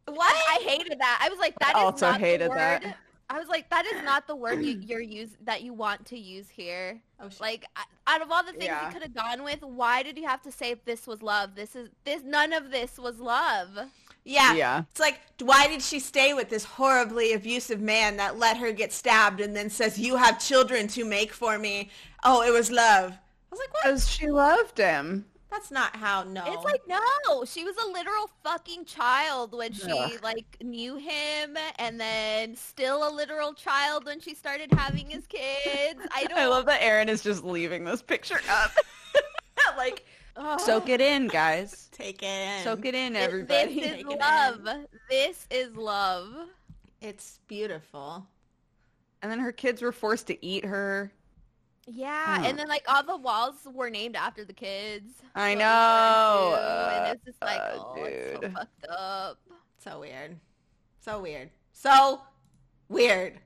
What? 0.06 0.32
I 0.50 0.62
hated 0.62 0.98
that. 1.00 1.20
I 1.22 1.28
was 1.28 1.38
like, 1.38 1.58
that 1.60 1.74
I 1.76 1.80
is 1.80 1.84
also 1.84 2.06
not 2.10 2.20
the 2.20 2.26
hated 2.26 2.48
word. 2.48 2.56
that. 2.58 2.96
I 3.30 3.38
was 3.38 3.48
like, 3.48 3.70
that 3.70 3.86
is 3.86 4.02
not 4.04 4.26
the 4.26 4.36
word 4.36 4.62
you, 4.62 4.78
you're 4.86 5.00
use 5.00 5.30
that 5.44 5.62
you 5.62 5.72
want 5.72 6.04
to 6.06 6.18
use 6.18 6.48
here. 6.50 7.00
Oh, 7.20 7.28
shit. 7.30 7.40
Like, 7.40 7.64
out 8.06 8.20
of 8.20 8.30
all 8.30 8.42
the 8.44 8.52
things 8.52 8.64
Yeah. 8.64 8.86
you 8.86 8.92
could 8.92 9.02
have 9.02 9.14
gone 9.14 9.42
with, 9.42 9.62
why 9.62 10.02
did 10.02 10.18
you 10.18 10.26
have 10.26 10.42
to 10.42 10.52
say 10.52 10.74
this 10.84 11.06
was 11.06 11.22
love? 11.22 11.54
This 11.54 11.74
is 11.76 11.88
this. 12.04 12.22
None 12.24 12.52
of 12.52 12.70
this 12.70 12.98
was 12.98 13.20
love. 13.20 13.70
yeah. 14.24 14.52
Yeah. 14.54 14.82
It's 14.90 15.00
like, 15.00 15.20
why 15.40 15.66
did 15.66 15.80
she 15.82 15.98
stay 15.98 16.34
with 16.34 16.50
this 16.50 16.64
horribly 16.64 17.32
abusive 17.32 17.80
man 17.80 18.16
that 18.18 18.38
let 18.38 18.56
her 18.58 18.70
get 18.72 18.92
stabbed 18.92 19.40
and 19.40 19.56
then 19.56 19.70
says, 19.70 19.98
you 19.98 20.16
have 20.16 20.38
children 20.44 20.86
to 20.88 21.04
make 21.04 21.32
for 21.32 21.58
me? 21.58 21.90
Oh, 22.24 22.42
it 22.42 22.52
was 22.52 22.70
love. 22.70 23.12
I 23.12 23.18
was 23.50 23.60
like, 23.60 23.72
what? 23.72 23.82
Because 23.84 24.08
she 24.10 24.30
loved 24.30 24.76
him. 24.78 25.24
That's 25.52 25.70
not 25.70 25.94
how, 25.94 26.24
no. 26.24 26.44
It's 26.46 26.64
like 26.64 26.80
no, 26.88 27.44
she 27.44 27.62
was 27.62 27.76
a 27.76 27.86
literal 27.86 28.30
fucking 28.42 28.86
child 28.86 29.52
when 29.52 29.74
she 29.74 29.92
Ugh. 29.92 30.12
like 30.22 30.56
knew 30.62 30.96
him, 30.96 31.58
and 31.78 32.00
then 32.00 32.56
still 32.56 33.06
a 33.06 33.12
literal 33.12 33.52
child 33.52 34.06
when 34.06 34.18
she 34.18 34.34
started 34.34 34.72
having 34.72 35.10
his 35.10 35.26
kids. 35.26 36.00
I 36.14 36.24
don't. 36.24 36.38
I 36.38 36.46
love 36.46 36.64
that 36.66 36.80
Aaron 36.82 37.10
is 37.10 37.22
just 37.22 37.44
leaving 37.44 37.84
this 37.84 38.00
picture 38.00 38.40
up. 38.50 38.72
like, 39.76 40.06
Ugh. 40.36 40.58
soak 40.58 40.88
it 40.88 41.02
in, 41.02 41.28
guys. 41.28 41.90
Take 41.92 42.22
it 42.22 42.26
in. 42.26 42.64
Soak 42.64 42.86
it 42.86 42.94
in, 42.94 43.14
everybody. 43.14 43.74
This 43.74 43.84
is 43.84 43.96
Take 43.96 44.20
love. 44.20 44.66
in. 44.66 44.86
This 45.10 45.46
is 45.50 45.76
love. 45.76 46.34
It's 47.02 47.40
beautiful. 47.46 48.26
And 49.20 49.30
then 49.30 49.38
her 49.38 49.52
kids 49.52 49.82
were 49.82 49.92
forced 49.92 50.28
to 50.28 50.44
eat 50.44 50.64
her. 50.64 51.12
Yeah, 51.86 52.38
Huh. 52.38 52.42
and 52.46 52.58
then 52.58 52.68
like 52.68 52.84
all 52.88 53.02
the 53.02 53.16
walls 53.16 53.56
were 53.72 53.90
named 53.90 54.14
after 54.16 54.44
the 54.44 54.52
kids. 54.52 55.14
I 55.34 55.54
So 55.54 55.58
know. 55.58 56.50
weird, 56.52 56.92
and 57.08 57.16
it's 57.16 57.24
just 57.24 57.42
like, 57.42 57.60
Uh, 57.60 57.74
oh, 57.76 57.94
it's 58.04 58.40
so 58.44 58.50
fucked 58.50 58.86
up. 58.88 59.38
So 59.78 60.00
weird. 60.00 60.38
So 61.00 61.20
weird. 61.20 61.50
So 61.72 62.22
weird. 62.88 63.38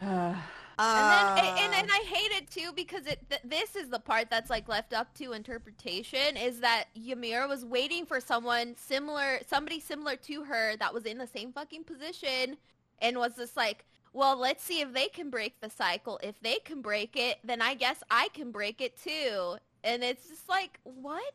Uh, 0.76 0.82
And 0.82 1.38
then, 1.38 1.44
and, 1.46 1.58
and, 1.60 1.72
Uh, 1.72 1.76
and 1.78 1.90
I 1.92 2.04
hate 2.04 2.32
it 2.32 2.50
too 2.50 2.72
because 2.74 3.06
it 3.06 3.20
th- 3.30 3.42
this 3.44 3.76
is 3.76 3.90
the 3.90 4.00
part 4.00 4.28
that's 4.28 4.50
like 4.50 4.66
left 4.68 4.92
up 4.92 5.14
to 5.18 5.32
interpretation 5.32 6.36
is 6.36 6.58
that 6.60 6.86
Ymir 6.96 7.46
was 7.46 7.64
waiting 7.64 8.04
for 8.04 8.18
someone 8.20 8.74
similar, 8.76 9.38
somebody 9.46 9.78
similar 9.78 10.16
to 10.16 10.42
her 10.42 10.76
that 10.78 10.92
was 10.92 11.04
in 11.04 11.16
the 11.18 11.28
same 11.28 11.52
fucking 11.52 11.84
position, 11.84 12.56
and 12.98 13.16
was 13.18 13.36
just 13.36 13.56
like, 13.56 13.84
well, 14.14 14.38
let's 14.38 14.62
see 14.64 14.80
if 14.80 14.94
they 14.94 15.08
can 15.08 15.28
break 15.28 15.60
the 15.60 15.68
cycle. 15.68 16.18
If 16.22 16.40
they 16.40 16.56
can 16.64 16.80
break 16.80 17.16
it, 17.16 17.38
then 17.44 17.60
I 17.60 17.74
guess 17.74 18.02
I 18.10 18.28
can 18.32 18.50
break 18.52 18.80
it 18.80 18.96
too. 18.96 19.56
And 19.82 20.02
it's 20.02 20.28
just 20.28 20.48
like, 20.48 20.78
what? 20.84 21.34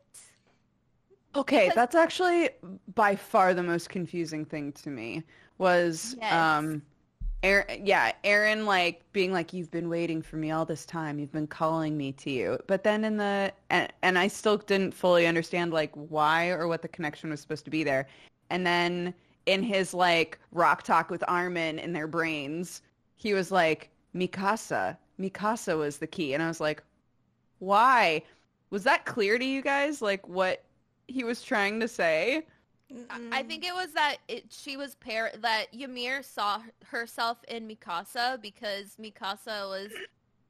okay, 1.36 1.65
Because- 1.65 1.75
that's 1.75 1.95
actually 1.95 2.49
by 2.95 3.15
far 3.15 3.53
the 3.53 3.61
most 3.61 3.89
confusing 3.89 4.45
thing 4.45 4.71
to 4.71 4.89
me 4.89 5.23
was 5.59 6.15
Yes. 6.19 6.34
um 6.34 6.82
Eren, 7.43 7.82
yeah, 7.86 8.11
Eren 8.25 8.65
like 8.65 9.01
being 9.13 9.32
like 9.32 9.53
you've 9.53 9.71
been 9.71 9.88
waiting 9.88 10.21
for 10.21 10.36
me 10.36 10.51
all 10.51 10.65
this 10.65 10.86
time. 10.86 11.19
You've 11.19 11.32
been 11.32 11.47
calling 11.47 11.95
me 11.95 12.11
to 12.13 12.30
you. 12.30 12.57
But 12.67 12.84
then 12.84 13.05
in 13.05 13.15
the 13.15 13.53
and, 13.69 13.93
and 14.01 14.17
I 14.17 14.27
still 14.27 14.57
didn't 14.57 14.93
fully 14.93 15.25
understand 15.27 15.71
like 15.71 15.91
why 15.93 16.49
or 16.49 16.67
what 16.67 16.82
the 16.82 16.89
connection 16.89 17.30
was 17.30 17.39
supposed 17.39 17.63
to 17.65 17.71
be 17.71 17.84
there. 17.84 18.07
And 18.49 18.65
then 18.65 19.13
in 19.50 19.64
his 19.64 19.93
like 19.93 20.38
rock 20.52 20.84
talk 20.84 21.10
with 21.10 21.24
Armin 21.28 21.80
in 21.80 21.91
their 21.91 22.08
brains, 22.08 22.82
he 23.16 23.34
was 23.34 23.52
like 23.52 23.89
Mikasa. 24.16 24.95
Mikasa 25.20 25.78
was 25.78 25.97
the 25.97 26.08
key. 26.08 26.34
And 26.34 26.43
I 26.43 26.47
was 26.47 26.62
like, 26.62 26.84
why? 27.58 28.22
Was 28.70 28.84
that 28.84 29.06
clear 29.06 29.39
to 29.39 29.45
you 29.45 29.62
guys 29.62 30.02
like 30.02 30.28
what 30.28 30.64
he 31.08 31.24
was 31.24 31.41
trying 31.41 31.80
to 31.80 31.88
say? 31.88 32.45
I 33.32 33.43
think 33.43 33.66
it 33.66 33.74
was 33.74 33.93
that 33.93 34.18
it, 34.28 34.45
she 34.50 34.78
was 34.78 34.95
pair 34.95 35.32
that 35.41 35.68
Ymir 35.74 36.24
saw 36.24 36.62
herself 36.86 37.38
in 37.47 37.68
Mikasa 37.68 38.41
because 38.41 38.97
Mikasa 39.00 39.70
was 39.70 39.91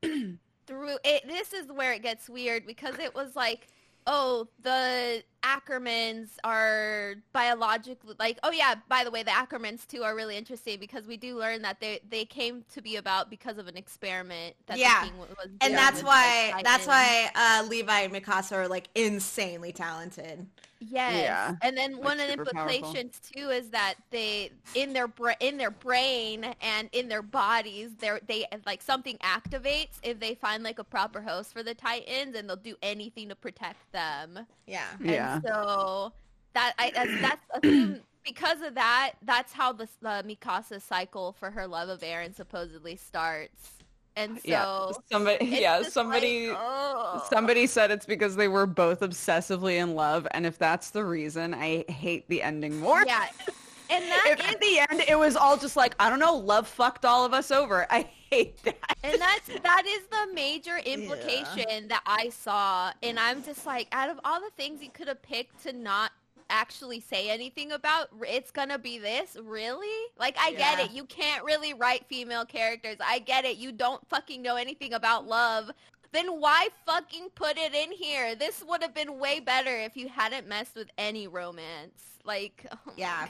through 0.67 0.97
it. 1.03 1.27
This 1.27 1.53
is 1.53 1.67
where 1.71 1.93
it 1.93 2.01
gets 2.01 2.29
weird 2.29 2.65
because 2.65 2.97
it 2.99 3.13
was 3.13 3.35
like, 3.35 3.67
oh, 4.07 4.47
the 4.61 5.23
Ackermans 5.43 6.29
are 6.43 7.15
biologically 7.33 8.15
like, 8.19 8.39
oh 8.43 8.51
yeah. 8.51 8.75
By 8.87 9.03
the 9.03 9.11
way, 9.11 9.23
the 9.23 9.31
Ackermans 9.31 9.87
too 9.87 10.03
are 10.03 10.15
really 10.15 10.37
interesting 10.37 10.79
because 10.79 11.05
we 11.07 11.17
do 11.17 11.37
learn 11.37 11.61
that 11.63 11.79
they 11.79 11.99
they 12.09 12.25
came 12.25 12.63
to 12.73 12.81
be 12.81 12.97
about 12.97 13.29
because 13.29 13.57
of 13.57 13.67
an 13.67 13.77
experiment 13.77 14.55
that 14.67 14.75
the 14.75 14.79
Yeah. 14.81 15.03
king 15.03 15.17
was 15.17 15.27
and 15.61 15.73
that's 15.73 16.03
why 16.03 16.51
like, 16.53 16.65
that's 16.65 16.85
why 16.87 17.29
uh, 17.35 17.65
Levi 17.67 18.01
and 18.01 18.13
Mikasa 18.13 18.53
are 18.53 18.67
like 18.67 18.89
insanely 18.95 19.71
talented. 19.71 20.45
Yes. 20.81 21.13
Yeah. 21.23 21.55
And 21.61 21.77
then 21.77 21.99
Like, 21.99 22.03
one 22.05 22.19
of 22.21 22.27
the 22.27 22.33
super 22.33 22.45
powerful. 22.45 22.75
implications 22.75 23.19
too 23.19 23.49
is 23.49 23.69
that 23.71 23.95
they 24.11 24.51
in 24.73 24.93
their 24.93 25.07
bra- 25.09 25.33
in 25.41 25.57
their 25.57 25.71
brain 25.71 26.45
and 26.61 26.89
in 26.93 27.09
their 27.09 27.21
bodies 27.21 27.91
they 27.99 28.17
they 28.27 28.45
like 28.65 28.81
something 28.81 29.17
activates 29.17 29.97
if 30.03 30.19
they 30.21 30.35
find 30.35 30.63
like 30.63 30.79
a 30.79 30.83
proper 30.85 31.21
host 31.21 31.51
for 31.51 31.63
the 31.63 31.73
Titans 31.73 32.33
and 32.35 32.47
they'll 32.49 32.55
do 32.55 32.75
anything 32.81 33.27
to 33.29 33.35
protect 33.35 33.91
them. 33.91 34.39
Yeah. 34.65 34.85
Yeah. 35.01 35.28
And 35.35 35.43
so 35.43 36.13
that 36.53 36.73
I 36.77 36.91
that's, 36.93 37.21
that's 37.21 37.45
assumed- 37.63 38.01
because 38.25 38.61
of 38.61 38.75
that 38.75 39.13
that's 39.23 39.53
how 39.53 39.73
the 39.73 39.87
the 40.01 40.23
Mikasa 40.27 40.81
cycle 40.81 41.33
for 41.33 41.51
her 41.51 41.67
love 41.67 41.89
of 41.89 42.01
Eren 42.01 42.35
supposedly 42.35 42.95
starts. 42.95 43.73
And 44.15 44.37
so 44.37 44.41
yeah. 44.43 44.91
Somebody 45.11 45.45
yeah, 45.45 45.81
somebody 45.83 46.49
like, 46.49 46.57
oh. 46.59 47.25
Somebody 47.29 47.67
said 47.67 47.91
it's 47.91 48.05
because 48.05 48.35
they 48.35 48.47
were 48.47 48.65
both 48.65 48.99
obsessively 48.99 49.75
in 49.75 49.95
love, 49.95 50.27
and 50.31 50.45
if 50.45 50.57
that's 50.57 50.89
the 50.89 51.05
reason, 51.05 51.53
I 51.53 51.85
hate 51.89 52.27
the 52.27 52.41
ending 52.41 52.79
more. 52.79 53.03
Yeah. 53.05 53.27
And 53.89 54.03
that 54.05 54.25
if 54.27 54.39
is 54.39 54.45
at 54.45 54.61
the 54.61 54.79
end 54.89 55.09
it 55.09 55.17
was 55.17 55.35
all 55.35 55.57
just 55.57 55.75
like 55.75 55.95
I 55.99 56.09
don't 56.09 56.19
know, 56.19 56.35
love 56.35 56.67
fucked 56.67 57.05
all 57.05 57.25
of 57.25 57.33
us 57.33 57.51
over. 57.51 57.87
I 57.89 58.09
hate 58.29 58.61
that. 58.63 58.97
And 59.03 59.19
that's 59.19 59.47
that 59.61 59.83
is 59.87 60.03
the 60.07 60.33
major 60.33 60.77
implication 60.85 61.87
that 61.87 62.03
I 62.05 62.29
saw, 62.29 62.91
and 63.01 63.19
I'm 63.19 63.43
just 63.43 63.65
like, 63.65 63.87
out 63.91 64.09
of 64.09 64.19
all 64.23 64.39
the 64.39 64.51
things 64.57 64.81
you 64.83 64.89
could 64.89 65.07
have 65.07 65.21
picked 65.21 65.63
to 65.63 65.73
not 65.73 66.11
actually 66.49 66.99
say 66.99 67.29
anything 67.29 67.71
about, 67.71 68.09
it's 68.27 68.51
gonna 68.51 68.79
be 68.79 68.99
this. 68.99 69.37
Really? 69.41 70.07
Like, 70.17 70.35
I 70.39 70.51
get 70.53 70.79
it. 70.79 70.91
You 70.91 71.05
can't 71.05 71.43
really 71.43 71.73
write 71.73 72.05
female 72.07 72.45
characters. 72.45 72.97
I 73.05 73.19
get 73.19 73.45
it. 73.45 73.57
You 73.57 73.71
don't 73.71 74.05
fucking 74.09 74.41
know 74.41 74.55
anything 74.55 74.93
about 74.93 75.27
love. 75.27 75.71
Then 76.11 76.39
why 76.39 76.69
fucking 76.87 77.29
put 77.35 77.57
it 77.57 77.75
in 77.75 77.91
here? 77.91 78.35
This 78.35 78.63
would 78.67 78.81
have 78.81 78.95
been 78.95 79.19
way 79.19 79.39
better 79.39 79.75
if 79.77 79.95
you 79.95 80.07
hadn't 80.07 80.47
messed 80.47 80.75
with 80.75 80.89
any 80.97 81.27
romance. 81.27 82.18
Like, 82.29 82.63
oh 82.71 82.77
Yeah. 82.95 83.27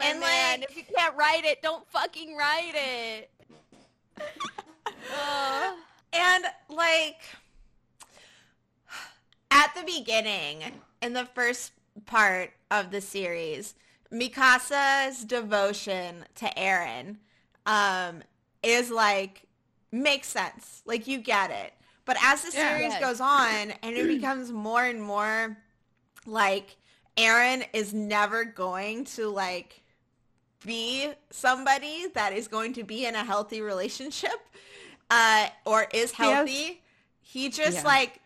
And, 0.00 0.20
man, 0.20 0.60
like- 0.60 0.70
if 0.70 0.76
you 0.76 0.84
can't 0.96 1.16
write 1.16 1.44
it, 1.44 1.60
don't 1.62 1.84
fucking 1.90 2.36
write 2.36 2.74
it. 2.74 3.30
And 6.12 6.44
like 6.68 7.20
at 9.52 9.72
the 9.76 9.84
beginning, 9.84 10.64
in 11.00 11.12
the 11.12 11.24
first 11.24 11.70
part 12.06 12.50
of 12.70 12.90
the 12.90 13.00
series, 13.00 13.74
Mikasa's 14.12 15.24
devotion 15.24 16.24
to 16.34 16.46
Eren 16.56 17.18
um, 17.64 18.22
is 18.64 18.90
like 18.90 19.44
makes 19.92 20.26
sense. 20.26 20.82
Like 20.84 21.06
you 21.06 21.18
get 21.18 21.52
it. 21.52 21.74
But 22.04 22.16
as 22.24 22.42
the 22.42 22.50
Yeah. 22.56 22.68
series 22.76 22.92
Yes. 22.94 23.00
goes 23.00 23.20
on 23.20 23.72
and 23.84 23.96
it 23.96 24.08
becomes 24.08 24.50
more 24.50 24.82
and 24.84 25.00
more 25.00 25.56
like 26.26 26.76
Eren 27.20 27.64
is 27.72 27.92
never 27.92 28.44
going 28.44 29.04
to 29.16 29.28
like 29.28 29.82
be 30.64 31.08
somebody 31.30 32.06
that 32.14 32.32
is 32.32 32.48
going 32.48 32.72
to 32.74 32.84
be 32.84 33.06
in 33.06 33.14
a 33.14 33.24
healthy 33.24 33.60
relationship 33.62 34.30
uh 35.10 35.48
or 35.64 35.86
is 35.92 36.12
healthy. 36.12 36.82
He 37.20 37.48
just 37.48 37.78
Yeah. 37.78 37.84
like 37.84 38.20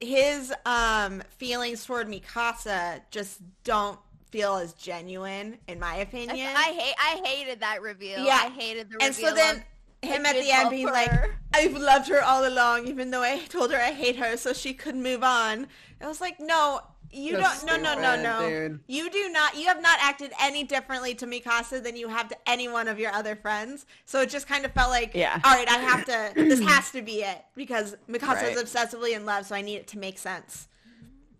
his 0.00 0.52
um 0.66 1.22
feelings 1.38 1.84
toward 1.86 2.08
Mikasa 2.08 3.00
just 3.10 3.40
don't 3.62 3.98
feel 4.30 4.56
as 4.56 4.72
genuine 4.74 5.58
in 5.68 5.78
my 5.78 5.98
That's- 5.98 6.08
opinion. 6.08 6.48
I 6.56 6.62
hate. 6.72 6.94
I 6.98 7.22
hated 7.24 7.60
that 7.60 7.80
reveal. 7.82 8.24
Yeah. 8.24 8.34
I 8.42 8.48
hated 8.50 8.90
the 8.90 8.96
and 9.00 9.14
reveal. 9.16 9.28
so 9.30 9.34
then 9.34 9.64
him 10.02 10.26
at 10.26 10.34
the 10.34 10.50
end 10.50 10.70
being 10.70 10.86
like. 10.86 11.10
I've 11.54 11.76
loved 11.76 12.08
her 12.08 12.20
all 12.20 12.46
along, 12.46 12.88
even 12.88 13.12
though 13.12 13.22
I 13.22 13.38
told 13.46 13.70
her 13.70 13.78
I 13.78 13.92
hate 13.92 14.16
her 14.16 14.36
so 14.36 14.52
she 14.52 14.74
could 14.74 14.96
move 14.96 15.22
on. 15.22 15.68
I 16.00 16.08
was 16.08 16.20
like, 16.20 16.40
no, 16.40 16.80
you 17.14 17.32
So 17.34 17.40
don't, 17.40 17.66
no, 17.66 17.76
no, 17.76 17.94
no, 18.00 18.22
no. 18.22 18.48
dude. 18.48 18.80
You 18.86 19.10
do 19.10 19.28
not, 19.30 19.56
you 19.56 19.66
have 19.66 19.80
not 19.80 19.98
acted 20.00 20.32
any 20.40 20.64
differently 20.64 21.14
to 21.16 21.26
Mikasa 21.26 21.82
than 21.82 21.96
you 21.96 22.08
have 22.08 22.28
to 22.28 22.36
any 22.46 22.68
one 22.68 22.88
of 22.88 22.98
your 22.98 23.12
other 23.12 23.36
friends. 23.36 23.86
So 24.04 24.20
it 24.22 24.30
just 24.30 24.46
kind 24.48 24.64
of 24.64 24.72
felt 24.72 24.90
like, 24.90 25.12
Yeah. 25.14 25.40
all 25.44 25.52
right, 25.54 25.68
I 25.68 25.78
have 25.78 26.04
to, 26.06 26.32
this 26.34 26.60
has 26.68 26.90
to 26.90 27.02
be 27.02 27.22
it 27.22 27.44
because 27.54 27.96
Mikasa 28.08 28.42
Right. 28.42 28.56
is 28.56 28.62
obsessively 28.62 29.14
in 29.14 29.24
love, 29.24 29.46
so 29.46 29.54
I 29.54 29.62
need 29.62 29.76
it 29.76 29.86
to 29.88 29.98
make 29.98 30.18
sense. 30.18 30.68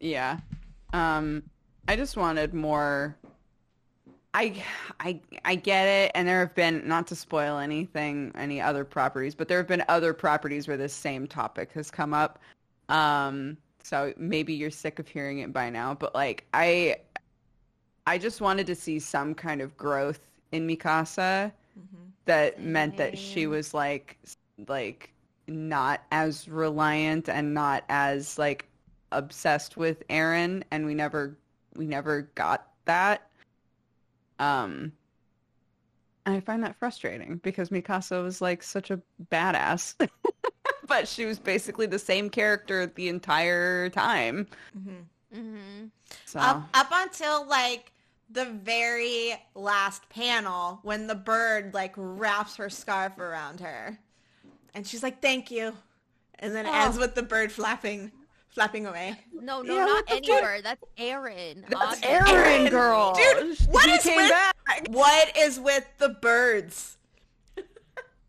Yeah. 0.01 0.39
Um 0.93 1.43
I 1.89 1.97
just 1.97 2.17
wanted 2.17 2.55
more 2.55 3.17
I 4.33 4.63
I 5.01 5.21
I 5.45 5.55
get 5.55 5.87
it 5.87 6.13
and 6.15 6.27
there 6.27 6.41
have 6.41 6.55
been 6.55 6.87
not 6.87 7.07
to 7.09 7.17
spoil 7.17 7.59
anything 7.59 8.33
any 8.37 8.61
other 8.61 8.85
properties, 8.85 9.35
but 9.35 9.49
there 9.49 9.59
have 9.59 9.67
been 9.67 9.85
other 9.89 10.13
properties 10.13 10.67
where 10.69 10.77
this 10.77 10.93
same 10.93 11.27
topic 11.27 11.73
has 11.73 11.91
come 11.91 12.13
up. 12.15 12.39
Um 12.89 13.57
so 13.85 14.15
maybe 14.17 14.55
you're 14.55 14.71
sick 14.71 14.99
of 14.99 15.07
hearing 15.07 15.41
it 15.41 15.53
by 15.53 15.69
now, 15.69 15.95
but 15.95 16.15
like 16.15 16.45
I 16.55 16.97
I 18.07 18.19
just 18.19 18.41
wanted 18.41 18.67
to 18.67 18.75
see 18.75 18.99
some 18.99 19.35
kind 19.35 19.61
of 19.61 19.77
growth 19.77 20.27
in 20.53 20.67
Mikasa 20.67 21.53
that 22.25 22.63
meant 22.63 22.97
that 22.97 23.19
she 23.19 23.47
was 23.47 23.75
like 23.75 24.19
like 24.69 25.13
not 25.47 26.03
as 26.11 26.49
reliant 26.49 27.29
and 27.29 27.53
not 27.53 27.85
as 27.91 28.39
like 28.39 28.67
obsessed 29.13 29.77
with 29.77 30.07
Eren 30.09 30.63
and 30.71 30.87
we 30.87 30.95
never 30.95 31.37
we 31.77 31.87
never 31.87 32.23
got 32.35 32.67
that. 32.87 33.29
Um 34.39 34.93
and 36.25 36.35
I 36.35 36.41
find 36.41 36.65
that 36.65 36.77
frustrating 36.77 37.37
because 37.43 37.69
Mikasa 37.69 38.23
was 38.23 38.41
like 38.41 38.63
such 38.63 38.91
a 38.91 39.03
badass. 39.31 39.95
but 40.89 41.09
she 41.09 41.25
was 41.25 41.39
basically 41.39 41.87
the 41.87 41.99
same 41.99 42.31
character 42.31 42.87
the 42.87 43.09
entire 43.09 43.89
time. 43.91 44.47
Mhm. 45.35 45.91
So 46.27 46.39
Up, 46.39 46.69
up 46.75 46.89
until 46.93 47.47
like 47.47 47.93
the 48.31 48.45
very 48.47 49.35
last 49.55 50.09
panel 50.09 50.79
when 50.83 51.07
the 51.07 51.15
bird 51.15 51.75
like 51.75 51.93
wraps 51.97 52.57
her 52.57 52.71
scarf 52.71 53.19
around 53.19 53.61
her 53.61 53.99
and 54.75 54.87
she's 54.87 55.03
like 55.03 55.21
thank 55.21 55.51
you 55.51 55.73
and 56.39 56.55
then 56.55 56.67
it 56.67 56.75
ends 56.75 56.99
with 56.99 57.15
the 57.15 57.23
bird 57.23 57.51
flapping 57.53 58.11
flapping 58.49 58.87
away 58.87 59.19
No, 59.33 59.61
no, 59.63 59.75
Yeah, 59.75 59.85
not 59.85 59.89
what 59.95 60.07
the 60.07 60.15
any 60.15 60.29
fuck? 60.29 60.41
bird. 60.43 60.65
That's 60.65 60.85
Eren. 60.99 61.69
that's 61.69 62.03
obviously. 62.05 62.33
Eren, 62.33 62.71
girl. 62.71 63.15
Dude, 63.15 63.59
what 63.73 63.87
he 63.87 63.93
is 63.97 64.03
came 64.05 64.17
with- 64.17 64.31
back. 64.31 64.57
what 64.91 65.37
is 65.37 65.59
with 65.61 65.85
the 65.99 66.09
birds 66.11 66.97
They're, 66.97 67.04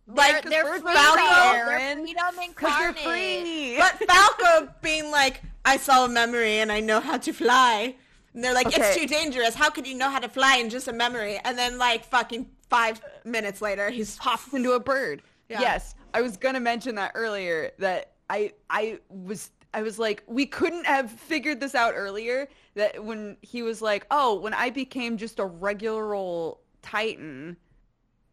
like 0.07 0.43
they're 0.43 0.79
fly, 0.79 1.53
They're 1.55 1.79
Eren. 1.79 2.01
freedom 2.01 2.53
Cause 2.55 2.79
you're 2.79 2.93
free. 2.93 3.77
but 3.77 3.97
falco 4.07 4.71
being 4.81 5.09
like 5.11 5.41
i 5.65 5.77
saw 5.77 6.05
a 6.05 6.09
memory 6.09 6.59
and 6.59 6.71
i 6.71 6.79
know 6.79 6.99
how 6.99 7.17
to 7.17 7.33
fly 7.33 7.95
and 8.33 8.43
they're 8.43 8.53
like 8.53 8.67
it's 8.77 8.95
too 8.95 9.07
dangerous 9.07 9.55
how 9.55 9.69
could 9.69 9.87
you 9.87 9.95
know 9.95 10.09
how 10.09 10.19
to 10.19 10.29
fly 10.29 10.57
in 10.57 10.69
just 10.69 10.87
a 10.87 10.93
memory 10.93 11.39
and 11.43 11.57
then 11.57 11.77
like 11.79 12.05
fucking 12.05 12.47
five 12.69 13.01
minutes 13.23 13.61
later 13.61 13.89
he's 13.89 14.17
pops 14.17 14.51
into 14.53 14.71
a 14.73 14.79
bird. 14.79 15.21
Yeah. 15.49 15.61
Yes, 15.61 15.93
I 16.13 16.21
was 16.21 16.37
gonna 16.37 16.59
mention 16.59 16.95
that 16.95 17.11
earlier. 17.13 17.71
That 17.77 18.13
I 18.29 18.53
I 18.69 18.99
was 19.09 19.51
I 19.75 19.83
was 19.83 19.99
like, 19.99 20.23
we 20.25 20.47
couldn't 20.47 20.85
have 20.87 21.11
figured 21.11 21.59
this 21.59 21.75
out 21.75 21.93
earlier. 21.95 22.47
That 22.73 23.03
when 23.05 23.37
he 23.41 23.61
was 23.61 23.79
like, 23.81 24.07
oh, 24.09 24.39
when 24.39 24.55
I 24.55 24.71
became 24.71 25.17
just 25.17 25.37
a 25.37 25.45
regular 25.45 26.15
old 26.15 26.57
Titan, 26.81 27.57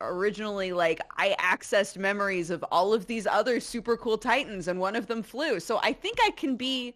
originally 0.02 0.72
like 0.72 1.00
I 1.16 1.36
accessed 1.38 1.96
memories 1.96 2.50
of 2.50 2.64
all 2.70 2.92
of 2.92 3.06
these 3.06 3.26
other 3.26 3.60
super 3.60 3.96
cool 3.96 4.18
Titans, 4.18 4.68
and 4.68 4.78
one 4.80 4.96
of 4.96 5.06
them 5.06 5.22
flew. 5.22 5.60
So 5.60 5.78
I 5.82 5.92
think 5.92 6.18
I 6.22 6.30
can 6.30 6.56
be 6.56 6.94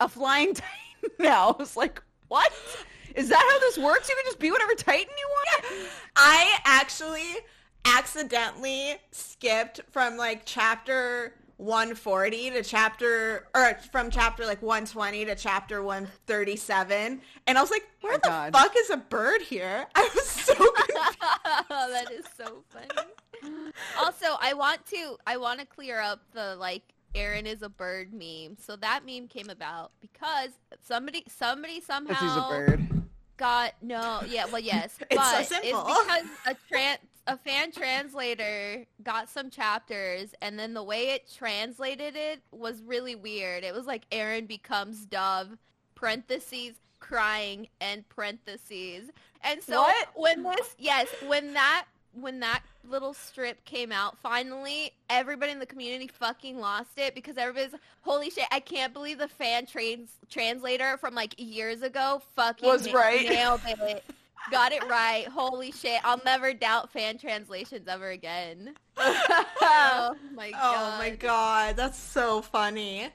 a 0.00 0.08
flying 0.08 0.54
Titan 0.54 1.16
now. 1.18 1.50
I 1.50 1.56
was 1.58 1.76
like, 1.76 2.02
what? 2.28 2.52
Is 3.14 3.28
that 3.28 3.46
how 3.50 3.58
this 3.60 3.78
works? 3.78 4.08
You 4.08 4.16
can 4.16 4.24
just 4.24 4.38
be 4.38 4.50
whatever 4.50 4.74
Titan 4.74 5.12
you 5.18 5.28
want? 5.28 5.88
I 6.16 6.58
actually 6.64 7.36
accidentally 7.84 8.94
skipped 9.10 9.80
from 9.90 10.16
like 10.16 10.42
chapter 10.44 11.34
140 11.62 12.50
to 12.50 12.62
chapter 12.62 13.46
or 13.54 13.74
from 13.92 14.10
chapter 14.10 14.44
like 14.44 14.60
120 14.62 15.24
to 15.26 15.34
chapter 15.36 15.80
137 15.82 17.20
and 17.46 17.58
I 17.58 17.60
was 17.60 17.70
like 17.70 17.84
where 18.00 18.14
Oh, 18.14 18.18
the 18.22 18.28
God. 18.28 18.52
fuck 18.52 18.74
is 18.76 18.90
a 18.90 18.96
bird 18.96 19.42
here? 19.42 19.86
I 19.94 20.10
was 20.14 20.26
so 20.28 20.54
confused. 20.54 21.18
that 21.68 22.06
is 22.12 22.24
so 22.36 22.64
funny. 22.68 23.72
also, 23.98 24.26
I 24.40 24.54
want 24.54 24.84
to 24.86 25.16
I 25.26 25.36
want 25.36 25.60
to 25.60 25.66
clear 25.66 26.00
up 26.00 26.20
the 26.32 26.56
like 26.56 26.82
Eren 27.14 27.44
is 27.46 27.62
a 27.62 27.68
bird 27.68 28.12
meme. 28.12 28.56
So 28.58 28.74
that 28.76 29.02
meme 29.06 29.28
came 29.28 29.48
about 29.50 29.92
because 30.00 30.50
somebody 30.80 31.24
somebody 31.28 31.80
somehow 31.80 32.08
Because 32.14 32.22
he's 32.22 32.36
a 32.36 32.48
bird. 32.48 33.02
got 33.36 33.74
no 33.82 34.22
yeah 34.28 34.46
well 34.46 34.60
yes 34.60 34.96
It's 35.10 35.30
so 35.30 35.38
but 35.38 35.46
simple. 35.46 35.84
it's 35.86 36.00
because 36.06 36.24
a 36.46 36.74
tran 36.74 36.96
a 37.26 37.36
fan 37.36 37.70
translator 37.70 38.84
got 39.04 39.28
some 39.28 39.48
chapters 39.48 40.34
and 40.42 40.58
then 40.58 40.74
the 40.74 40.82
way 40.82 41.10
it 41.10 41.30
translated 41.32 42.16
it 42.16 42.40
was 42.50 42.82
really 42.82 43.14
weird 43.14 43.62
it 43.62 43.72
was 43.74 43.86
like 43.86 44.08
eren 44.10 44.46
becomes 44.48 45.06
dove 45.06 45.56
parentheses 45.94 46.74
crying 46.98 47.68
and 47.80 48.08
parentheses 48.08 49.10
and 49.44 49.62
so 49.62 49.80
What? 49.82 50.08
when 50.16 50.42
this 50.42 50.74
yes 50.78 51.08
when 51.26 51.52
that 51.54 51.84
when 52.14 52.40
that 52.40 52.62
little 52.88 53.14
strip 53.14 53.64
came 53.64 53.92
out 53.92 54.18
finally 54.18 54.92
everybody 55.08 55.52
in 55.52 55.58
the 55.60 55.66
community 55.66 56.08
fucking 56.08 56.58
lost 56.58 56.90
it 56.96 57.14
because 57.14 57.36
everybody's 57.38 57.78
holy 58.02 58.30
shit 58.30 58.46
i 58.50 58.58
can't 58.60 58.92
believe 58.92 59.18
the 59.18 59.28
fan 59.28 59.64
trans 59.64 60.10
translator 60.28 60.96
from 60.98 61.14
like 61.14 61.34
years 61.38 61.82
ago 61.82 62.20
fucking 62.36 62.68
Was 62.68 62.86
na- 62.86 62.92
right. 62.98 63.28
nailed 63.28 63.60
it 63.66 64.04
got 64.50 64.72
it 64.72 64.82
right 64.88 65.26
holy 65.28 65.70
shit 65.70 66.00
i'll 66.04 66.20
never 66.24 66.52
doubt 66.52 66.90
fan 66.90 67.16
translations 67.18 67.86
ever 67.88 68.10
again 68.10 68.74
oh 68.96 70.14
my 70.34 70.50
god 70.50 70.94
oh 70.94 70.98
my 70.98 71.10
god, 71.10 71.76
that's 71.76 71.98
so 71.98 72.42
funny. 72.42 73.08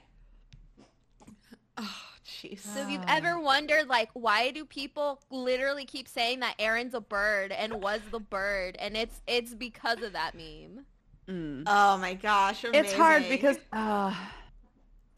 Oh 1.76 1.96
jeez. 2.26 2.58
so 2.74 2.80
if 2.80 2.90
you've 2.90 3.04
ever 3.06 3.38
wondered 3.38 3.88
like 3.88 4.10
why 4.14 4.50
do 4.50 4.64
people 4.64 5.20
literally 5.30 5.84
keep 5.84 6.08
saying 6.08 6.40
that 6.40 6.56
eren's 6.58 6.94
a 6.94 7.00
bird 7.00 7.52
and 7.52 7.80
was 7.80 8.00
the 8.10 8.18
bird 8.20 8.76
and 8.80 8.96
it's 8.96 9.20
it's 9.26 9.54
because 9.54 10.02
of 10.02 10.12
that 10.12 10.34
meme 10.34 10.84
Mm. 11.28 11.64
Oh 11.66 11.98
my 11.98 12.14
gosh, 12.14 12.64
amazing. 12.64 12.84
It's 12.86 12.94
hard 12.94 13.28
because 13.28 13.58
uh, 13.72 14.14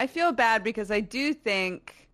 I 0.00 0.06
feel 0.08 0.32
bad 0.32 0.64
because 0.64 0.90
I 0.90 0.98
do 1.00 1.32
think 1.32 2.08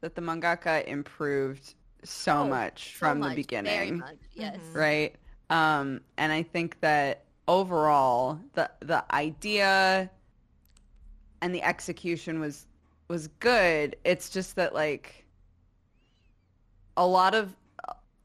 that 0.00 0.14
the 0.14 0.22
mangaka 0.22 0.82
improved 0.86 1.74
so 2.04 2.44
Oh, 2.44 2.48
much 2.48 2.94
So 2.98 2.98
from 2.98 3.20
much, 3.20 3.30
the 3.30 3.34
beginning. 3.36 3.72
Very 3.72 3.90
much, 3.92 4.16
yes. 4.34 4.58
right? 4.72 5.14
Um, 5.50 6.00
and 6.18 6.32
I 6.32 6.42
think 6.42 6.80
that 6.80 7.24
overall, 7.48 8.40
the 8.54 8.70
the 8.80 9.04
idea 9.14 10.10
and 11.40 11.54
the 11.54 11.62
execution 11.62 12.40
was 12.40 12.66
was 13.08 13.28
good. 13.40 13.96
It's 14.04 14.30
just 14.30 14.56
that 14.56 14.74
like 14.74 15.26
a 16.96 17.06
lot 17.06 17.34
of 17.34 17.56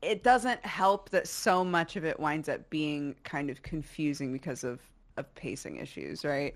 it 0.02 0.24
doesn't 0.24 0.66
help 0.66 1.10
that 1.10 1.28
so 1.28 1.64
much 1.64 1.96
of 1.96 2.06
it 2.06 2.20
winds 2.20 2.48
up 2.48 2.70
being 2.70 3.16
kind 3.24 3.50
of 3.50 3.62
confusing 3.64 4.32
because 4.32 4.64
of 4.64 4.82
of 5.18 5.34
pacing 5.36 5.78
issues, 5.78 6.24
right? 6.24 6.56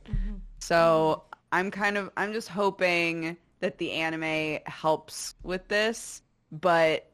So 0.60 1.24
I'm 1.52 1.72
kind 1.72 1.98
of 1.98 2.12
I'm 2.18 2.34
just 2.34 2.48
hoping 2.50 3.38
that 3.60 3.78
the 3.78 3.92
anime 3.94 4.60
helps 4.66 5.36
with 5.44 5.68
this, 5.68 6.22
but 6.52 7.12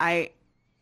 I 0.00 0.30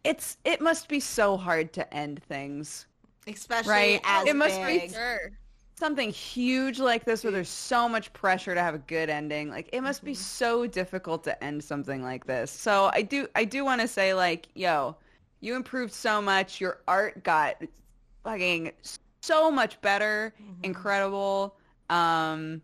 it's 0.04 0.36
it 0.44 0.60
must 0.60 0.88
be 0.88 1.00
so 1.00 1.36
hard 1.36 1.72
to 1.74 1.94
end 1.94 2.22
things. 2.24 2.86
Especially 3.26 3.70
Right. 3.72 4.00
as 4.04 4.26
It 4.28 4.36
must 4.36 4.60
be 4.60 4.78
big. 4.80 4.92
Sure. 4.92 5.32
Something 5.76 6.10
huge 6.10 6.78
like 6.78 7.04
this 7.04 7.24
where 7.24 7.32
there's 7.32 7.48
so 7.48 7.88
much 7.88 8.12
pressure 8.12 8.54
to 8.54 8.60
have 8.62 8.74
a 8.74 8.78
good 8.78 9.10
ending. 9.10 9.48
Like 9.50 9.68
it 9.72 9.80
must 9.80 10.00
Mm-hmm. 10.00 10.06
be 10.06 10.14
so 10.14 10.66
difficult 10.66 11.24
to 11.24 11.42
end 11.44 11.64
something 11.64 12.02
like 12.02 12.26
this. 12.26 12.50
So 12.50 12.90
I 12.92 13.02
do 13.02 13.28
I 13.34 13.44
do 13.44 13.64
want 13.64 13.80
to 13.80 13.88
say 13.88 14.14
like, 14.14 14.48
yo, 14.54 14.96
you 15.40 15.56
improved 15.56 15.92
so 15.92 16.20
much. 16.22 16.60
Your 16.60 16.80
art 16.86 17.22
got 17.24 17.56
fucking 18.24 18.72
so 19.20 19.50
much 19.50 19.80
better. 19.80 20.34
Mm-hmm. 20.42 20.64
Incredible. 20.64 21.56
Um 21.90 22.62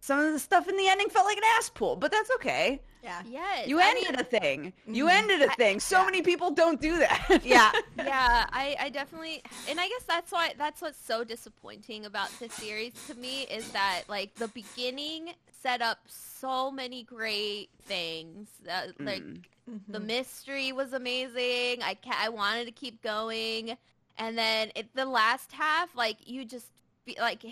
some 0.00 0.18
of 0.18 0.32
the 0.32 0.38
stuff 0.38 0.68
in 0.68 0.76
the 0.76 0.88
ending 0.88 1.08
felt 1.08 1.26
like 1.26 1.36
an 1.36 1.44
ass 1.58 1.70
pull, 1.72 1.94
but 1.96 2.10
that's 2.10 2.30
okay. 2.32 2.80
Yeah. 3.02 3.22
Yes. 3.24 3.68
You 3.68 3.80
I 3.80 3.88
ended 3.88 4.16
mean, 4.16 4.20
a 4.20 4.24
thing. 4.24 4.72
You 4.86 5.06
Mhm. 5.06 5.10
ended 5.10 5.42
a 5.42 5.50
thing. 5.50 5.80
So 5.80 5.98
yeah. 5.98 6.04
many 6.04 6.22
people 6.22 6.50
don't 6.52 6.80
do 6.80 6.98
that. 6.98 7.40
Yeah. 7.44 7.72
yeah, 7.98 8.46
I, 8.52 8.76
I 8.78 8.88
definitely, 8.90 9.42
and 9.66 9.80
I 9.80 9.88
guess 9.88 10.04
that's 10.06 10.30
why 10.30 10.54
that's 10.56 10.80
what's 10.80 10.98
so 10.98 11.24
disappointing 11.24 12.06
about 12.06 12.38
this 12.38 12.52
series 12.52 13.00
to 13.06 13.14
me 13.14 13.42
is 13.42 13.70
that 13.72 14.04
like 14.08 14.32
the 14.38 14.48
beginning 14.48 15.34
set 15.50 15.82
up 15.82 15.98
so 16.06 16.70
many 16.70 17.02
great 17.02 17.70
things. 17.88 18.48
That, 18.64 19.00
like 19.00 19.22
Mm. 19.22 19.42
the 19.88 19.98
Mhm. 19.98 20.06
mystery 20.06 20.72
was 20.72 20.92
amazing. 20.92 21.82
I 21.82 21.94
ca- 21.94 22.16
I 22.18 22.28
wanted 22.28 22.66
to 22.66 22.72
keep 22.72 23.02
going, 23.02 23.76
and 24.16 24.36
then 24.38 24.70
it, 24.74 24.94
the 24.94 25.04
last 25.06 25.52
half, 25.52 25.94
like 25.94 26.18
you 26.28 26.44
just 26.44 26.66
be, 26.66 26.81
like 27.20 27.42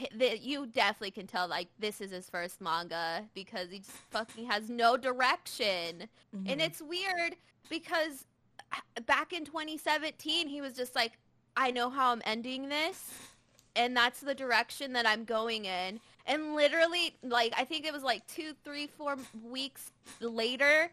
you 0.43 0.67
definitely 0.67 1.11
can 1.11 1.27
tell 1.27 1.49
like 1.49 1.69
this 1.79 2.01
is 2.01 2.11
his 2.13 2.29
first 2.31 2.61
manga 2.61 3.25
because 3.35 3.71
he 3.71 3.79
just 3.79 3.91
fucking 4.11 4.47
has 4.47 4.71
no 4.71 4.97
direction. 4.97 6.09
And 6.33 6.61
Mhm. 6.61 6.67
it's 6.67 6.81
weird 6.81 7.37
because 7.69 8.27
back 9.07 9.33
in 9.33 9.45
2017, 9.45 10.49
he 10.49 10.61
was 10.61 10.75
just 10.75 10.95
like, 10.95 11.19
I 11.57 11.71
know 11.73 11.91
how 11.91 12.13
I'm 12.13 12.23
ending 12.25 12.69
this. 12.69 13.13
And 13.77 13.97
that's 13.97 14.21
the 14.21 14.35
direction 14.35 14.93
that 14.95 15.07
I'm 15.07 15.25
going 15.25 15.65
in. 15.65 16.01
And 16.27 16.55
literally, 16.55 17.17
like, 17.23 17.53
I 17.57 17.65
think 17.65 17.87
it 17.87 17.93
was 17.93 18.03
like 18.03 18.27
two, 18.27 18.53
three, 18.65 18.87
four 18.89 19.17
weeks 19.45 19.93
later, 20.21 20.91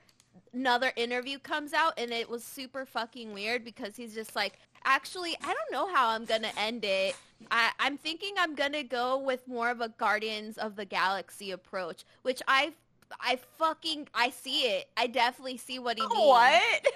another 0.54 0.92
interview 0.96 1.40
comes 1.40 1.74
out 1.74 1.94
and 1.98 2.12
it 2.12 2.30
was 2.30 2.44
super 2.44 2.86
fucking 2.86 3.34
weird 3.34 3.64
because 3.64 3.96
he's 3.96 4.14
just 4.14 4.36
like, 4.36 4.60
actually, 4.88 5.36
I 5.44 5.54
don't 5.54 5.72
know 5.72 5.94
how 5.94 6.10
I'm 6.10 6.26
going 6.26 6.42
to 6.42 6.60
end 6.60 6.84
it. 6.84 7.16
I, 7.52 7.72
I'm 7.80 7.98
thinking 7.98 8.34
I'm 8.40 8.56
going 8.56 8.72
to 8.72 8.84
go 8.84 9.20
with 9.20 9.48
more 9.48 9.70
of 9.70 9.82
a 9.82 9.90
Guardians 9.90 10.58
of 10.58 10.76
the 10.76 10.86
Galaxy 10.86 11.52
approach, 11.52 12.04
which 12.24 12.42
I 12.48 12.74
I 13.22 13.40
fucking 13.58 14.08
I 14.14 14.32
see 14.32 14.62
it. 14.64 14.90
I 14.98 15.08
definitely 15.08 15.58
see 15.58 15.80
what 15.80 15.98
he 15.98 16.04
oh, 16.06 16.10
means. 16.10 16.28
What? 16.28 16.94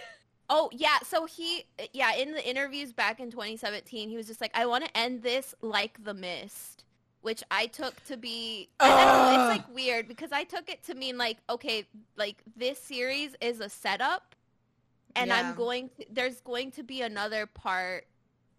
Oh 0.54 0.70
yeah, 0.74 0.98
so 1.08 1.26
he 1.26 1.64
yeah, 1.94 2.14
in 2.16 2.34
the 2.34 2.50
interviews 2.50 2.92
back 2.92 3.22
in 3.22 3.32
2017, 3.32 4.10
he 4.10 4.18
was 4.18 4.28
just 4.28 4.42
like 4.42 4.52
I 4.54 4.66
want 4.66 4.84
to 4.84 4.98
end 4.98 5.24
this 5.24 5.56
like 5.62 6.04
The 6.04 6.14
Mist, 6.14 6.84
which 7.22 7.42
I 7.50 7.68
took 7.68 8.04
to 8.08 8.18
be 8.18 8.68
I 8.80 8.90
don't 8.90 8.98
know, 8.98 9.52
it's 9.54 9.60
like 9.60 9.74
weird 9.76 10.10
because 10.10 10.34
I 10.34 10.44
took 10.44 10.70
it 10.70 10.84
to 10.88 10.96
mean 10.96 11.18
like 11.18 11.38
okay, 11.50 11.86
like 12.18 12.44
this 12.58 12.80
series 12.80 13.34
is 13.40 13.62
a 13.62 13.70
setup 13.70 14.36
and 15.16 15.30
Yeah. 15.30 15.40
I'm 15.40 15.56
going 15.56 15.90
to, 16.00 16.06
there's 16.12 16.42
going 16.42 16.72
to 16.72 16.84
be 16.84 17.02
another 17.02 17.46
part 17.46 18.08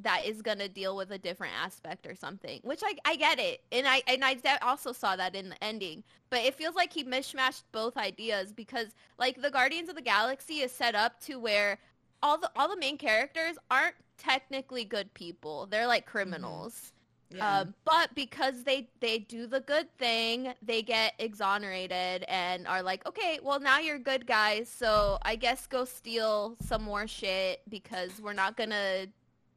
that 0.00 0.24
is 0.24 0.42
going 0.42 0.58
to 0.58 0.68
deal 0.68 0.96
with 0.96 1.10
a 1.12 1.18
different 1.18 1.54
aspect 1.62 2.06
or 2.06 2.14
something, 2.14 2.60
which 2.64 2.82
I, 2.84 2.94
I 3.04 3.16
get 3.16 3.38
it. 3.38 3.62
And 3.70 3.86
I, 3.86 4.02
and 4.06 4.24
I 4.24 4.34
de- 4.34 4.64
also 4.64 4.92
saw 4.92 5.16
that 5.16 5.34
in 5.34 5.50
the 5.50 5.64
ending, 5.64 6.02
but 6.30 6.40
it 6.40 6.54
feels 6.54 6.74
like 6.74 6.92
he 6.92 7.04
mishmashed 7.04 7.62
both 7.72 7.96
ideas 7.96 8.52
because 8.52 8.88
like 9.18 9.40
the 9.40 9.50
Guardians 9.50 9.88
of 9.88 9.94
the 9.94 10.02
Galaxy 10.02 10.54
is 10.60 10.72
set 10.72 10.94
up 10.94 11.20
to 11.20 11.38
where 11.38 11.78
all 12.22 12.38
the, 12.38 12.50
all 12.56 12.68
the 12.68 12.76
main 12.76 12.98
characters 12.98 13.56
aren't 13.70 13.94
technically 14.18 14.84
good 14.84 15.12
people. 15.14 15.66
They're 15.66 15.86
like 15.86 16.04
mm-hmm. 16.04 16.12
criminals. 16.12 16.92
Yeah. 17.34 17.60
Um, 17.60 17.74
but 17.84 18.14
because 18.14 18.64
they 18.64 18.88
they 19.00 19.18
do 19.18 19.46
the 19.46 19.60
good 19.60 19.88
thing, 19.98 20.54
they 20.62 20.82
get 20.82 21.14
exonerated 21.18 22.24
and 22.28 22.66
are 22.66 22.82
like, 22.82 23.06
okay, 23.06 23.38
well 23.42 23.60
now 23.60 23.78
you're 23.78 23.98
good 23.98 24.26
guys, 24.26 24.68
so 24.68 25.18
I 25.22 25.36
guess 25.36 25.66
go 25.66 25.84
steal 25.84 26.56
some 26.60 26.82
more 26.82 27.06
shit 27.06 27.62
because 27.68 28.20
we're 28.20 28.32
not 28.34 28.56
gonna 28.56 29.06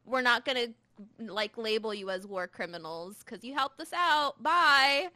we're 0.05 0.21
not 0.21 0.45
gonna 0.45 0.67
like 1.19 1.57
label 1.57 1.93
you 1.93 2.09
as 2.09 2.25
war 2.25 2.47
criminals 2.47 3.17
because 3.19 3.43
you 3.43 3.53
helped 3.53 3.79
us 3.81 3.91
out. 3.93 4.41
Bye. 4.41 5.09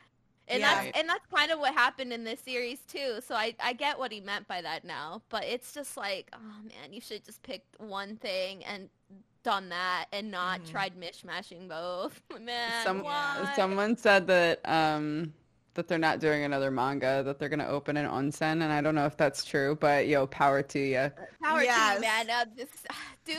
And 0.47 0.61
Yeah. 0.61 0.73
that's 0.83 0.97
and 0.97 1.07
that's 1.09 1.25
kind 1.33 1.51
of 1.51 1.59
what 1.59 1.73
happened 1.73 2.11
in 2.11 2.23
this 2.23 2.39
series 2.39 2.79
too. 2.81 3.19
So 3.25 3.35
I 3.35 3.55
I 3.59 3.73
get 3.73 3.99
what 3.99 4.11
he 4.11 4.19
meant 4.19 4.47
by 4.47 4.61
that 4.61 4.83
now, 4.83 5.21
but 5.29 5.43
it's 5.45 5.73
just 5.73 5.95
like, 5.95 6.29
oh 6.33 6.63
man, 6.63 6.91
you 6.91 6.99
should 7.01 7.23
just 7.23 7.43
pick 7.43 7.63
one 7.77 8.17
thing 8.17 8.63
and 8.65 8.89
done 9.43 9.69
that 9.69 10.05
and 10.11 10.31
not 10.31 10.61
Mhm. 10.61 10.69
tried 10.71 10.93
mishmashing 10.99 11.67
both. 11.67 12.21
Man, 12.39 12.71
Some, 12.83 13.03
why? 13.03 13.51
someone 13.55 13.95
said 13.97 14.27
that 14.27 14.59
um 14.65 15.33
that 15.75 15.87
they're 15.87 15.97
not 15.97 16.19
doing 16.19 16.43
another 16.43 16.71
manga, 16.71 17.23
that 17.23 17.39
they're 17.39 17.47
gonna 17.49 17.67
open 17.67 17.95
an 17.95 18.05
onsen, 18.05 18.61
and 18.63 18.63
I 18.65 18.81
don't 18.81 18.95
know 18.95 19.05
if 19.05 19.15
that's 19.15 19.45
true, 19.45 19.77
but 19.79 20.07
yo, 20.07 20.27
power 20.27 20.61
to 20.63 20.79
you. 20.79 21.11
Power 21.41 21.59
to 21.61 21.65
you, 21.65 22.01
man. 22.01 22.29
Uh, 22.29 22.45
just 22.57 22.87
do 23.25 23.33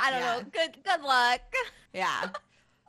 I 0.00 0.10
don't 0.10 0.20
Yeah. 0.20 0.38
know. 0.38 0.44
Good 0.52 0.82
good 0.84 1.02
luck. 1.02 1.40
yeah. 1.92 2.30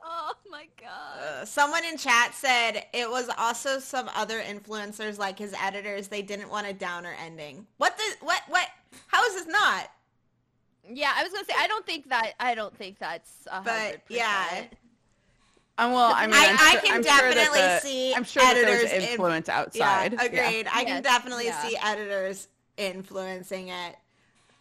Oh 0.04 0.32
my 0.50 0.66
god. 0.80 1.18
Uh, 1.22 1.44
someone 1.44 1.84
in 1.84 1.96
chat 1.96 2.34
said 2.34 2.86
it 2.92 3.08
was 3.08 3.28
also 3.38 3.78
some 3.78 4.10
other 4.16 4.40
influencers 4.40 5.18
like 5.18 5.38
his 5.38 5.54
editors. 5.60 6.08
They 6.08 6.22
didn't 6.22 6.48
want 6.50 6.66
a 6.66 6.72
downer 6.72 7.14
ending. 7.24 7.66
What 7.76 7.96
the 7.96 8.24
what 8.24 8.42
what? 8.48 8.68
How 9.08 9.24
is 9.26 9.34
this 9.34 9.46
not? 9.46 9.90
Yeah, 10.90 11.12
I 11.16 11.22
was 11.22 11.32
gonna 11.32 11.44
say 11.44 11.54
I 11.58 11.66
don't 11.68 11.86
think 11.86 12.08
that 12.08 12.32
I 12.40 12.54
don't 12.54 12.76
think 12.76 12.98
that's 12.98 13.30
a 13.50 13.60
But 13.62 13.72
hundred 13.72 14.00
yeah. 14.08 14.64
Um, 15.78 15.92
well, 15.92 16.12
I 16.14 16.26
mean, 16.26 16.34
I- 16.36 16.48
I'm 16.48 16.58
I 16.58 16.70
sure- 16.72 16.80
can 16.80 16.94
I'm 16.96 17.02
sure 17.02 17.02
definitely 17.02 17.60
the- 17.60 17.80
see 17.80 18.14
I'm 18.14 18.24
sure 18.24 18.42
that 18.42 18.56
editors 18.56 18.90
there's 18.90 19.02
in- 19.04 19.08
influence 19.10 19.48
outside. 19.48 20.12
Yeah, 20.12 20.22
agreed. 20.22 20.66
I 20.70 20.84
can 20.84 20.86
Yes, 20.96 21.02
definitely 21.02 21.46
yeah. 21.46 21.62
see 21.62 21.76
editors 21.82 22.48
influencing 22.76 23.68
it 23.68 23.96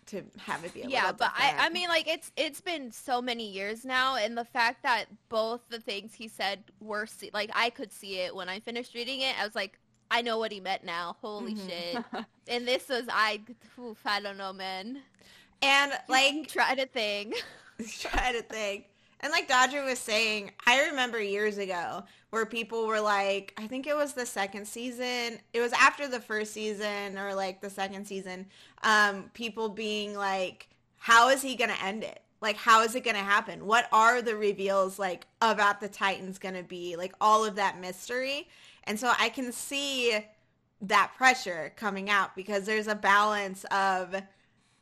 to 0.08 0.24
have 0.40 0.64
it 0.66 0.74
be 0.74 0.82
a 0.82 0.88
yeah 0.88 1.02
little 1.04 1.18
but 1.18 1.32
I, 1.36 1.56
I 1.58 1.70
mean 1.70 1.88
like 1.88 2.08
it's 2.08 2.32
it's 2.36 2.60
been 2.60 2.92
so 2.92 3.22
many 3.22 3.50
years 3.50 3.86
now 3.86 4.16
and 4.18 4.38
the 4.38 4.44
fact 4.44 4.84
that 4.84 5.06
both 5.30 5.62
the 5.70 5.80
things 5.80 6.14
he 6.14 6.28
said 6.28 6.64
were 6.82 7.06
see- 7.06 7.30
like 7.34 7.50
i 7.56 7.70
could 7.70 7.94
see 7.94 8.18
it 8.20 8.36
when 8.36 8.50
i 8.50 8.60
finished 8.60 8.94
reading 8.94 9.22
it 9.22 9.40
i 9.40 9.46
was 9.46 9.56
like 9.56 9.80
i 10.10 10.22
know 10.22 10.38
what 10.38 10.52
he 10.52 10.60
meant 10.60 10.84
now 10.84 11.16
holy 11.22 11.54
Mhm. 11.56 11.70
shit 11.70 12.04
and 12.50 12.68
this 12.68 12.90
was 12.90 13.06
i 13.10 13.40
oof, 13.80 14.00
i 14.06 14.20
don't 14.20 14.38
know 14.38 14.52
man 14.52 15.02
and 15.62 15.92
like 16.08 16.48
try 16.48 16.76
to 16.76 16.86
think 16.86 17.36
try 18.00 18.32
to 18.32 18.42
think. 18.42 18.86
And 19.22 19.32
like 19.32 19.48
Dodger 19.48 19.84
was 19.84 20.00
saying, 20.00 20.52
I 20.66 20.88
remember 20.88 21.22
years 21.22 21.58
ago 21.60 22.04
where 22.32 22.46
people 22.46 22.88
were 22.88 23.00
like, 23.00 23.54
I 23.58 23.68
think 23.68 23.86
it 23.86 23.96
was 23.96 24.14
the 24.14 24.26
second 24.26 24.68
season. 24.68 25.40
It 25.54 25.60
was 25.60 25.74
after 25.74 26.08
the 26.08 26.20
first 26.20 26.54
season 26.54 27.18
or 27.18 27.36
like 27.36 27.62
the 27.62 27.70
second 27.70 28.06
season. 28.06 28.48
Um, 28.84 29.30
people 29.34 29.70
being 29.70 30.16
like, 30.16 30.70
how 30.98 31.30
is 31.30 31.42
he 31.42 31.56
going 31.56 31.70
to 31.70 31.84
end 31.84 32.04
it? 32.04 32.22
Like, 32.42 32.58
how 32.58 32.82
is 32.82 32.96
it 32.96 33.04
going 33.04 33.16
to 33.16 33.22
happen? 33.22 33.68
What 33.68 33.88
are 33.92 34.24
the 34.24 34.36
reveals 34.36 34.98
like 34.98 35.28
about 35.42 35.82
the 35.82 35.90
Titans 35.90 36.40
going 36.40 36.56
to 36.56 36.64
be? 36.64 36.96
Like 36.96 37.14
all 37.22 37.46
of 37.46 37.56
that 37.58 37.80
mystery. 37.80 38.48
And 38.86 39.00
so 39.00 39.12
I 39.20 39.30
can 39.30 39.52
see 39.52 40.26
that 40.82 41.12
pressure 41.16 41.74
coming 41.76 42.10
out 42.10 42.36
because 42.36 42.66
there's 42.66 42.88
a 42.88 42.96
balance 42.96 43.66
of 43.66 44.16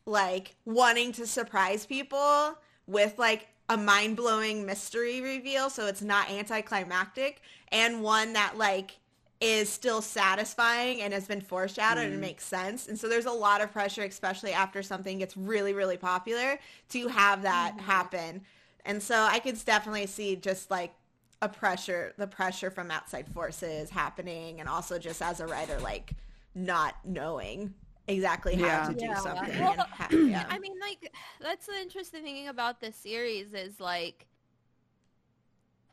like 0.05 0.55
wanting 0.65 1.11
to 1.13 1.27
surprise 1.27 1.85
people 1.85 2.55
with 2.87 3.17
like 3.17 3.47
a 3.69 3.77
mind-blowing 3.77 4.65
mystery 4.65 5.21
reveal 5.21 5.69
so 5.69 5.85
it's 5.85 6.01
not 6.01 6.29
anticlimactic 6.31 7.41
and 7.71 8.01
one 8.01 8.33
that 8.33 8.57
like 8.57 8.97
is 9.41 9.69
still 9.69 10.01
satisfying 10.01 11.01
and 11.01 11.13
has 11.13 11.27
been 11.27 11.39
foreshadowed 11.39 12.05
and 12.05 12.17
mm. 12.17 12.19
makes 12.19 12.43
sense. 12.43 12.89
And 12.89 12.99
so 12.99 13.07
there's 13.07 13.25
a 13.25 13.31
lot 13.31 13.61
of 13.61 13.71
pressure 13.71 14.03
especially 14.03 14.51
after 14.51 14.83
something 14.83 15.19
gets 15.19 15.37
really 15.37 15.73
really 15.73 15.97
popular 15.97 16.59
to 16.89 17.07
have 17.07 17.43
that 17.43 17.75
mm-hmm. 17.77 17.85
happen. 17.85 18.41
And 18.85 19.01
so 19.01 19.15
i 19.15 19.39
could 19.39 19.63
definitely 19.65 20.07
see 20.07 20.35
just 20.35 20.71
like 20.71 20.93
a 21.41 21.47
pressure 21.47 22.13
the 22.17 22.27
pressure 22.27 22.69
from 22.69 22.91
outside 22.91 23.27
forces 23.27 23.89
happening 23.89 24.59
and 24.59 24.67
also 24.67 24.99
just 24.99 25.21
as 25.21 25.39
a 25.39 25.47
writer 25.47 25.79
like 25.79 26.13
not 26.53 26.95
knowing 27.05 27.73
exactly 28.09 28.55
how 28.55 28.65
Yeah. 28.65 28.87
to 28.89 28.93
do 28.93 29.05
Yeah. 29.05 29.15
something. 29.19 29.59
Well, 29.59 29.71
and 29.73 29.81
how, 29.81 30.09
yeah. 30.17 30.45
I 30.49 30.59
mean, 30.59 30.73
like, 30.79 31.13
that's 31.39 31.65
the 31.67 31.79
interesting 31.79 32.23
thing 32.23 32.47
about 32.47 32.81
this 32.81 32.95
series 32.95 33.53
is 33.53 33.79
like, 33.79 34.25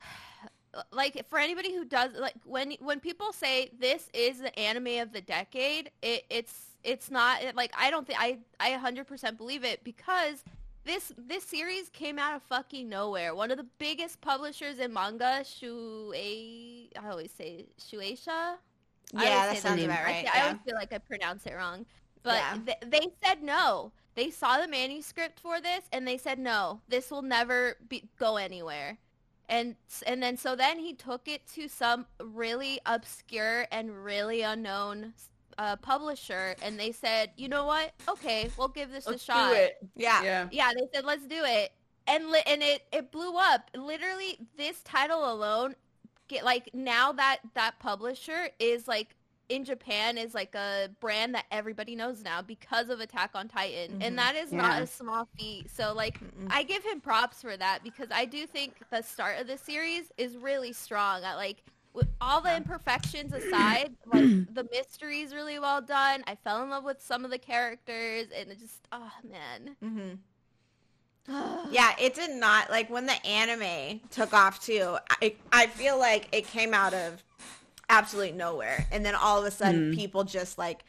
like 0.92 1.26
for 1.28 1.38
anybody 1.38 1.74
who 1.74 1.84
does 1.84 2.10
like 2.14 2.34
when 2.44 2.72
when 2.80 3.00
people 3.00 3.32
say 3.32 3.70
this 3.78 4.08
is 4.12 4.40
the 4.40 4.56
anime 4.58 5.00
of 5.00 5.12
the 5.12 5.20
decade, 5.20 5.90
it, 6.02 6.24
it's 6.30 6.54
it's 6.84 7.10
not 7.10 7.42
it, 7.42 7.56
like 7.56 7.72
I 7.78 7.90
don't 7.90 8.06
think 8.06 8.18
I 8.20 8.38
I 8.60 8.72
100% 8.72 9.36
believe 9.36 9.64
it 9.64 9.82
because 9.84 10.44
this 10.84 11.12
this 11.16 11.44
series 11.44 11.88
came 11.88 12.18
out 12.18 12.34
of 12.34 12.42
fucking 12.42 12.88
nowhere. 12.88 13.34
One 13.34 13.50
of 13.50 13.56
the 13.56 13.66
biggest 13.78 14.20
publishers 14.20 14.78
in 14.78 14.92
manga, 14.92 15.40
Shuei, 15.42 16.88
I 17.00 17.08
always 17.08 17.32
say 17.32 17.66
Shueisha. 17.80 18.56
Yeah, 19.12 19.20
always 19.20 19.22
that 19.22 19.56
sounds 19.62 19.82
about 19.82 19.98
I 20.00 20.04
right. 20.04 20.24
thi- 20.24 20.30
I, 20.32 20.36
yeah. 20.36 20.46
always 20.46 20.60
feel 20.64 20.74
like 20.74 20.92
I 20.92 20.98
pronounce 20.98 21.46
it 21.46 21.54
wrong. 21.54 21.86
But 22.26 22.34
Yeah. 22.34 22.58
th- 22.66 22.90
they 22.90 23.08
said 23.24 23.42
no. 23.42 23.92
They 24.16 24.30
saw 24.30 24.58
the 24.60 24.66
manuscript 24.66 25.38
for 25.40 25.60
this 25.60 25.84
and 25.92 26.06
they 26.08 26.18
said 26.18 26.38
no. 26.38 26.80
This 26.88 27.10
will 27.10 27.22
never 27.22 27.76
be- 27.88 28.08
go 28.18 28.36
anywhere. 28.36 28.98
And 29.48 29.76
and 30.06 30.20
then 30.20 30.36
so 30.36 30.56
then 30.56 30.80
he 30.80 30.92
took 30.92 31.28
it 31.28 31.46
to 31.54 31.68
some 31.68 32.06
really 32.20 32.80
obscure 32.84 33.68
and 33.70 34.04
really 34.04 34.42
unknown 34.42 35.14
uh, 35.56 35.76
publisher 35.76 36.56
and 36.62 36.78
they 36.80 36.90
said, 36.90 37.30
"You 37.36 37.48
know 37.48 37.64
what? 37.64 37.92
Okay, 38.08 38.50
we'll 38.58 38.68
give 38.68 38.90
this 38.90 39.06
Let's 39.06 39.22
a 39.22 39.24
shot." 39.24 39.50
do 39.50 39.54
it. 39.56 39.76
yeah. 39.94 40.22
Yeah. 40.24 40.48
Yeah, 40.50 40.70
they 40.76 40.88
said 40.92 41.04
let's 41.04 41.24
do 41.26 41.44
it, 41.44 41.72
and 42.08 42.28
li- 42.30 42.42
and 42.44 42.60
it 42.62 42.82
it 42.90 43.12
blew 43.12 43.36
up. 43.38 43.70
Literally, 43.74 44.36
this 44.56 44.82
title 44.82 45.32
alone, 45.32 45.76
get 46.28 46.44
like 46.44 46.70
now 46.74 47.12
that 47.12 47.38
that 47.54 47.78
publisher 47.78 48.48
is 48.58 48.88
like 48.88 49.14
in 49.48 49.64
Japan 49.64 50.18
is 50.18 50.34
like 50.34 50.54
a 50.54 50.88
brand 51.00 51.34
that 51.34 51.44
everybody 51.50 51.94
knows 51.96 52.22
now 52.22 52.42
because 52.42 52.88
of 52.90 53.00
Attack 53.00 53.30
on 53.34 53.48
Titan, 53.48 53.98
Mhm. 53.98 54.04
and 54.06 54.18
that 54.18 54.34
is 54.34 54.52
not 54.52 54.82
a 54.82 54.86
small 54.86 55.28
feat. 55.38 55.70
So 55.70 55.92
like. 55.94 56.18
Mm-mm. 56.20 56.48
I 56.50 56.62
give 56.62 56.84
him 56.84 57.00
props 57.00 57.42
for 57.42 57.56
that 57.56 57.82
because 57.84 58.08
I 58.10 58.24
do 58.24 58.46
think 58.46 58.74
the 58.90 59.02
start 59.02 59.38
of 59.40 59.46
the 59.46 59.58
series 59.58 60.10
is 60.18 60.36
really 60.36 60.72
strong. 60.72 61.24
I 61.24 61.34
like 61.34 61.62
with 61.92 62.08
all 62.20 62.40
the 62.40 62.54
imperfections 62.56 63.32
aside, 63.32 63.94
like 64.06 64.24
the 64.54 64.66
mystery 64.72 65.20
is 65.20 65.34
really 65.34 65.58
well 65.58 65.80
done. 65.80 66.22
I 66.26 66.34
fell 66.36 66.62
in 66.62 66.70
love 66.70 66.84
with 66.84 67.00
some 67.00 67.24
of 67.24 67.30
the 67.30 67.38
characters, 67.38 68.26
and 68.36 68.50
it 68.50 68.58
just 68.58 68.86
oh 68.92 69.12
man, 69.30 69.76
Mhm. 69.84 70.18
Yeah, 71.72 71.92
it 71.98 72.14
did 72.14 72.30
not 72.30 72.70
like 72.70 72.88
when 72.90 73.06
the 73.06 73.26
anime 73.26 74.00
took 74.10 74.32
off 74.32 74.64
too. 74.64 74.96
I 75.22 75.34
I 75.52 75.66
feel 75.66 75.98
like 75.98 76.28
it 76.32 76.46
came 76.46 76.72
out 76.74 76.94
of 76.94 77.22
absolutely 77.88 78.32
nowhere, 78.32 78.86
and 78.90 79.04
then 79.04 79.14
all 79.14 79.38
of 79.38 79.44
a 79.44 79.50
sudden 79.50 79.84
people 79.84 80.24
just 80.24 80.58
like 80.58 80.84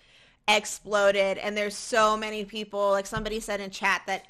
exploded, 0.48 1.38
and 1.38 1.56
there's 1.58 1.76
so 1.76 2.18
many 2.18 2.46
people. 2.46 2.92
Like 2.92 3.06
somebody 3.06 3.40
said 3.40 3.60
in 3.62 3.70
chat 3.70 4.04
that 4.08 4.26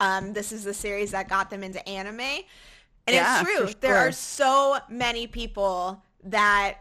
um, 0.00 0.32
this 0.32 0.52
is 0.52 0.64
the 0.64 0.74
series 0.74 1.12
that 1.12 1.28
got 1.28 1.50
them 1.50 1.62
into 1.62 1.86
anime, 1.88 2.20
and 2.20 2.44
Yeah, 3.08 3.40
it's 3.40 3.50
true. 3.50 3.66
for 3.66 3.80
There 3.80 3.96
are 3.96 4.12
so 4.12 4.78
many 4.88 5.26
people 5.26 6.02
that 6.24 6.78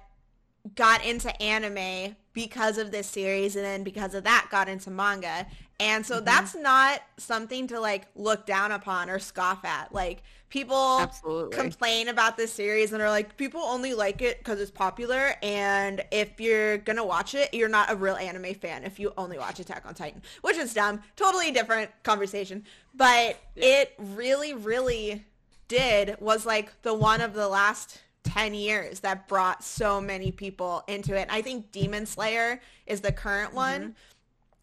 got 0.75 1.03
into 1.05 1.41
anime 1.41 2.15
because 2.33 2.77
of 2.77 2.91
this 2.91 3.07
series 3.07 3.55
and 3.55 3.65
then 3.65 3.83
because 3.83 4.13
of 4.15 4.23
that 4.23 4.47
got 4.51 4.69
into 4.69 4.89
manga. 4.91 5.47
And 5.79 6.03
Mm-hmm. 6.03 6.13
so 6.13 6.19
that's 6.21 6.55
not 6.55 7.01
something 7.17 7.67
to 7.67 7.79
like 7.79 8.07
look 8.15 8.45
down 8.45 8.71
upon 8.71 9.09
or 9.09 9.19
scoff 9.19 9.65
at. 9.65 9.93
Like 9.93 10.23
people 10.51 10.99
Absolutely. 10.99 11.57
complain 11.57 12.07
about 12.09 12.37
this 12.37 12.53
series 12.53 12.93
and 12.93 13.01
are 13.01 13.09
like 13.09 13.35
people 13.37 13.61
only 13.61 13.95
like 13.95 14.21
it 14.21 14.37
because 14.37 14.61
it's 14.61 14.69
popular 14.69 15.33
and 15.41 16.03
if 16.11 16.39
you're 16.39 16.77
gonna 16.77 17.03
watch 17.03 17.33
it 17.33 17.51
you're 17.53 17.69
not 17.69 17.91
a 17.91 17.95
real 17.95 18.15
anime 18.15 18.53
fan 18.53 18.83
if 18.83 18.99
you 18.99 19.11
only 19.17 19.39
watch 19.39 19.59
attack 19.59 19.83
on 19.87 19.95
titan 19.95 20.21
which 20.41 20.57
is 20.57 20.73
dumb. 20.73 21.01
Totally 21.15 21.51
different 21.51 21.91
conversation. 22.03 22.65
But 22.93 23.37
it 23.55 23.93
really 23.97 24.53
really 24.53 25.25
did 25.67 26.19
was 26.19 26.45
like 26.45 26.81
the 26.81 26.93
one 26.93 27.21
of 27.21 27.33
the 27.33 27.47
last 27.47 28.01
10 28.23 28.53
years 28.53 28.99
that 28.99 29.27
brought 29.27 29.63
so 29.63 30.01
many 30.01 30.31
people 30.31 30.83
into 30.87 31.15
it. 31.15 31.27
I 31.31 31.41
think 31.41 31.71
demon 31.71 32.05
slayer 32.05 32.61
is 32.85 33.01
the 33.01 33.11
current 33.11 33.49
mm-hmm. 33.49 33.83
one 33.83 33.95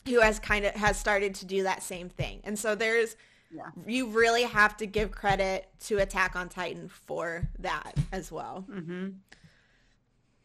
who 0.07 0.21
has 0.21 0.39
kind 0.39 0.65
of 0.65 0.75
has 0.75 0.99
started 0.99 1.35
to 1.37 1.47
do 1.47 1.63
that 1.65 1.83
same 1.83 2.09
thing. 2.09 2.41
And 2.45 2.59
so 2.59 2.75
there's 2.75 3.17
Yeah. 3.51 3.71
you 3.87 4.09
really 4.09 4.43
have 4.43 4.77
to 4.77 4.87
give 4.87 5.11
credit 5.11 5.69
to 5.87 5.99
Attack 5.99 6.37
on 6.37 6.49
Titan 6.51 6.89
for 6.89 7.49
that 7.61 7.95
as 8.13 8.31
well. 8.31 8.67
Mm-hmm. 8.71 9.09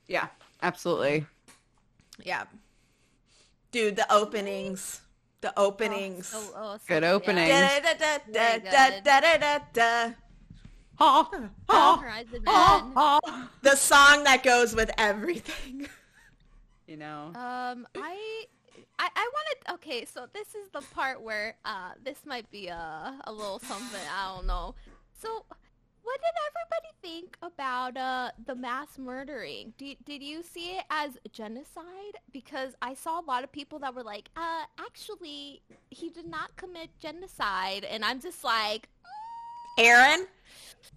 Yeah, 0.07 0.27
absolutely. 0.61 1.25
Yeah. 2.23 2.43
Dude, 3.71 3.95
the 3.95 4.11
openings. 4.11 5.01
The 5.41 5.57
openings. 5.59 6.31
Oh, 6.33 6.51
oh, 6.55 6.73
so- 6.77 6.81
Good 6.87 7.03
yeah. 7.03 7.11
opening. 7.11 7.47
Da, 7.49 7.79
da, 7.79 7.79
da, 7.79 7.93
da, 7.93 8.17
da, 8.31 8.57
good. 8.59 9.03
da, 9.03 9.19
da, 9.19 9.37
da, 9.37 9.59
da. 9.73 10.13
Ha, 10.99 11.29
ha, 11.69 11.97
Horizon 11.97 12.43
ha, 12.45 12.81
Man. 12.83 12.93
ha. 12.95 13.49
The 13.63 13.75
song 13.75 14.23
that 14.25 14.43
goes 14.43 14.75
with 14.75 14.91
everything. 14.97 15.87
You 16.87 16.97
know. 16.97 17.31
Um, 17.35 17.87
I, 17.95 18.45
I, 18.99 19.09
I 19.15 19.29
wanted. 19.33 19.73
Okay, 19.75 20.05
so 20.05 20.27
this 20.33 20.49
is 20.55 20.69
the 20.71 20.81
part 20.93 21.21
where 21.21 21.55
uh, 21.65 21.91
this 22.03 22.25
might 22.25 22.49
be 22.51 22.67
a 22.67 23.19
a 23.25 23.31
little 23.31 23.59
something. 23.59 24.01
I 24.15 24.33
don't 24.35 24.47
know. 24.47 24.75
So, 25.19 25.45
what 26.03 26.19
did 26.19 26.35
everybody 26.47 26.93
think 27.01 27.37
about 27.41 27.95
uh 27.97 28.31
the 28.45 28.55
mass 28.55 28.97
murdering? 28.97 29.73
Did 29.77 29.97
did 30.05 30.21
you 30.23 30.43
see 30.43 30.77
it 30.77 30.85
as 30.89 31.17
genocide? 31.31 32.15
Because 32.31 32.73
I 32.81 32.93
saw 32.93 33.19
a 33.19 33.25
lot 33.25 33.43
of 33.43 33.51
people 33.51 33.79
that 33.79 33.93
were 33.95 34.03
like, 34.03 34.29
uh, 34.35 34.63
actually, 34.79 35.61
he 35.89 36.09
did 36.09 36.25
not 36.27 36.55
commit 36.55 36.89
genocide, 36.99 37.83
and 37.85 38.03
I'm 38.03 38.19
just 38.19 38.43
like, 38.43 38.89
Eren? 39.79 40.25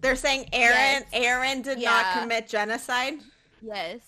They're 0.01 0.15
saying 0.15 0.45
Eren 0.53 1.03
Yes. 1.11 1.13
Eren 1.13 1.63
did 1.63 1.79
Yeah. 1.79 1.89
not 1.91 2.21
commit 2.21 2.47
genocide. 2.47 3.19
yes. 3.61 4.01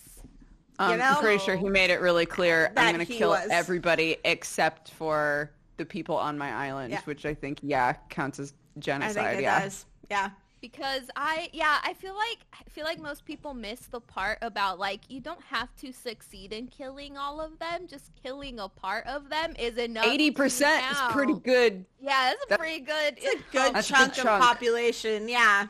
Um, 0.79 0.91
you 0.91 0.97
know? 0.97 1.03
I'm 1.03 1.17
pretty 1.21 1.43
sure 1.43 1.55
he 1.57 1.67
made 1.69 1.89
it 1.89 1.99
really 2.01 2.25
clear. 2.25 2.71
That 2.75 2.87
I'm 2.87 2.95
going 2.95 3.05
to 3.05 3.13
kill 3.13 3.29
was- 3.31 3.49
everybody 3.51 4.17
except 4.23 4.91
for 4.91 5.51
the 5.77 5.85
people 5.85 6.15
on 6.15 6.37
my 6.37 6.51
island, 6.51 6.91
Yeah. 6.91 7.01
which 7.05 7.25
I 7.25 7.33
think, 7.33 7.59
yeah, 7.61 7.93
counts 8.09 8.39
as 8.39 8.53
I 8.75 8.79
genocide. 8.79 9.15
think 9.15 9.39
it 9.39 9.43
yeah. 9.43 9.59
does. 9.61 9.85
Yeah. 10.09 10.29
because 10.61 11.03
I 11.15 11.49
yeah 11.53 11.77
I 11.83 11.93
feel 11.93 12.15
like 12.15 12.39
I 12.53 12.69
feel 12.69 12.83
like 12.83 12.99
most 12.99 13.23
people 13.23 13.53
miss 13.53 13.79
the 13.81 14.01
part 14.01 14.39
about 14.41 14.77
like 14.79 15.01
you 15.07 15.21
don't 15.21 15.41
have 15.43 15.73
to 15.77 15.93
succeed 15.93 16.51
in 16.51 16.67
killing 16.67 17.15
all 17.17 17.39
of 17.39 17.57
them 17.59 17.87
just 17.87 18.11
killing 18.21 18.59
a 18.59 18.67
part 18.67 19.05
of 19.07 19.29
them 19.29 19.53
is 19.57 19.77
enough 19.77 20.05
Eighty 20.05 20.31
percent 20.31 20.83
to 20.83 20.91
is 20.91 21.11
pretty 21.13 21.35
good. 21.35 21.85
yeah 22.01 22.31
that's 22.31 22.43
a 22.43 22.49
That- 22.49 22.59
pretty 22.59 22.79
good 22.81 23.13
It's 23.17 23.35
a 23.35 23.51
good 23.53 23.73
That's 23.75 23.89
a 23.89 23.93
chunk 23.93 24.17
of 24.17 24.23
chunk. 24.23 24.43
population. 24.43 25.29
Yeah. 25.29 25.67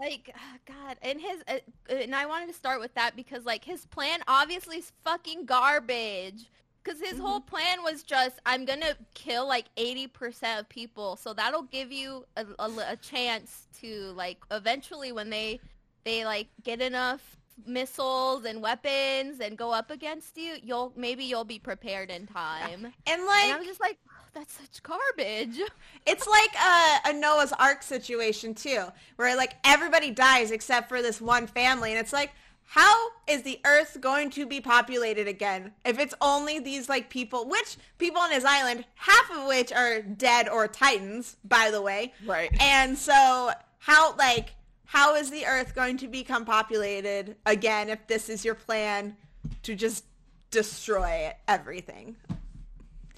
Like 0.00 0.30
ah, 0.36 0.56
God 0.66 0.98
and 1.02 1.20
his 1.20 1.42
uh, 1.48 1.58
and 1.90 2.14
I 2.14 2.26
wanted 2.26 2.48
to 2.48 2.54
start 2.54 2.80
with 2.80 2.94
that 2.94 3.16
because 3.16 3.44
like 3.44 3.64
his 3.64 3.86
plan 3.86 4.20
obviously 4.28 4.78
is 4.78 4.92
fucking 5.04 5.46
garbage. 5.46 6.50
Because 6.82 7.00
his 7.00 7.18
Mm-hmm. 7.18 7.20
whole 7.20 7.40
plan 7.40 7.82
was 7.82 8.02
just 8.04 8.40
I'm 8.46 8.64
gonna 8.64 8.94
kill 9.14 9.46
like 9.48 9.66
80% 9.76 10.58
of 10.60 10.68
people. 10.68 11.16
So 11.16 11.34
that'll 11.34 11.62
give 11.64 11.92
you 11.92 12.26
a, 12.36 12.46
a, 12.58 12.70
a 12.92 12.96
chance 12.96 13.68
to 13.80 14.12
like 14.16 14.38
eventually 14.50 15.12
when 15.12 15.30
they 15.30 15.60
they 16.04 16.24
like 16.24 16.48
get 16.62 16.80
enough 16.80 17.36
missiles 17.66 18.44
and 18.44 18.62
weapons 18.62 19.40
and 19.40 19.56
go 19.58 19.72
up 19.72 19.90
against 19.90 20.36
you 20.38 20.56
you'll 20.62 20.92
maybe 20.96 21.24
you'll 21.24 21.44
be 21.44 21.58
prepared 21.58 22.10
in 22.10 22.26
time. 22.26 22.92
And 23.06 23.22
and 23.36 23.50
like 23.50 23.50
I 23.50 23.58
was 23.58 23.66
just 23.66 23.80
like 23.80 23.98
that's 24.32 24.54
such 24.54 24.82
garbage 24.82 25.60
It's 26.06 26.26
like 26.26 26.54
a, 26.54 27.10
a 27.10 27.12
Noah's 27.12 27.52
Ark 27.52 27.82
situation 27.82 28.54
too, 28.54 28.84
where 29.16 29.36
like 29.36 29.56
everybody 29.64 30.10
dies 30.10 30.50
except 30.50 30.88
for 30.88 31.02
this 31.02 31.20
one 31.20 31.46
family, 31.46 31.90
and 31.90 31.98
it's 31.98 32.12
like, 32.12 32.30
how 32.64 33.08
is 33.28 33.42
the 33.42 33.58
Earth 33.64 33.98
going 34.00 34.30
to 34.30 34.46
be 34.46 34.60
populated 34.60 35.26
again 35.26 35.72
if 35.84 35.98
it's 35.98 36.14
only 36.20 36.60
these 36.60 36.88
like 36.88 37.10
people, 37.10 37.48
which 37.48 37.76
people 37.98 38.20
on 38.20 38.30
his 38.30 38.44
island, 38.44 38.84
half 38.94 39.30
of 39.36 39.46
which 39.46 39.72
are 39.72 40.00
dead 40.00 40.48
or 40.48 40.68
Titans, 40.68 41.36
by 41.44 41.70
the 41.70 41.82
way, 41.82 42.12
Right. 42.24 42.50
and 42.60 42.96
so 42.96 43.50
how 43.78 44.14
like 44.16 44.54
how 44.84 45.14
is 45.16 45.30
the 45.30 45.46
Earth 45.46 45.74
going 45.74 45.96
to 45.98 46.08
become 46.08 46.44
populated 46.44 47.36
again 47.46 47.88
if 47.88 48.06
this 48.08 48.28
is 48.28 48.44
your 48.44 48.54
plan 48.56 49.16
to 49.64 49.74
just 49.74 50.04
destroy 50.50 51.32
everything? 51.48 52.16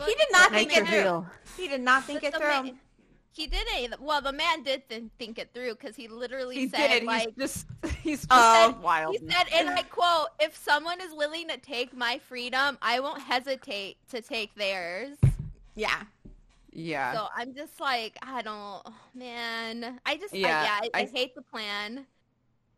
But- 0.02 0.08
he 0.08 0.14
did 0.14 0.28
not 0.32 0.50
think 0.50 0.76
it 0.76 0.84
man- 0.84 1.02
through. 1.02 1.26
He 1.56 1.68
did 1.68 1.80
not 1.80 2.04
think 2.04 2.20
But 2.22 2.34
it 2.34 2.36
through. 2.38 2.48
man- 2.48 2.78
he 3.34 3.46
didn't. 3.46 3.98
Well, 4.00 4.20
the 4.20 4.32
man 4.32 4.62
did 4.62 4.86
th- 4.90 5.04
think 5.18 5.38
it 5.38 5.54
through 5.54 5.76
because 5.76 5.96
he 5.96 6.06
literally 6.06 6.54
He 6.56 6.68
said, 6.68 6.88
did. 6.88 7.04
like, 7.04 7.28
he's 7.36 7.50
just 7.52 7.66
he's 8.02 8.18
just 8.20 8.28
Oh. 8.30 8.78
wild. 8.82 9.12
he 9.18 9.26
said, 9.26 9.46
and 9.54 9.70
I 9.70 9.82
quote, 9.84 10.26
"If 10.38 10.54
someone 10.56 11.00
is 11.00 11.14
willing 11.14 11.48
to 11.48 11.56
take 11.56 11.96
my 11.96 12.18
freedom, 12.28 12.76
I 12.82 13.00
won't 13.00 13.22
hesitate 13.22 13.96
to 14.10 14.20
take 14.20 14.54
theirs." 14.54 15.16
yeah. 15.74 16.02
yeah. 16.72 17.14
So 17.14 17.28
I'm 17.34 17.54
just 17.54 17.80
like, 17.80 18.18
I 18.22 18.42
don't, 18.42 18.86
man. 19.14 19.98
I 20.04 20.16
just, 20.18 20.34
Yeah, 20.34 20.62
yeah, 20.64 20.80
I, 20.82 20.90
I, 20.92 21.02
I- 21.02 21.04
hate 21.06 21.34
the 21.34 21.42
plan. 21.42 22.06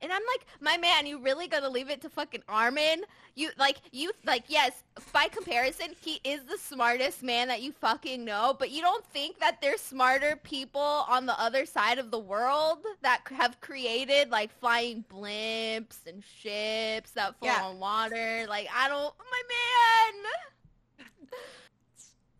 And 0.02 0.12
I'm 0.12 0.22
like, 0.32 0.46
my 0.60 0.76
man, 0.76 1.06
you 1.06 1.18
really 1.18 1.48
gonna 1.48 1.68
leave 1.68 1.88
it 1.88 2.02
to 2.02 2.10
fucking 2.10 2.42
Armin? 2.48 3.02
You 3.36 3.50
like 3.58 3.78
you 3.90 4.12
like 4.26 4.44
yes, 4.48 4.82
by 5.12 5.28
comparison, 5.28 5.88
he 6.00 6.20
is 6.24 6.44
the 6.44 6.58
smartest 6.58 7.22
man 7.22 7.48
that 7.48 7.62
you 7.62 7.72
fucking 7.72 8.24
know, 8.24 8.54
but 8.58 8.70
you 8.70 8.82
don't 8.82 9.04
think 9.06 9.38
that 9.40 9.60
there's 9.62 9.80
smarter 9.80 10.36
people 10.42 10.80
on 11.08 11.26
the 11.26 11.40
other 11.40 11.64
side 11.66 11.98
of 11.98 12.10
the 12.10 12.18
world 12.18 12.78
that 13.02 13.22
have 13.30 13.60
created 13.60 14.30
like 14.30 14.50
flying 14.60 15.04
blimps 15.12 16.06
and 16.06 16.22
ships 16.22 17.10
that 17.12 17.38
float 17.38 17.52
Yeah. 17.52 17.64
on 17.64 17.78
water? 17.80 18.44
Like 18.48 18.68
I 18.74 18.88
don't 18.88 19.14
my 19.18 19.42
man. 19.48 21.08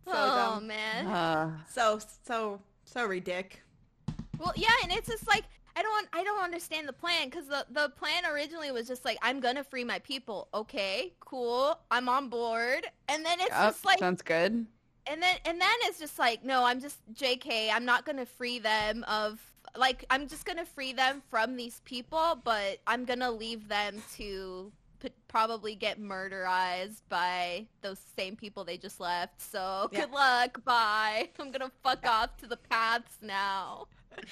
So 0.05 0.11
oh 0.13 0.35
dumb. 0.55 0.67
man. 0.67 1.07
Uh, 1.07 1.51
So 1.67 1.99
so 2.25 2.61
so 2.83 3.07
ridic. 3.07 3.53
Well, 4.37 4.53
yeah, 4.55 4.69
and 4.83 4.91
it's 4.91 5.07
just 5.09 5.27
like 5.27 5.45
I 5.75 5.81
don't 5.81 6.07
I 6.13 6.23
don't 6.23 6.41
understand 6.43 6.87
the 6.87 6.93
plan 6.93 7.29
because 7.29 7.47
the 7.47 7.65
the 7.69 7.89
plan 7.89 8.25
originally 8.25 8.71
was 8.71 8.87
just 8.87 9.03
like 9.03 9.17
I'm 9.21 9.39
gonna 9.39 9.63
free 9.63 9.83
my 9.83 9.99
people. 9.99 10.47
Okay, 10.53 11.13
cool, 11.19 11.77
I'm 11.91 12.07
on 12.09 12.29
board. 12.29 12.87
And 13.09 13.25
then 13.25 13.39
it's 13.41 13.49
yep, 13.49 13.73
just 13.73 13.85
like 13.85 13.99
sounds 13.99 14.21
good. 14.21 14.65
and 15.07 15.21
then 15.21 15.37
and 15.45 15.59
then 15.59 15.69
it's 15.83 15.99
just 15.99 16.17
like 16.17 16.43
no, 16.43 16.63
I'm 16.63 16.79
just 16.79 16.99
JK. 17.13 17.69
I'm 17.73 17.85
not 17.85 18.05
gonna 18.05 18.25
free 18.25 18.59
them 18.59 19.03
of 19.07 19.41
like 19.75 20.05
I'm 20.09 20.27
just 20.27 20.45
gonna 20.45 20.65
free 20.65 20.93
them 20.93 21.21
from 21.29 21.57
these 21.57 21.81
people, 21.83 22.39
but 22.43 22.79
I'm 22.87 23.03
gonna 23.03 23.31
leave 23.31 23.67
them 23.67 24.01
to 24.15 24.71
p- 25.01 25.09
probably 25.27 25.75
get 25.75 25.99
murderized 25.99 27.01
by 27.09 27.67
those 27.81 27.99
same 28.17 28.37
people 28.37 28.63
they 28.63 28.77
just 28.77 29.01
left. 29.01 29.41
So 29.41 29.89
Yeah. 29.91 30.05
good 30.05 30.11
luck. 30.11 30.63
Bye. 30.63 31.29
I'm 31.39 31.51
gonna 31.51 31.71
fuck 31.83 32.07
off 32.07 32.37
to 32.37 32.47
the 32.47 32.57
paths 32.57 33.17
now. 33.21 33.87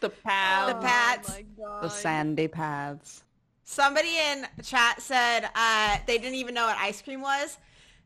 The 0.00 0.10
paths, 0.10 0.72
The 0.72 0.78
paths. 0.80 1.28
Oh 1.30 1.32
my 1.32 1.42
god. 1.64 1.82
the 1.82 1.88
sandy 1.88 2.48
paths. 2.48 3.24
Somebody 3.64 4.16
in 4.30 4.46
chat 4.62 5.00
said 5.00 5.48
uh, 5.54 5.96
they 6.06 6.18
didn't 6.18 6.34
even 6.34 6.54
know 6.54 6.66
what 6.66 6.76
ice 6.78 7.00
cream 7.00 7.22
was, 7.22 7.58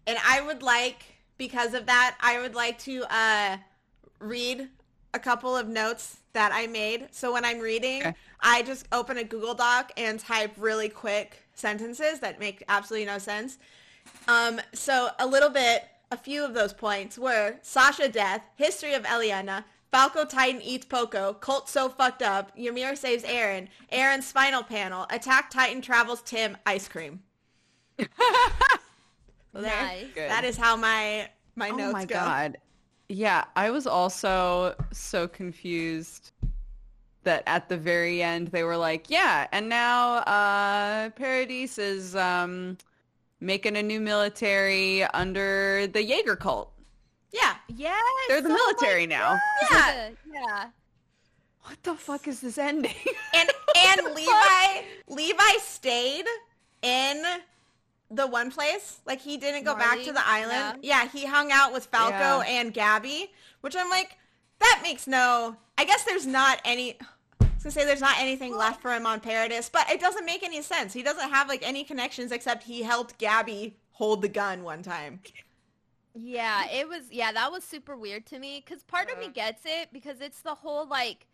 and 0.07 0.17
I 0.25 0.41
would 0.41 0.63
like 0.63 1.03
because 1.37 1.75
of 1.75 1.87
that 1.87 2.17
I 2.21 2.41
would 2.41 2.55
like 2.55 2.79
to 2.81 3.05
uh, 3.11 3.57
read 4.21 4.69
a 5.15 5.19
couple 5.19 5.57
of 5.57 5.67
notes 5.69 6.19
that 6.33 6.53
I 6.53 6.67
made. 6.69 7.09
So 7.11 7.33
when 7.33 7.45
I'm 7.45 7.59
reading, 7.59 8.01
Okay. 8.03 8.15
I 8.41 8.63
just 8.63 8.87
open 8.93 9.17
a 9.19 9.25
Google 9.25 9.55
Doc 9.55 9.91
and 9.97 10.21
type 10.21 10.53
really 10.59 10.89
quick 10.89 11.43
sentences 11.55 12.21
that 12.21 12.39
make 12.39 12.63
absolutely 12.69 13.07
no 13.07 13.19
sense. 13.19 13.59
Um, 14.29 14.61
so 14.75 15.09
a 15.19 15.27
little 15.27 15.51
bit, 15.51 15.85
a 16.13 16.17
few 16.17 16.45
of 16.45 16.55
those 16.55 16.73
points 16.73 17.19
were 17.19 17.57
Sasha 17.63 18.09
death, 18.09 18.43
history 18.57 18.95
of 18.95 19.03
Eliana, 19.05 19.65
Falco 19.91 20.25
Titan 20.25 20.61
eats 20.63 20.85
Porco, 20.85 21.33
Colt 21.35 21.69
so 21.69 21.89
fucked 21.89 22.23
up, 22.23 22.53
Ymir 22.57 22.95
saves 22.95 23.25
Eren, 23.25 23.69
Eren's 23.93 24.27
spinal 24.27 24.63
panel, 24.63 25.07
Attack 25.11 25.51
Titan 25.51 25.81
travels 25.81 26.21
Tim, 26.23 26.57
ice 26.67 26.89
cream. 26.89 27.21
So 29.55 29.63
there- 29.63 29.83
Nice. 29.83 30.07
That 30.15 30.45
is 30.45 30.57
how 30.57 30.77
my 30.77 31.29
my 31.57 31.71
oh 31.71 31.77
notes 31.77 31.93
my 31.95 32.05
go. 32.05 32.15
god. 32.15 32.59
Yeah, 33.09 33.45
I 33.57 33.71
was 33.71 33.87
also 33.87 34.75
so 34.93 35.27
confused 35.27 36.33
that 37.25 37.43
at 37.47 37.69
the 37.69 37.77
very 37.79 38.23
end 38.23 38.49
they 38.49 38.63
were 38.63 38.77
like, 38.77 39.09
yeah, 39.11 39.49
and 39.51 39.69
now 39.69 40.17
uh 40.19 41.11
Paradise 41.11 41.79
is 41.79 42.15
um 42.15 42.77
making 43.41 43.77
a 43.77 43.83
new 43.83 44.01
military 44.01 45.03
under 45.05 45.87
the 45.89 46.03
Jaeger 46.05 46.37
cult. 46.37 46.71
Yeah, 47.33 47.55
Yes. 47.69 48.01
They're 48.29 48.41
the 48.41 48.49
oh 48.51 48.55
military 48.55 49.07
now. 49.07 49.39
yeah. 49.71 50.11
Yeah. 50.33 50.67
What 51.63 51.83
the 51.83 51.95
fuck 51.95 52.27
is 52.29 52.41
this 52.41 52.59
ending? 52.59 52.95
And 53.35 53.51
and 53.77 54.15
Levi 54.15 54.83
Levi 55.09 55.59
stayed 55.61 56.25
in 56.83 57.23
the 58.11 58.27
one 58.27 58.51
place. 58.51 59.01
Like 59.07 59.21
he 59.21 59.37
didn't 59.37 59.65
go 59.65 59.75
back 59.77 60.03
to 60.03 60.13
the 60.13 60.27
island. 60.27 60.79
Yeah. 60.83 61.07
he 61.09 61.27
hung 61.27 61.53
out 61.53 61.73
with 61.73 61.87
Falco 61.87 62.11
Yeah. 62.43 62.43
and 62.49 62.73
Gabi, 62.75 63.29
which 63.61 63.77
I'm 63.77 63.91
like, 63.91 64.17
that 64.61 64.81
makes 64.83 65.07
no. 65.07 65.57
I 65.77 65.85
guess 65.85 66.05
there's 66.05 66.27
not 66.27 66.61
any. 66.65 66.97
I 67.41 67.45
was 67.55 67.63
gonna 67.65 67.71
say 67.73 67.85
there's 67.85 68.01
not 68.01 68.17
anything 68.19 68.57
left 68.57 68.81
for 68.81 68.93
him 68.93 69.05
on 69.07 69.21
Paradis, 69.21 69.69
but 69.69 69.89
it 69.91 70.01
doesn't 70.01 70.25
make 70.25 70.43
any 70.43 70.63
sense. 70.63 70.93
He 70.95 71.03
doesn't 71.03 71.31
have 71.31 71.49
like 71.49 71.67
any 71.67 71.85
connections 71.85 72.33
except 72.33 72.63
he 72.65 72.83
helped 72.83 73.19
Gabi 73.21 73.75
hold 73.93 74.23
the 74.23 74.29
gun 74.29 74.63
one 74.63 74.83
time. 74.83 75.21
Yeah, 76.21 76.67
it 76.71 76.89
was. 76.89 77.11
Yeah, 77.11 77.33
that 77.33 77.53
was 77.53 77.65
super 77.65 77.97
weird 77.97 78.27
to 78.27 78.39
me 78.39 78.63
because 78.65 78.83
part 78.85 79.11
of 79.11 79.19
me 79.19 79.27
Uh. 79.27 79.31
gets 79.31 79.63
it 79.65 79.93
because 79.93 80.21
it's 80.21 80.41
the 80.41 80.55
whole 80.55 80.87
like, 80.89 81.27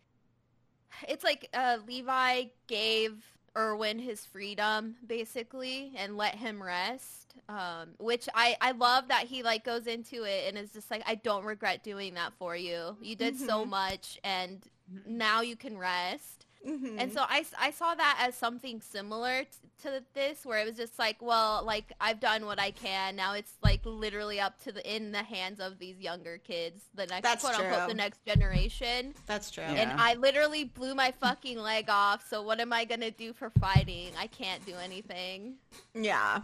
it's 1.07 1.23
like 1.23 1.49
uh, 1.53 1.77
Levi 1.87 2.45
gave 2.67 3.23
Erwin 3.57 3.99
his 3.99 4.25
freedom 4.25 4.95
basically 5.05 5.93
and 5.95 6.17
let 6.17 6.35
him 6.35 6.61
rest. 6.61 7.33
Um, 7.49 7.89
which 7.99 8.27
I 8.33 8.57
I 8.61 8.71
love 8.71 9.07
that 9.09 9.23
he 9.25 9.43
like 9.43 9.63
goes 9.63 9.87
into 9.87 10.23
it 10.23 10.45
and 10.47 10.57
is 10.57 10.71
just 10.71 10.89
like 10.91 11.03
I 11.05 11.15
don't 11.15 11.45
regret 11.45 11.83
doing 11.83 12.13
that 12.15 12.33
for 12.37 12.55
you. 12.55 12.97
You 13.01 13.15
did 13.15 13.37
so 13.37 13.65
Mhm. 13.65 13.69
much 13.69 14.19
and 14.23 14.63
now 15.05 15.41
you 15.41 15.55
can 15.55 15.77
rest. 15.77 16.44
Mhm. 16.65 16.95
And 16.99 17.13
so 17.13 17.21
I, 17.27 17.45
I 17.59 17.71
saw 17.71 17.93
that 17.95 18.17
as 18.19 18.33
something 18.35 18.81
similar 18.81 19.43
t- 19.43 19.49
to 19.83 20.03
this, 20.15 20.45
where 20.45 20.59
it 20.59 20.65
was 20.65 20.75
just 20.75 20.97
like, 20.97 21.21
well, 21.21 21.63
like 21.63 21.93
I've 22.01 22.19
done 22.19 22.45
what 22.45 22.59
I 22.59 22.71
can. 22.71 23.15
Now 23.15 23.33
it's 23.33 23.53
like 23.63 23.81
literally 23.85 24.39
up 24.39 24.59
to 24.63 24.71
the 24.71 24.95
in 24.95 25.11
the 25.11 25.21
hands 25.23 25.59
of 25.59 25.77
these 25.77 25.99
younger 25.99 26.37
kids, 26.39 26.83
the 26.95 27.05
next 27.05 27.21
That's 27.23 27.43
quote 27.43 27.55
unquote 27.59 27.79
true. 27.79 27.87
the 27.89 27.93
next 27.93 28.25
generation. 28.25 29.13
That's 29.27 29.51
true. 29.51 29.63
Yeah. 29.63 29.73
And 29.73 29.91
I 30.01 30.15
literally 30.15 30.63
blew 30.63 30.95
my 30.95 31.11
fucking 31.11 31.59
leg 31.59 31.85
off. 31.89 32.27
So 32.27 32.41
what 32.41 32.59
am 32.59 32.73
I 32.73 32.85
gonna 32.85 33.11
do 33.11 33.31
for 33.33 33.49
fighting? 33.51 34.09
I 34.17 34.27
can't 34.27 34.65
do 34.65 34.73
anything. 34.75 35.55
Yeah. 35.93 36.41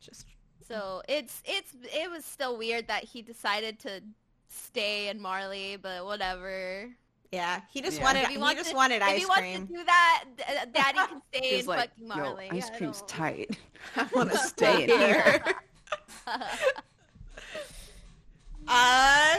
Just 0.00 0.26
So 0.66 1.00
it's 1.08 1.42
it's 1.46 1.72
it 1.84 2.10
was 2.10 2.24
still 2.24 2.58
weird 2.58 2.86
that 2.88 3.04
he 3.04 3.22
decided 3.22 3.78
to 3.80 4.02
stay 4.50 5.08
in 5.08 5.20
Marley, 5.20 5.76
but 5.80 6.04
whatever. 6.04 6.90
Yeah. 7.32 7.60
He 7.70 7.80
just 7.82 7.98
Yeah. 7.98 8.04
wanted. 8.04 8.22
If 8.24 8.28
He, 8.30 8.34
he 8.40 8.54
just 8.54 8.70
to- 8.70 8.76
wanted 8.76 8.96
If 8.96 9.02
ice 9.02 9.18
he 9.20 9.26
wants 9.26 9.40
cream. 9.42 9.66
to 9.66 9.72
do 9.72 9.84
that, 9.84 10.24
uh, 10.40 10.64
Daddy 10.72 10.98
can 10.98 11.22
stay 11.34 11.60
in 11.60 11.66
like, 11.66 11.90
fucking 11.90 12.06
yo, 12.08 12.14
Marley. 12.16 12.48
ice 12.50 12.70
cream's 12.76 12.98
don't- 13.00 13.08
tight. 13.08 13.58
I 13.96 14.06
want 14.12 14.30
to 14.32 14.38
Stay 14.38 14.84
in 14.84 14.88
here. 14.90 15.42
Uh, 18.66 19.36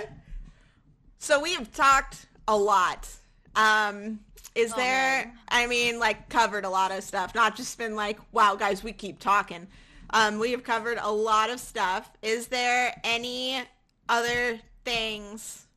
so 1.20 1.40
we've 1.40 1.72
talked 1.74 2.26
a 2.48 2.56
lot. 2.58 3.08
Um, 3.56 4.20
is 4.56 4.74
Oh, 4.74 4.78
there? 4.78 5.26
man. 5.26 5.38
I 5.50 5.68
mean, 5.68 6.00
like 6.00 6.30
covered 6.30 6.66
a 6.66 6.70
lot 6.70 6.92
of 6.92 7.04
stuff. 7.04 7.36
Not 7.36 7.56
just 7.56 7.78
been 7.78 7.96
like, 7.96 8.20
wow, 8.32 8.56
guys, 8.56 8.84
we 8.84 8.92
keep 8.92 9.20
talking. 9.20 9.68
Um, 10.12 10.40
we 10.40 10.52
have 10.52 10.64
covered 10.64 10.98
a 11.02 11.12
lot 11.12 11.50
of 11.52 11.60
stuff. 11.60 12.10
Is 12.24 12.48
there 12.48 13.00
any 13.04 13.62
other 14.08 14.60
things 14.84 15.68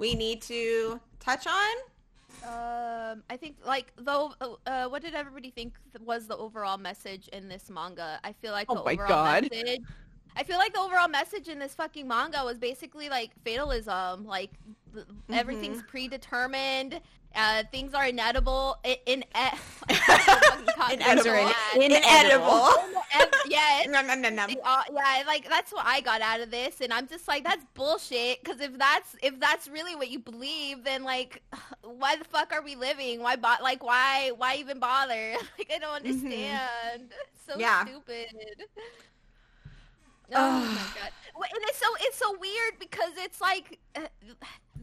we 0.00 0.14
need 0.14 0.42
to 0.42 0.98
touch 1.20 1.46
on? 1.46 1.76
Um, 2.42 3.22
I 3.28 3.36
think 3.36 3.56
like 3.64 3.92
though, 3.98 4.32
uh, 4.66 4.86
what 4.88 5.02
did 5.02 5.14
everybody 5.14 5.50
think 5.50 5.74
was 6.04 6.26
the 6.26 6.36
overall 6.36 6.78
message 6.78 7.28
in 7.28 7.48
this 7.48 7.68
manga? 7.70 8.18
I 8.24 8.32
feel 8.32 8.52
like 8.52 8.66
Oh 8.70 8.76
the 8.76 8.82
my 8.84 8.92
overall 8.94 9.08
God. 9.08 9.48
message. 9.52 9.80
I 10.36 10.44
feel 10.44 10.58
like 10.58 10.72
the 10.72 10.80
overall 10.80 11.08
message 11.08 11.48
in 11.48 11.58
this 11.58 11.74
fucking 11.74 12.08
manga 12.08 12.42
was 12.44 12.56
basically 12.58 13.08
like 13.08 13.30
fatalism, 13.44 14.24
like 14.26 14.50
Mm-hmm. 14.92 15.34
everything's 15.34 15.82
predetermined. 15.84 17.00
Uh, 17.34 17.62
things 17.70 17.94
are 17.94 18.06
inedible. 18.06 18.76
In, 18.84 18.96
in 19.06 19.20
e- 19.22 19.58
Inedible. 20.92 21.50
Inedible. 21.74 22.68
Yeah, 23.44 23.82
Nom, 23.88 24.06
nom, 24.06 24.20
nom, 24.20 24.34
nom. 24.34 24.48
the, 24.48 24.58
uh, 24.62 24.82
yeah, 24.92 25.22
like 25.26 25.48
that's 25.48 25.72
what 25.72 25.84
I 25.86 26.00
got 26.00 26.20
out 26.20 26.40
of 26.40 26.50
this, 26.50 26.80
and 26.80 26.92
I'm 26.92 27.06
just 27.08 27.26
like, 27.26 27.42
that's 27.42 27.64
bullshit. 27.74 28.42
Because 28.42 28.60
if 28.60 28.76
that's 28.78 29.16
if 29.22 29.38
that's 29.40 29.66
really 29.68 29.96
what 29.96 30.10
you 30.10 30.18
believe, 30.18 30.84
then 30.84 31.02
like, 31.02 31.42
why 31.82 32.16
the 32.16 32.24
fuck 32.24 32.52
are 32.52 32.62
we 32.62 32.76
living? 32.76 33.20
Why 33.20 33.36
bo- 33.36 33.62
like 33.62 33.82
why 33.82 34.30
why 34.36 34.56
even 34.56 34.78
bother? 34.78 35.34
Like 35.58 35.70
I 35.74 35.78
don't 35.78 35.94
understand. 35.96 37.12
so 37.46 37.54
Yeah. 37.58 37.84
stupid. 37.84 38.26
Oh 40.34 40.66
my 40.66 40.86
god! 40.94 41.10
And 41.34 41.62
it's 41.64 41.78
so 41.78 41.86
it's 42.02 42.16
so 42.18 42.36
weird 42.38 42.78
because 42.78 43.12
it's 43.16 43.40
like 43.40 43.78
uh, 43.96 44.02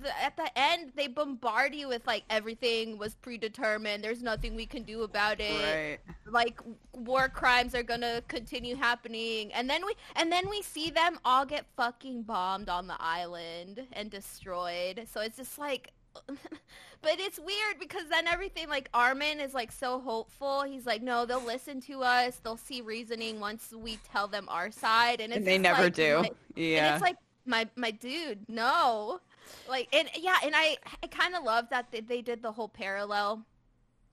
the, 0.01 0.23
at 0.23 0.35
the 0.37 0.49
end 0.57 0.91
they 0.95 1.07
bombard 1.07 1.73
you 1.73 1.87
with 1.87 2.05
like 2.07 2.23
everything 2.29 2.97
was 2.97 3.15
predetermined. 3.15 4.03
There's 4.03 4.21
nothing 4.23 4.55
we 4.55 4.65
can 4.65 4.83
do 4.83 5.03
about 5.03 5.39
it 5.39 5.61
right. 5.61 6.31
like 6.31 6.59
war 6.93 7.29
crimes 7.29 7.73
are 7.75 7.83
gonna 7.83 8.21
continue 8.27 8.75
happening 8.75 9.53
and 9.53 9.69
then 9.69 9.85
we 9.85 9.93
and 10.15 10.31
then 10.31 10.49
we 10.49 10.61
see 10.61 10.89
them 10.89 11.19
all 11.25 11.45
get 11.45 11.65
fucking 11.75 12.23
bombed 12.23 12.69
on 12.69 12.87
the 12.87 12.95
island 12.99 13.85
and 13.93 14.09
destroyed 14.09 15.07
so 15.11 15.21
it's 15.21 15.37
just 15.37 15.57
like 15.59 15.91
but 16.27 17.19
it's 17.19 17.37
weird 17.37 17.79
because 17.79 18.07
then 18.09 18.25
everything 18.27 18.67
like 18.67 18.89
armin 18.93 19.39
is 19.39 19.53
like 19.53 19.71
so 19.71 19.99
hopeful 19.99 20.63
he's 20.63 20.85
like 20.87 21.01
no 21.03 21.25
they'll 21.25 21.43
listen 21.43 21.79
to 21.79 22.01
us 22.01 22.39
they'll 22.43 22.57
see 22.57 22.81
reasoning 22.81 23.39
once 23.39 23.71
we 23.77 23.97
tell 24.11 24.27
them 24.27 24.45
our 24.49 24.71
side 24.71 25.21
and 25.21 25.31
it's 25.31 25.37
And 25.37 25.45
they 25.47 25.57
never 25.59 25.83
like, 25.83 25.93
do. 25.93 26.25
yeah. 26.55 26.87
and 26.87 26.95
it's 26.95 27.03
like 27.03 27.17
my 27.47 27.67
my 27.75 27.91
dude, 27.91 28.47
no. 28.49 29.21
Like 29.69 29.87
and 29.93 30.09
yeah, 30.15 30.37
and 30.43 30.53
I 30.55 30.77
I 31.03 31.07
kind 31.07 31.35
of 31.35 31.43
love 31.43 31.69
that 31.69 31.91
they, 31.91 32.01
they 32.01 32.21
did 32.21 32.41
the 32.41 32.51
whole 32.51 32.69
parallel 32.69 33.45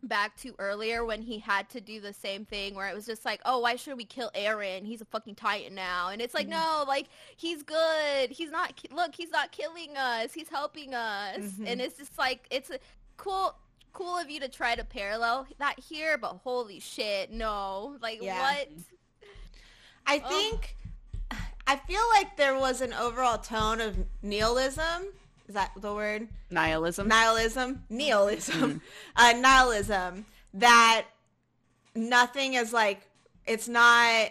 back 0.02 0.36
to 0.36 0.54
earlier 0.58 1.02
when 1.04 1.22
he 1.22 1.38
had 1.38 1.68
to 1.70 1.80
do 1.80 1.98
the 1.98 2.12
same 2.12 2.44
thing 2.44 2.74
where 2.74 2.88
it 2.88 2.94
was 2.94 3.06
just 3.06 3.24
like, 3.24 3.40
oh, 3.46 3.60
why 3.60 3.74
should 3.74 3.96
we 3.96 4.04
kill 4.04 4.30
Eren? 4.34 4.84
He's 4.84 5.00
a 5.00 5.06
fucking 5.06 5.34
Titan 5.34 5.74
now. 5.74 6.10
And 6.10 6.20
it's 6.20 6.34
like, 6.34 6.46
no, 6.46 6.84
like 6.86 7.06
he's 7.36 7.62
good. 7.62 8.30
He's 8.30 8.50
not. 8.50 8.78
Look, 8.92 9.14
he's 9.14 9.30
not 9.30 9.50
killing 9.50 9.96
us. 9.96 10.32
He's 10.34 10.48
helping 10.50 10.94
us. 10.94 11.38
Mhm. 11.38 11.64
And 11.66 11.80
it's 11.80 11.96
just 11.98 12.18
like 12.18 12.46
it's 12.50 12.70
a 12.70 12.78
cool. 13.16 13.54
Cool 13.92 14.18
of 14.18 14.28
you 14.28 14.40
to 14.40 14.48
try 14.48 14.74
to 14.74 14.82
parallel 14.82 15.46
that 15.58 15.78
here, 15.78 16.18
but 16.18 16.40
holy 16.42 16.80
shit, 16.80 17.30
no! 17.30 17.96
Like 18.02 18.20
Yeah. 18.20 18.40
what? 18.40 18.68
I 20.04 20.20
Oh. 20.24 20.28
think 20.28 20.76
I 21.66 21.76
feel 21.76 22.02
like 22.10 22.36
there 22.36 22.58
was 22.58 22.80
an 22.80 22.92
overall 22.92 23.38
tone 23.38 23.80
of 23.80 23.96
nihilism. 24.20 25.12
Is 25.48 25.54
that 25.54 25.72
the 25.76 25.94
word? 25.94 26.28
Nihilism. 26.50 27.08
Nihilism, 27.08 27.84
nihilism, 27.90 28.80
uh, 29.16 29.34
nihilism. 29.36 30.24
That 30.54 31.06
nothing 31.94 32.54
is 32.54 32.72
like 32.72 33.08
it's 33.46 33.68
not. 33.68 34.30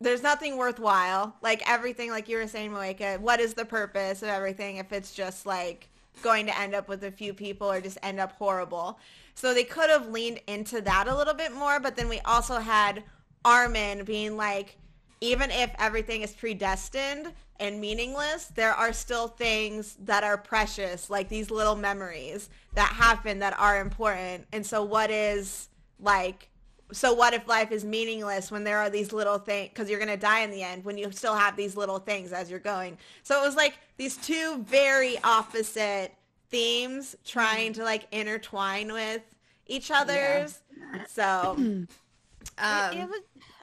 There's 0.00 0.22
nothing 0.22 0.56
worthwhile. 0.56 1.34
Like 1.42 1.68
everything, 1.68 2.10
like 2.10 2.28
you 2.28 2.38
were 2.38 2.46
saying, 2.46 2.70
Moeka. 2.70 3.20
What 3.20 3.40
is 3.40 3.54
the 3.54 3.64
purpose 3.64 4.22
of 4.22 4.28
everything 4.28 4.76
if 4.76 4.92
it's 4.92 5.12
just 5.12 5.44
like 5.44 5.88
going 6.22 6.46
to 6.46 6.58
end 6.58 6.74
up 6.74 6.88
with 6.88 7.04
a 7.04 7.10
few 7.10 7.34
people 7.34 7.70
or 7.70 7.80
just 7.80 7.98
end 8.02 8.20
up 8.20 8.32
horrible? 8.32 8.98
So 9.34 9.52
they 9.52 9.64
could 9.64 9.90
have 9.90 10.08
leaned 10.08 10.40
into 10.46 10.80
that 10.82 11.08
a 11.08 11.16
little 11.16 11.34
bit 11.34 11.52
more. 11.52 11.80
But 11.80 11.96
then 11.96 12.08
we 12.08 12.20
also 12.20 12.58
had 12.58 13.02
Armin 13.44 14.04
being 14.04 14.36
like, 14.36 14.76
even 15.20 15.50
if 15.50 15.70
everything 15.78 16.22
is 16.22 16.32
predestined 16.32 17.32
and 17.60 17.78
meaningless, 17.80 18.46
there 18.46 18.72
are 18.72 18.92
still 18.92 19.28
things 19.28 19.96
that 20.04 20.24
are 20.24 20.38
precious, 20.38 21.10
like 21.10 21.28
these 21.28 21.50
little 21.50 21.76
memories 21.76 22.48
that 22.74 22.88
happen 22.88 23.38
that 23.40 23.56
are 23.58 23.80
important. 23.80 24.46
And 24.52 24.64
so 24.64 24.82
what 24.82 25.10
is 25.10 25.68
like, 26.00 26.48
so 26.90 27.12
what 27.12 27.34
if 27.34 27.46
life 27.46 27.70
is 27.70 27.84
meaningless 27.84 28.50
when 28.50 28.64
there 28.64 28.78
are 28.78 28.88
these 28.88 29.12
little 29.12 29.38
things, 29.38 29.68
because 29.68 29.90
you're 29.90 29.98
going 29.98 30.08
to 30.08 30.16
die 30.16 30.40
in 30.40 30.50
the 30.50 30.62
end 30.62 30.84
when 30.84 30.96
you 30.96 31.12
still 31.12 31.36
have 31.36 31.54
these 31.54 31.76
little 31.76 31.98
things 31.98 32.32
as 32.32 32.50
you're 32.50 32.58
going. 32.58 32.96
So 33.22 33.40
it 33.40 33.46
was 33.46 33.56
like 33.56 33.78
these 33.98 34.16
two 34.16 34.64
very 34.66 35.18
opposite 35.22 36.14
themes 36.48 37.14
trying 37.24 37.74
to 37.74 37.84
like 37.84 38.08
intertwine 38.10 38.90
with 38.90 39.22
each 39.66 39.90
other's. 39.90 40.62
So, 41.08 41.54
um, 41.58 41.88
it, 42.58 42.96
it 43.00 43.08
was 43.08 43.20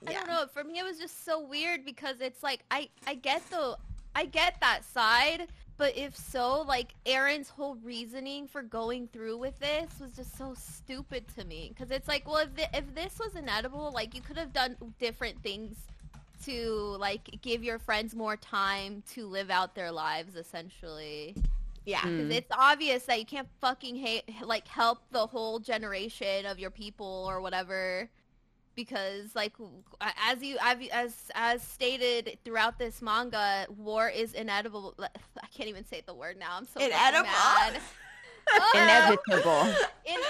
I 0.08 0.14
don't 0.14 0.28
know. 0.28 0.45
For 0.53 0.64
me, 0.64 0.80
it 0.80 0.84
was 0.84 0.97
just 0.99 1.26
so 1.26 1.41
weird 1.41 1.86
because 1.86 2.16
it's 2.22 2.41
like 2.43 2.62
I 2.72 2.89
I 3.05 3.16
get 3.16 3.47
the 3.49 3.78
I 4.16 4.26
get 4.26 4.55
that 4.62 4.84
side, 4.86 5.47
but 5.78 5.95
if 5.97 6.16
so, 6.16 6.62
like 6.62 6.93
Eren's 7.05 7.49
whole 7.49 7.76
reasoning 7.84 8.47
for 8.47 8.64
going 8.64 9.08
through 9.10 9.38
with 9.38 9.60
this 9.60 9.91
was 9.99 10.12
just 10.14 10.36
so 10.38 10.53
stupid 10.55 11.26
to 11.38 11.45
me. 11.45 11.72
Because 11.74 11.91
it's 11.91 12.08
like, 12.08 12.28
well, 12.28 12.38
if 12.38 12.49
thi- 12.49 12.78
if 12.78 12.95
this 12.95 13.20
was 13.20 13.36
inedible, 13.36 13.91
like 13.93 14.16
you 14.16 14.22
could 14.22 14.38
have 14.38 14.53
done 14.53 14.76
different 14.99 15.41
things 15.43 15.76
to 16.45 16.95
like 16.99 17.41
give 17.41 17.64
your 17.64 17.80
friends 17.80 18.16
more 18.16 18.38
time 18.38 19.03
to 19.12 19.28
live 19.28 19.49
out 19.49 19.76
their 19.76 19.91
lives, 19.91 20.36
essentially. 20.36 21.36
yeah. 21.86 22.01
Mm. 22.01 22.22
'Cause 22.28 22.36
it's 22.38 22.51
obvious 22.51 23.03
that 23.05 23.20
you 23.20 23.26
can't 23.26 23.47
fucking 23.62 23.95
hate 23.95 24.24
like 24.43 24.68
help 24.68 24.99
the 25.12 25.26
whole 25.28 25.60
generation 25.60 26.45
of 26.45 26.60
your 26.60 26.70
people 26.72 27.26
or 27.30 27.39
whatever 27.41 28.10
because 28.78 29.36
like 29.36 29.54
as 30.30 30.42
you 30.42 30.56
as 30.62 30.78
as, 30.94 31.16
as 31.36 31.62
stated 31.62 32.38
throughout 32.46 32.80
this 32.80 33.02
manga 33.02 33.66
war 33.76 34.08
is 34.08 34.34
inedible 34.34 34.96
i 35.00 35.48
can't 35.54 35.68
even 35.68 35.84
say 35.84 36.02
the 36.06 36.14
word 36.14 36.38
now 36.40 36.56
i'm 36.56 36.66
so 36.66 36.80
Inedible? 36.80 37.24
mad 37.24 37.82
Inevitable. 38.76 39.68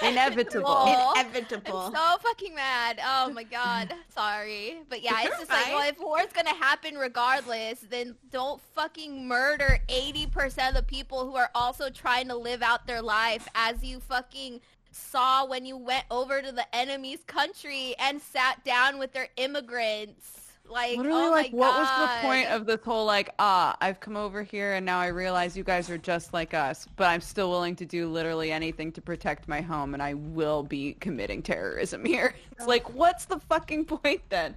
inevitable 0.02 1.12
Inevitable. 1.16 1.78
I'm 1.78 1.94
so 1.94 2.18
fucking 2.20 2.54
mad. 2.54 3.00
Oh 3.04 3.30
my 3.30 3.44
god. 3.44 3.94
Sorry. 4.08 4.78
But 4.88 5.02
yeah, 5.02 5.20
it's 5.20 5.24
You're 5.24 5.38
just 5.38 5.50
like, 5.50 5.66
well, 5.68 5.88
if 5.88 6.00
war's 6.00 6.32
gonna 6.32 6.54
happen 6.54 6.96
regardless, 6.96 7.78
then 7.88 8.16
don't 8.30 8.60
fucking 8.74 9.28
murder 9.28 9.78
80% 9.88 10.68
of 10.68 10.74
the 10.74 10.82
people 10.82 11.26
who 11.26 11.36
are 11.36 11.50
also 11.54 11.90
trying 11.90 12.26
to 12.26 12.36
live 12.36 12.60
out 12.62 12.86
their 12.86 13.02
life 13.02 13.48
as 13.54 13.84
you 13.84 14.00
fucking 14.00 14.60
saw 14.98 15.46
when 15.46 15.64
you 15.64 15.76
went 15.76 16.04
over 16.10 16.42
to 16.42 16.52
the 16.52 16.66
enemy's 16.74 17.22
country 17.26 17.94
and 17.98 18.20
sat 18.20 18.62
down 18.64 18.98
with 18.98 19.12
their 19.12 19.28
immigrants. 19.36 20.34
Like, 20.70 20.98
Literally, 20.98 21.22
oh 21.24 21.30
like, 21.30 21.52
my 21.52 21.58
what 21.58 21.78
was 21.78 21.88
the 21.88 22.26
point 22.26 22.48
of 22.48 22.66
this 22.66 22.84
whole 22.84 23.06
like, 23.06 23.30
ah, 23.38 23.74
I've 23.80 24.00
come 24.00 24.18
over 24.18 24.42
here 24.42 24.74
and 24.74 24.84
now 24.84 24.98
I 24.98 25.06
realize 25.06 25.56
you 25.56 25.64
guys 25.64 25.88
are 25.88 25.96
just 25.96 26.34
like 26.34 26.52
us, 26.52 26.86
but 26.96 27.06
I'm 27.06 27.22
still 27.22 27.48
willing 27.48 27.74
to 27.76 27.86
do 27.86 28.06
literally 28.06 28.52
anything 28.52 28.92
to 28.92 29.00
protect 29.00 29.48
my 29.48 29.62
home, 29.62 29.94
and 29.94 30.02
I 30.02 30.12
will 30.12 30.62
be 30.62 30.92
committing 31.00 31.42
terrorism 31.42 32.04
here. 32.04 32.34
It's 32.58 32.66
like, 32.66 32.92
what's 32.92 33.24
the 33.24 33.38
fucking 33.38 33.84
point 33.84 34.20
then? 34.30 34.56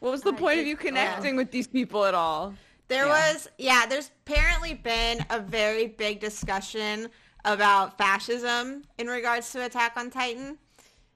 What 0.00 0.10
was 0.10 0.20
the 0.20 0.32
I 0.34 0.36
point 0.36 0.60
of 0.60 0.66
you 0.66 0.76
connecting 0.76 1.34
with 1.34 1.50
these 1.50 1.66
people 1.66 2.04
at 2.04 2.12
all? 2.14 2.54
There 2.88 3.06
Yeah. 3.06 3.32
was, 3.32 3.48
yeah, 3.56 3.86
there's 3.86 4.10
apparently 4.26 4.74
been 4.74 5.24
a 5.30 5.40
very 5.40 5.86
big 5.86 6.20
discussion 6.20 7.08
about 7.44 7.98
fascism 7.98 8.84
in 8.98 9.06
regards 9.06 9.50
to 9.52 9.64
Attack 9.64 9.94
on 9.96 10.10
Titan. 10.10 10.58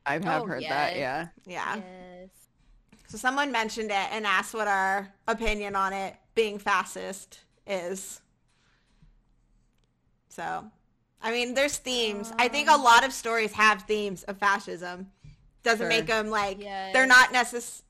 I 0.04 0.14
have 0.14 0.42
Oh, 0.42 0.46
heard 0.46 0.62
that, 0.64 0.96
yeah. 0.96 1.28
Yeah. 1.46 1.76
Yes. 1.76 2.28
So 3.08 3.16
someone 3.18 3.52
mentioned 3.52 3.90
it 3.90 4.08
and 4.12 4.26
asked 4.26 4.54
what 4.54 4.68
our 4.68 5.12
opinion 5.28 5.76
on 5.76 5.92
it 5.92 6.16
being 6.34 6.58
fascist 6.58 7.40
is. 7.66 8.20
So, 10.28 10.64
I 11.22 11.30
mean, 11.30 11.54
there's 11.54 11.78
themes. 11.78 12.32
I 12.38 12.48
think 12.48 12.68
a 12.68 12.72
um. 12.72 12.82
lot 12.82 13.04
of 13.04 13.12
stories 13.12 13.52
have 13.52 13.82
themes 13.82 14.22
of 14.24 14.38
fascism. 14.38 15.10
Doesn't 15.62 15.78
Sure. 15.84 15.88
make 15.88 16.06
them 16.06 16.28
like 16.30 16.60
Yes. 16.62 16.92
they're 16.92 17.06
not 17.06 17.32
necess. 17.32 17.82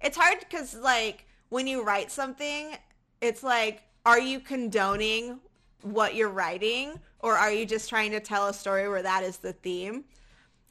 It's 0.00 0.16
hard 0.16 0.38
because 0.40 0.74
like 0.74 1.26
when 1.48 1.66
you 1.66 1.82
write 1.82 2.10
something, 2.12 2.76
it's 3.20 3.42
like, 3.42 3.82
are 4.06 4.20
you 4.20 4.40
condoning 4.40 5.40
what 5.82 6.14
you're 6.14 6.28
writing, 6.30 7.00
or 7.22 7.34
are 7.34 7.52
you 7.52 7.66
just 7.66 7.88
trying 7.88 8.10
to 8.12 8.20
tell 8.20 8.46
a 8.48 8.54
story 8.54 8.88
where 8.88 9.02
that 9.02 9.22
is 9.22 9.38
the 9.38 9.52
theme? 9.52 10.04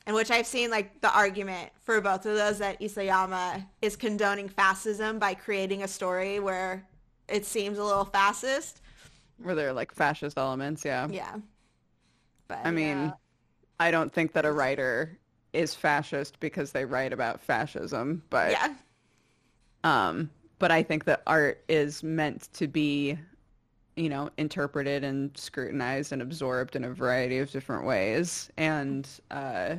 And 0.06 0.16
which 0.16 0.32
I've 0.32 0.47
seen 0.47 0.72
like 0.72 1.02
the 1.02 1.16
argument 1.16 1.72
for 1.84 2.02
both 2.02 2.26
of 2.26 2.36
those 2.36 2.58
that 2.60 2.80
Isayama 2.80 3.66
is 3.82 3.95
condoning 3.95 4.50
fascism 4.50 5.20
by 5.20 5.34
creating 5.36 5.84
a 5.84 5.88
story 5.88 6.39
where 6.39 6.88
it 7.28 7.45
seems 7.45 7.78
a 7.78 7.84
little 7.84 8.06
fascist. 8.06 8.82
Where 9.38 9.56
there 9.56 9.70
are 9.70 9.74
like 9.74 9.93
fascist 9.93 10.38
elements, 10.38 10.84
yeah. 10.84 11.08
Yeah. 11.10 11.36
But 12.47 12.60
I 12.64 12.72
mean, 12.72 12.97
Yeah. 12.97 13.12
I 13.80 13.91
don't 13.91 14.12
think 14.12 14.34
that 14.34 14.45
a 14.45 14.52
writer 14.52 15.18
is 15.54 15.76
fascist 15.76 16.39
because 16.39 16.72
they 16.72 16.86
write 16.86 17.14
about 17.14 17.39
fascism, 17.41 18.24
but 18.30 18.52
yeah. 18.52 18.74
Um, 19.84 20.30
but 20.60 20.72
I 20.72 20.84
think 20.84 21.06
that 21.06 21.22
art 21.26 21.64
is 21.70 22.04
meant 22.04 22.52
to 22.54 22.68
be, 22.68 23.18
you 24.00 24.08
know, 24.10 24.30
interpreted 24.38 25.04
and 25.04 25.36
scrutinized 25.38 26.14
and 26.14 26.22
absorbed 26.22 26.76
in 26.78 26.86
a 26.86 26.89
variety 26.93 27.38
of 27.39 27.52
different 27.52 27.86
ways. 27.86 28.50
And 28.58 29.08
uh, 29.30 29.76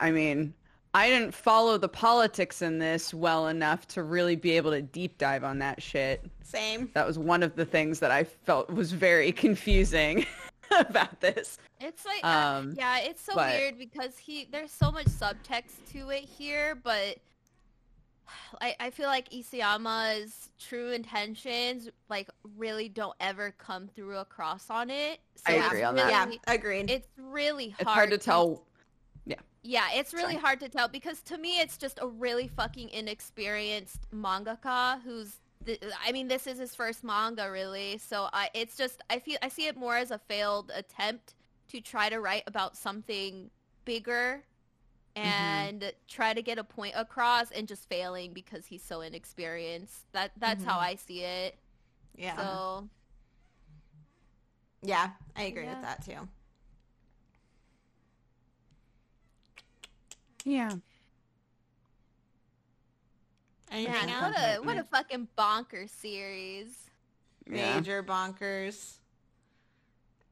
I 0.00 0.10
mean, 0.10 0.54
I 0.94 1.08
didn't 1.10 1.34
follow 1.34 1.76
the 1.76 1.88
politics 1.88 2.62
in 2.62 2.78
this 2.78 3.12
well 3.12 3.48
enough 3.48 3.86
to 3.88 4.02
really 4.02 4.36
be 4.36 4.52
able 4.56 4.70
to 4.70 4.80
deep 4.80 5.18
dive 5.18 5.44
on 5.44 5.58
that 5.58 5.82
shit. 5.82 6.24
Same. 6.42 6.90
That 6.94 7.06
was 7.06 7.18
one 7.18 7.42
of 7.42 7.56
the 7.56 7.64
things 7.66 7.98
that 8.00 8.10
I 8.10 8.24
felt 8.24 8.70
was 8.70 8.92
very 8.92 9.32
confusing 9.32 10.24
about 10.78 11.20
this. 11.20 11.58
It's 11.78 12.06
like, 12.06 12.24
uh, 12.24 12.28
Um, 12.58 12.74
yeah, 12.76 13.00
it's 13.00 13.22
so 13.22 13.34
but- 13.34 13.54
weird 13.54 13.78
because 13.78 14.16
he 14.16 14.48
there's 14.50 14.72
so 14.72 14.90
much 14.90 15.06
subtext 15.06 15.92
to 15.92 16.08
it 16.10 16.24
here, 16.24 16.74
but 16.82 17.16
I, 18.60 18.74
I 18.80 18.90
feel 18.90 19.06
like 19.06 19.28
Isayama's 19.30 20.50
true 20.58 20.92
intentions 20.92 21.88
like 22.08 22.28
really 22.56 22.88
don't 22.88 23.16
ever 23.20 23.54
come 23.58 23.88
through 23.88 24.18
across 24.18 24.70
on 24.70 24.90
it. 24.90 25.20
So 25.36 25.52
I 25.52 25.66
agree 25.66 25.82
on 25.82 25.96
that. 25.96 26.10
Yeah, 26.10 26.36
agreed. 26.54 26.90
It's 26.90 27.08
really 27.16 27.70
hard. 27.70 27.80
It's 27.80 27.90
hard 27.90 28.10
to 28.10 28.18
tell. 28.18 28.62
Yeah, 29.24 29.36
Yeah, 29.62 29.86
it's 29.94 30.12
really 30.12 30.32
Sorry. 30.34 30.42
hard 30.42 30.60
to 30.60 30.68
tell 30.68 30.88
because 30.88 31.20
to 31.22 31.38
me 31.38 31.60
it's 31.60 31.76
just 31.76 31.98
a 32.02 32.06
really 32.06 32.48
fucking 32.48 32.90
inexperienced 32.90 34.08
mangaka 34.12 35.00
who's 35.02 35.38
th- 35.64 35.80
I 36.04 36.12
mean 36.12 36.28
this 36.28 36.46
is 36.46 36.58
his 36.58 36.74
first 36.74 37.04
manga 37.04 37.50
really. 37.50 37.98
So 37.98 38.28
I 38.32 38.50
it's 38.54 38.76
just 38.76 39.00
I 39.10 39.18
feel 39.18 39.38
I 39.42 39.48
see 39.48 39.66
it 39.66 39.76
more 39.76 39.96
as 39.96 40.10
a 40.10 40.18
failed 40.18 40.70
attempt 40.74 41.34
to 41.68 41.80
try 41.80 42.08
to 42.08 42.20
write 42.20 42.42
about 42.46 42.76
something 42.76 43.50
bigger 43.84 44.42
and 45.16 45.92
try 46.08 46.32
to 46.34 46.42
get 46.42 46.58
a 46.58 46.64
point 46.64 46.94
across 46.96 47.50
and 47.50 47.68
just 47.68 47.88
failing 47.88 48.32
because 48.32 48.66
he's 48.66 48.82
so 48.82 49.00
inexperienced. 49.02 50.10
That 50.12 50.32
that's 50.38 50.64
how 50.64 50.78
Mhm. 50.78 50.82
I 50.82 50.94
see 50.96 51.22
it. 51.22 51.58
yeah. 52.16 52.36
So 52.36 52.88
yeah, 54.82 55.10
I 55.36 55.42
agree 55.44 55.64
Yeah. 55.64 55.74
with 55.74 55.82
that 55.82 56.04
too. 56.04 56.28
Yeah. 60.44 60.76
Anything 63.70 63.92
man, 63.92 64.08
else? 64.10 64.36
what 64.36 64.38
a 64.38 64.62
what 64.62 64.78
a 64.78 64.84
fucking 64.84 65.28
bonker 65.36 65.86
series. 65.86 66.90
Yeah. 67.46 67.76
Major 67.76 68.02
bonkers 68.02 68.98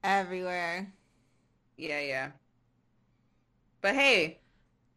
everywhere. 0.05 0.93
Yeah, 1.77 2.01
yeah. 2.01 2.31
But 3.81 3.95
hey, 3.95 4.41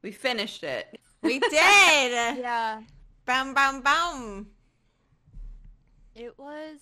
we 0.04 0.12
finished 0.12 0.64
it. 0.64 1.00
We 1.24 1.40
did. 1.50 1.52
Yeah. 1.52 2.82
Bum 3.26 3.54
bum 3.54 3.82
bum. 3.82 4.48
It 6.14 6.38
was. 6.38 6.78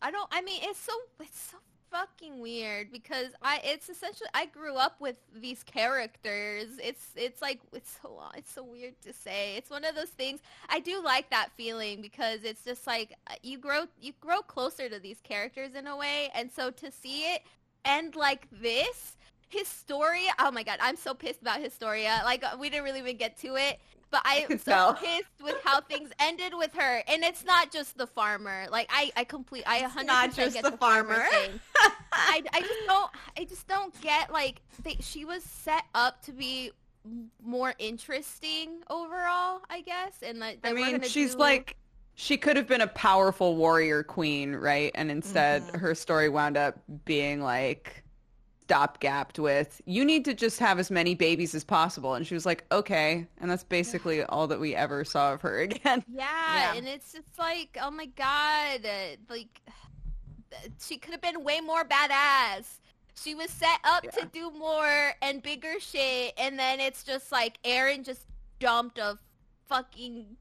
I 0.00 0.10
don't. 0.10 0.28
I 0.32 0.40
mean, 0.40 0.60
it's 0.62 0.78
so. 0.78 0.92
It's 1.20 1.50
so 1.50 1.58
fucking 1.90 2.40
weird 2.40 2.90
because 2.90 3.28
I. 3.42 3.60
It's 3.64 3.88
essentially. 3.88 4.30
I 4.32 4.46
grew 4.46 4.76
up 4.76 5.00
with 5.00 5.16
these 5.34 5.62
characters. 5.64 6.68
It's. 6.82 7.08
It's 7.16 7.42
like. 7.42 7.60
It's 7.72 7.98
so. 8.00 8.22
It's 8.36 8.50
so 8.52 8.62
weird 8.62 8.94
to 9.02 9.12
say. 9.12 9.56
It's 9.56 9.68
one 9.68 9.84
of 9.84 9.94
those 9.94 10.10
things. 10.10 10.40
I 10.68 10.78
do 10.80 11.02
like 11.02 11.28
that 11.30 11.50
feeling 11.56 12.00
because 12.00 12.44
it's 12.44 12.64
just 12.64 12.86
like 12.86 13.14
uh, 13.28 13.34
you 13.42 13.58
grow. 13.58 13.84
You 14.00 14.12
grow 14.20 14.40
closer 14.40 14.88
to 14.88 15.00
these 15.00 15.20
characters 15.22 15.74
in 15.74 15.86
a 15.86 15.96
way, 15.96 16.30
and 16.34 16.50
so 16.50 16.70
to 16.70 16.90
see 16.92 17.22
it 17.34 17.42
end 17.84 18.14
like 18.14 18.46
this. 18.52 19.16
Historia, 19.52 20.30
oh 20.38 20.50
my 20.50 20.62
god, 20.62 20.78
I'm 20.80 20.96
so 20.96 21.14
pissed 21.14 21.42
about 21.42 21.60
Historia. 21.60 22.22
Like 22.24 22.44
we 22.58 22.70
didn't 22.70 22.84
really 22.84 23.00
even 23.00 23.16
get 23.16 23.36
to 23.38 23.56
it, 23.56 23.78
but 24.10 24.22
I 24.24 24.36
am 24.36 24.46
could 24.48 24.60
so 24.60 24.70
tell. 24.72 24.94
pissed 24.94 25.28
with 25.42 25.56
how 25.64 25.80
things 25.82 26.10
ended 26.18 26.54
with 26.56 26.74
her. 26.74 27.02
And 27.06 27.22
it's 27.22 27.44
not 27.44 27.70
just 27.70 27.96
the 27.98 28.06
farmer. 28.06 28.66
Like 28.70 28.88
I, 28.90 29.12
I 29.16 29.24
complete, 29.24 29.64
I 29.66 29.82
100% 29.82 30.06
not 30.06 30.34
just 30.34 30.54
get 30.54 30.64
the 30.64 30.76
farmer. 30.76 31.22
thing. 31.30 31.60
I, 32.12 32.42
I 32.52 32.60
just 32.60 32.86
don't, 32.86 33.10
I 33.38 33.44
just 33.44 33.68
don't 33.68 34.00
get 34.00 34.32
like 34.32 34.60
they, 34.82 34.96
she 35.00 35.24
was 35.24 35.42
set 35.44 35.84
up 35.94 36.22
to 36.24 36.32
be 36.32 36.72
more 37.44 37.74
interesting 37.78 38.82
overall, 38.88 39.60
I 39.68 39.80
guess. 39.84 40.12
And 40.22 40.38
like, 40.38 40.60
I 40.64 40.72
mean, 40.72 41.02
she's 41.02 41.32
do- 41.34 41.40
like 41.40 41.76
she 42.14 42.36
could 42.36 42.56
have 42.56 42.68
been 42.68 42.82
a 42.82 42.86
powerful 42.86 43.56
warrior 43.56 44.02
queen, 44.02 44.54
right? 44.54 44.92
And 44.94 45.10
instead, 45.10 45.62
Mhm. 45.68 45.80
her 45.80 45.94
story 45.94 46.28
wound 46.28 46.56
up 46.58 46.78
being 47.06 47.40
like 47.40 48.01
stopgapped 48.68 49.38
with 49.38 49.80
you 49.86 50.04
need 50.04 50.24
to 50.24 50.34
just 50.34 50.58
have 50.58 50.78
as 50.78 50.90
many 50.90 51.14
babies 51.14 51.54
as 51.54 51.64
possible 51.64 52.14
and 52.14 52.26
she 52.26 52.34
was 52.34 52.46
like 52.46 52.64
okay 52.72 53.26
and 53.40 53.50
that's 53.50 53.64
basically 53.64 54.22
all 54.24 54.46
that 54.46 54.60
we 54.60 54.74
ever 54.74 55.04
saw 55.04 55.32
of 55.34 55.40
her 55.42 55.58
again 55.68 56.04
Yeah, 56.12 56.24
Yeah. 56.54 56.74
and 56.74 56.86
it's 56.88 57.12
just 57.12 57.38
like, 57.38 57.76
oh 57.82 57.90
my 57.90 58.06
god, 58.06 58.84
uh, 58.86 59.16
like 59.28 59.60
she 60.80 60.96
could 60.98 61.12
have 61.12 61.20
been 61.22 61.42
way 61.44 61.60
more 61.60 61.84
badass. 61.84 62.78
She 63.20 63.34
was 63.34 63.50
set 63.50 63.78
up 63.84 64.04
Yeah. 64.04 64.10
to 64.12 64.26
do 64.32 64.50
more 64.50 65.12
and 65.22 65.42
bigger 65.42 65.78
shit, 65.80 66.34
and 66.38 66.58
then 66.58 66.80
it's 66.80 67.04
just 67.04 67.30
like 67.32 67.62
Eren 67.62 68.04
just 68.04 68.26
dumped 68.58 68.98
a 68.98 69.18
fucking 69.68 70.36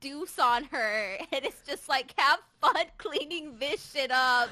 deuce 0.00 0.38
on 0.38 0.64
her, 0.64 1.16
and 1.32 1.44
it's 1.44 1.62
just 1.66 1.88
like, 1.88 2.12
have 2.16 2.40
fun 2.60 2.86
cleaning 2.98 3.56
this 3.58 3.92
shit 3.92 4.10
up. 4.10 4.48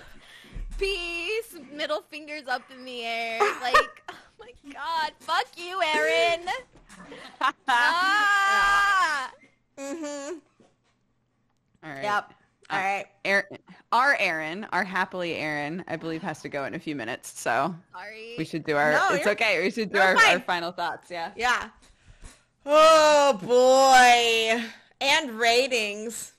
Peace, 0.78 1.56
middle 1.72 2.02
fingers 2.10 2.48
up 2.48 2.62
in 2.76 2.84
the 2.84 3.02
air. 3.04 3.40
Like, 3.62 4.02
oh 4.10 4.14
my 4.38 4.72
god, 4.72 5.12
fuck 5.20 5.46
you, 5.56 5.80
Eren. 5.80 6.46
ah! 7.68 9.30
Mm-hmm. 9.78 10.36
all 11.82 11.90
right 11.90 12.02
Yep. 12.02 12.32
All 12.70 12.78
right. 12.78 13.04
Uh. 13.04 13.28
Erin, 13.28 13.58
our 13.92 14.16
Erin, 14.18 14.66
our 14.72 14.84
happily 14.84 15.36
Erin, 15.36 15.84
I 15.88 15.96
believe 15.96 16.22
has 16.22 16.40
to 16.42 16.48
go 16.48 16.64
in 16.64 16.74
a 16.74 16.78
few 16.78 16.94
minutes, 16.94 17.38
so 17.40 17.74
Sorry. 17.92 18.34
we 18.38 18.44
should 18.44 18.64
do 18.64 18.76
our. 18.76 18.92
No, 18.92 19.08
it's 19.12 19.26
okay. 19.26 19.62
We 19.62 19.70
should 19.70 19.92
do 19.92 19.98
our, 19.98 20.16
our 20.16 20.40
final 20.40 20.72
thoughts. 20.72 21.10
Yeah. 21.10 21.32
Yeah. 21.36 21.68
Oh 22.66 23.38
boy. 23.42 24.64
And 25.00 25.30
ratings. 25.38 26.32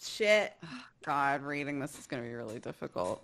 Shit. 0.00 0.54
God, 1.04 1.42
reading 1.42 1.78
this 1.80 1.98
is 1.98 2.06
gonna 2.06 2.22
be 2.22 2.32
really 2.34 2.58
difficult. 2.58 3.22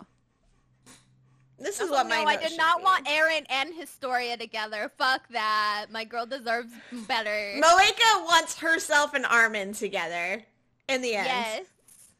This 1.59 1.79
is 1.79 1.89
Oh, 1.89 1.93
what 1.93 2.07
my 2.07 2.23
I 2.23 2.35
did 2.37 2.55
not 2.57 2.77
be. 2.77 2.83
want 2.83 3.05
Eren 3.07 3.45
and 3.49 3.73
Historia 3.73 4.37
together. 4.37 4.91
Fuck 4.97 5.27
that. 5.29 5.87
My 5.91 6.03
girl 6.03 6.25
deserves 6.25 6.71
better. 7.07 7.53
Malika 7.59 8.03
wants 8.25 8.59
herself 8.59 9.13
and 9.15 9.25
Armin 9.25 9.73
together. 9.73 10.43
In 10.87 11.01
the 11.01 11.15
end. 11.15 11.25
yes. 11.27 11.65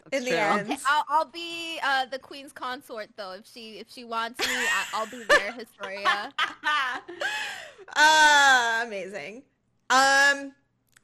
That's 0.09 0.17
In 0.17 0.23
the 0.23 0.29
true. 0.37 0.71
end. 0.73 0.79
I'll, 0.87 1.05
I'll 1.09 1.25
be 1.25 1.79
uh, 1.83 2.05
the 2.05 2.17
queen's 2.19 2.51
consort 2.51 3.09
though. 3.15 3.33
If 3.33 3.45
she 3.45 3.77
if 3.79 3.91
she 3.91 4.03
wants 4.05 4.39
me, 4.39 4.45
I, 4.53 4.85
I'll 4.93 5.05
be 5.07 5.23
there, 5.23 5.51
Historia. 5.51 6.31
uh, 7.95 8.83
amazing. 8.85 9.43
Um, 9.89 10.53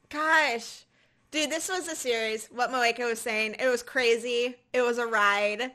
gosh, 0.08 0.84
dude, 1.30 1.50
this 1.50 1.68
was 1.68 1.88
a 1.88 1.94
series. 1.96 2.48
What 2.52 2.70
Moeka 2.70 3.08
was 3.08 3.20
saying, 3.20 3.56
it 3.58 3.68
was 3.68 3.82
crazy. 3.82 4.56
It 4.72 4.82
was 4.82 4.98
a 4.98 5.06
ride. 5.06 5.72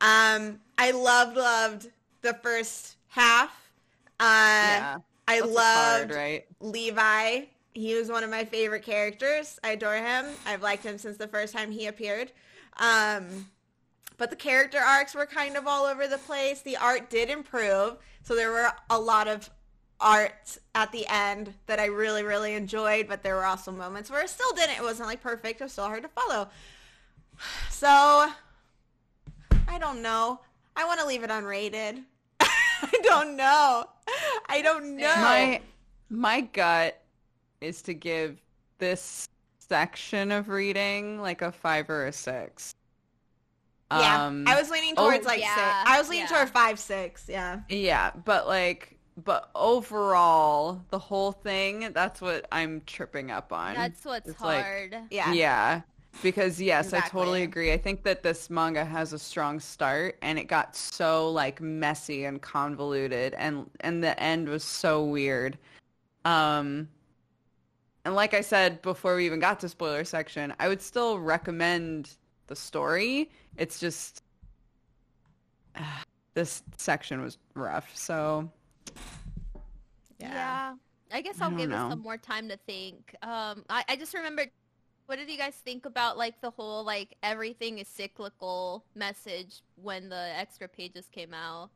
Um, 0.00 0.60
I 0.78 0.92
loved, 0.92 1.36
loved 1.36 1.88
the 2.22 2.34
first 2.34 2.96
half. 3.08 3.70
Uh, 4.18 4.24
yeah. 4.24 4.98
I 5.26 5.40
loved 5.40 6.10
hard, 6.10 6.14
right? 6.14 6.44
Levi. 6.60 7.42
He 7.72 7.94
was 7.94 8.08
one 8.08 8.24
of 8.24 8.30
my 8.30 8.44
favorite 8.44 8.82
characters. 8.82 9.58
I 9.62 9.70
adore 9.70 9.96
him. 9.96 10.26
I've 10.44 10.62
liked 10.62 10.84
him 10.84 10.98
since 10.98 11.16
the 11.16 11.28
first 11.28 11.54
time 11.54 11.70
he 11.70 11.86
appeared. 11.86 12.32
Um, 12.78 13.46
but 14.16 14.30
the 14.30 14.36
character 14.36 14.78
arcs 14.78 15.14
were 15.14 15.26
kind 15.26 15.56
of 15.56 15.66
all 15.66 15.84
over 15.84 16.06
the 16.06 16.18
place. 16.18 16.62
The 16.62 16.76
art 16.76 17.10
did 17.10 17.30
improve, 17.30 17.96
so 18.22 18.34
there 18.34 18.50
were 18.50 18.70
a 18.90 18.98
lot 18.98 19.28
of 19.28 19.48
art 20.00 20.58
at 20.74 20.90
the 20.92 21.06
end 21.08 21.54
that 21.66 21.78
I 21.78 21.86
really, 21.86 22.24
really 22.24 22.54
enjoyed. 22.54 23.06
But 23.06 23.22
there 23.22 23.36
were 23.36 23.46
also 23.46 23.70
moments 23.70 24.10
where 24.10 24.22
it 24.22 24.30
still 24.30 24.52
didn't. 24.52 24.76
It 24.76 24.82
wasn't 24.82 25.08
like 25.08 25.22
perfect. 25.22 25.60
It 25.60 25.64
was 25.64 25.72
still 25.72 25.84
hard 25.84 26.02
to 26.02 26.08
follow. 26.08 26.48
So 27.70 27.88
I 27.88 29.78
don't 29.78 30.02
know. 30.02 30.40
I 30.76 30.84
want 30.84 31.00
to 31.00 31.06
leave 31.06 31.22
it 31.22 31.30
unrated. 31.30 32.02
I 32.82 32.98
don't 33.02 33.36
know. 33.36 33.84
I 34.48 34.62
don't 34.62 34.96
know. 34.96 35.14
My 35.16 35.60
my 36.08 36.40
gut 36.40 37.00
is 37.60 37.82
to 37.82 37.94
give 37.94 38.40
this 38.78 39.28
section 39.58 40.32
of 40.32 40.48
reading 40.48 41.20
like 41.20 41.42
a 41.42 41.52
five 41.52 41.88
or 41.90 42.06
a 42.06 42.12
six. 42.12 42.74
Yeah, 43.92 44.26
Um, 44.26 44.44
I 44.46 44.58
was 44.58 44.70
leaning 44.70 44.94
oh, 44.96 45.10
towards 45.10 45.26
like 45.26 45.40
yeah, 45.40 45.54
six. 45.54 45.90
I 45.90 45.98
was 45.98 46.08
leaning 46.08 46.26
yeah. 46.30 46.36
toward 46.36 46.50
five, 46.50 46.78
six. 46.78 47.26
Yeah. 47.28 47.60
yeah, 47.68 48.12
but 48.24 48.46
like, 48.46 48.96
but 49.16 49.50
overall, 49.54 50.80
the 50.90 50.98
whole 50.98 51.32
thing, 51.32 51.90
that's 51.92 52.20
what 52.20 52.46
I'm 52.52 52.82
tripping 52.86 53.32
up 53.32 53.52
on. 53.52 53.74
That's 53.74 54.04
what's 54.04 54.28
It's 54.28 54.40
like- 54.40 54.64
hard. 54.64 54.96
Yeah. 55.10 55.32
Yeah. 55.32 55.80
Because 56.22 56.60
yes, 56.60 56.92
I 56.92 57.00
totally 57.00 57.42
agree. 57.42 57.72
I 57.72 57.78
think 57.78 58.02
that 58.02 58.22
this 58.22 58.50
manga 58.50 58.84
has 58.84 59.12
a 59.12 59.18
strong 59.18 59.58
start 59.58 60.18
and 60.20 60.38
it 60.38 60.44
got 60.44 60.76
so 60.76 61.30
like 61.30 61.60
messy 61.60 62.24
and 62.24 62.40
convoluted 62.42 63.34
and 63.34 63.70
and 63.80 64.04
the 64.04 64.20
end 64.22 64.48
was 64.48 64.62
so 64.62 65.02
weird. 65.04 65.56
Um 66.24 66.88
and 68.04 68.14
like 68.14 68.34
I 68.34 68.40
said 68.42 68.82
before 68.82 69.16
we 69.16 69.24
even 69.26 69.40
got 69.40 69.60
to 69.60 69.68
spoiler 69.68 70.04
section, 70.04 70.52
I 70.60 70.68
would 70.68 70.82
still 70.82 71.18
recommend 71.18 72.10
the 72.48 72.56
story. 72.56 73.30
It's 73.56 73.80
just 73.80 74.22
this 76.34 76.62
section 76.76 77.22
was 77.22 77.38
rough. 77.54 77.96
So 77.96 78.50
Yeah. 80.18 80.74
I 81.12 81.20
guess 81.22 81.40
I 81.40 81.44
I'll 81.44 81.50
don't 81.50 81.58
give 81.58 81.70
know. 81.70 81.86
it 81.86 81.90
some 81.90 82.02
more 82.02 82.16
time 82.18 82.48
to 82.50 82.56
think. 82.56 83.14
Um, 83.22 83.64
I, 83.68 83.84
I 83.88 83.96
just 83.96 84.14
remembered. 84.14 84.50
What 85.10 85.18
did 85.18 85.28
you 85.28 85.36
guys 85.36 85.56
think 85.56 85.86
about 85.86 86.16
like 86.16 86.40
the 86.40 86.50
whole 86.50 86.84
like 86.84 87.16
everything 87.24 87.78
is 87.78 87.88
cyclical 87.88 88.84
message 88.94 89.62
when 89.74 90.08
the 90.08 90.28
extra 90.38 90.68
pages 90.68 91.08
came 91.10 91.34
out? 91.34 91.70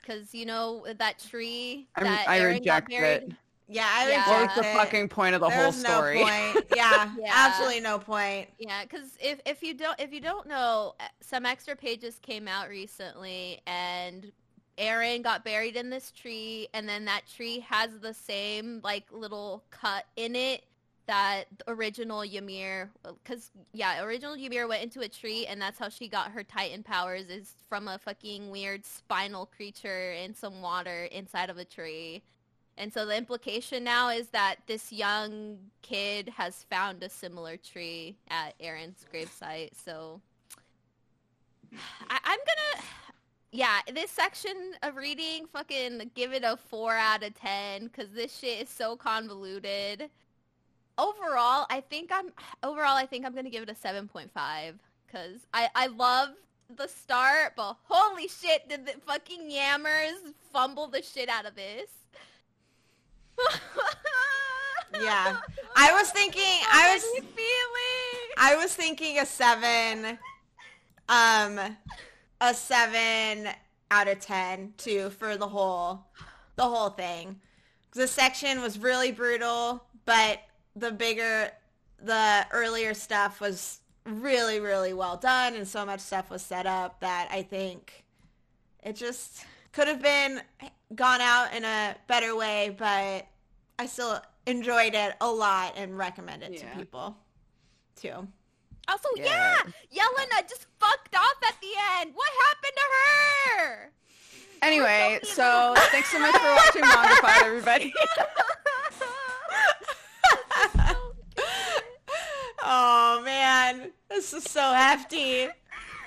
Because 0.00 0.34
you 0.34 0.46
know 0.46 0.86
that 0.98 1.18
tree 1.18 1.86
I, 1.96 2.04
that 2.04 2.24
I 2.26 2.38
Eren 2.38 2.64
got 2.64 2.88
reject 2.88 2.92
it. 2.92 3.32
Yeah. 3.68 3.86
I 3.86 4.08
Yeah. 4.08 4.26
What 4.26 4.28
was 4.28 4.40
reject 4.40 4.54
the 4.56 4.70
it. 4.70 4.74
fucking 4.74 5.08
point 5.10 5.34
of 5.34 5.42
the 5.42 5.50
there 5.50 5.64
whole 5.64 5.72
story? 5.72 6.20
no 6.20 6.24
point. 6.24 6.64
Yeah, 6.74 7.10
Yeah. 7.18 7.30
Absolutely 7.30 7.80
no 7.80 7.98
point. 7.98 8.48
Yeah, 8.58 8.84
because 8.84 9.18
if, 9.20 9.38
if 9.44 9.62
you 9.62 9.74
don't 9.74 10.00
if 10.00 10.10
you 10.10 10.22
don't 10.22 10.48
know, 10.48 10.94
uh, 10.98 11.08
some 11.20 11.44
extra 11.44 11.76
pages 11.76 12.18
came 12.22 12.48
out 12.48 12.70
recently, 12.70 13.60
and 13.66 14.32
Eren 14.78 15.22
got 15.22 15.44
buried 15.44 15.76
in 15.76 15.90
this 15.90 16.10
tree, 16.10 16.68
and 16.72 16.88
then 16.88 17.04
that 17.04 17.24
tree 17.26 17.60
has 17.68 17.98
the 18.00 18.14
same 18.14 18.80
like 18.82 19.04
little 19.12 19.62
cut 19.70 20.06
in 20.16 20.34
it 20.34 20.64
that 21.06 21.44
original 21.68 22.22
Ymir, 22.22 22.90
because 23.22 23.50
yeah, 23.72 24.02
original 24.02 24.34
Ymir 24.34 24.66
went 24.66 24.82
into 24.82 25.00
a 25.00 25.08
tree, 25.08 25.46
and 25.46 25.60
that's 25.60 25.78
how 25.78 25.88
she 25.88 26.08
got 26.08 26.32
her 26.32 26.42
Titan 26.42 26.82
powers 26.82 27.26
is 27.28 27.54
from 27.68 27.88
a 27.88 27.98
fucking 27.98 28.50
weird 28.50 28.84
spinal 28.84 29.46
creature 29.46 30.12
in 30.12 30.34
some 30.34 30.60
water 30.60 31.04
inside 31.04 31.50
of 31.50 31.58
a 31.58 31.64
tree. 31.64 32.22
And 32.78 32.92
so 32.92 33.06
the 33.06 33.16
implication 33.16 33.84
now 33.84 34.10
is 34.10 34.28
that 34.28 34.56
this 34.66 34.92
young 34.92 35.58
kid 35.80 36.28
has 36.36 36.64
found 36.68 37.02
a 37.02 37.08
similar 37.08 37.56
tree 37.56 38.16
at 38.28 38.58
Eren's 38.58 39.04
gravesite. 39.12 39.70
So 39.82 40.20
I- 42.10 42.20
I'm 42.24 42.38
gonna, 42.38 42.84
yeah, 43.52 43.78
this 43.94 44.10
section 44.10 44.72
of 44.82 44.96
reading, 44.96 45.46
fucking 45.52 46.10
give 46.14 46.32
it 46.32 46.42
a 46.44 46.56
four 46.56 46.92
out 46.92 47.22
of 47.22 47.34
ten 47.34 47.84
because 47.84 48.10
this 48.10 48.36
shit 48.36 48.62
is 48.62 48.68
so 48.68 48.96
convoluted. 48.96 50.10
Overall, 50.98 51.66
I 51.70 51.82
think 51.88 52.10
I'm 52.12 52.32
overall 52.62 52.96
I 52.96 53.06
think 53.06 53.26
I'm 53.26 53.34
gonna 53.34 53.50
give 53.50 53.62
it 53.62 53.70
a 53.70 53.74
seven 53.74 54.08
point 54.08 54.30
five 54.32 54.76
because 55.06 55.40
I 55.52 55.68
I 55.74 55.86
love 55.88 56.30
the 56.74 56.88
start, 56.88 57.52
but 57.56 57.76
holy 57.84 58.28
shit, 58.28 58.68
did 58.68 58.86
the 58.86 58.94
fucking 59.06 59.50
yammers 59.50 60.32
fumble 60.52 60.88
the 60.88 61.02
shit 61.02 61.28
out 61.28 61.46
of 61.46 61.54
this? 61.54 61.90
Yeah. 65.02 65.38
I 65.76 65.92
was 65.92 66.10
thinking 66.10 66.42
I 66.42 66.94
was 66.94 67.02
feeling. 67.02 68.34
I 68.38 68.56
was 68.56 68.74
thinking 68.74 69.18
a 69.18 69.26
seven, 69.26 70.18
um, 71.08 71.76
a 72.40 72.54
seven 72.54 73.48
out 73.90 74.08
of 74.08 74.20
ten 74.20 74.74
too 74.76 75.10
for 75.10 75.36
the 75.36 75.48
whole, 75.48 76.06
the 76.56 76.64
whole 76.64 76.90
thing. 76.90 77.40
The 77.92 78.06
section 78.06 78.60
was 78.60 78.78
really 78.78 79.12
brutal, 79.12 79.84
but 80.04 80.40
the 80.76 80.92
bigger, 80.92 81.50
the 82.02 82.46
earlier 82.52 82.94
stuff 82.94 83.40
was 83.40 83.80
really, 84.04 84.60
really 84.60 84.92
well 84.92 85.16
done, 85.16 85.54
and 85.54 85.66
so 85.66 85.84
much 85.84 85.98
stuff 86.00 86.30
was 86.30 86.42
set 86.42 86.66
up 86.66 87.00
that 87.00 87.28
I 87.32 87.42
think 87.42 88.04
it 88.82 88.94
just 88.94 89.44
could 89.72 89.88
have 89.88 90.00
been 90.00 90.40
gone 90.94 91.20
out 91.20 91.52
in 91.54 91.64
a 91.64 91.96
better 92.06 92.36
way, 92.36 92.74
but 92.78 93.26
I 93.78 93.86
still 93.86 94.20
enjoyed 94.46 94.94
it 94.94 95.14
a 95.20 95.28
lot 95.28 95.74
and 95.76 95.98
recommend 95.98 96.42
it 96.44 96.52
Yeah. 96.52 96.70
to 96.70 96.78
people 96.78 97.16
too. 97.96 98.28
Also, 98.88 99.08
Yeah. 99.16 99.56
yeah, 99.90 100.02
Yelena 100.04 100.48
just 100.48 100.66
fucked 100.78 101.16
off 101.16 101.34
at 101.48 101.56
the 101.60 101.72
end. 101.98 102.14
What 102.14 102.30
happened 102.46 102.72
to 102.76 102.82
her? 103.58 103.92
Anyway, 104.62 105.18
so 105.24 105.74
so 105.76 105.82
thanks 105.90 106.10
so 106.10 106.20
much 106.20 106.34
for 106.36 106.54
watching 106.54 106.82
Manga 106.82 107.16
Pod, 107.20 107.42
everybody. 107.42 107.92
oh 112.62 113.20
man, 113.24 113.90
this 114.30 114.44
is 114.44 114.50
so 114.50 114.72
hefty, 114.72 115.46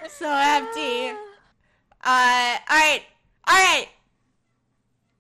so 0.09 0.29
hefty. 0.29 1.07
Uh, 1.07 1.15
all 2.03 2.77
right, 2.77 3.01
all 3.47 3.55
right. 3.55 3.87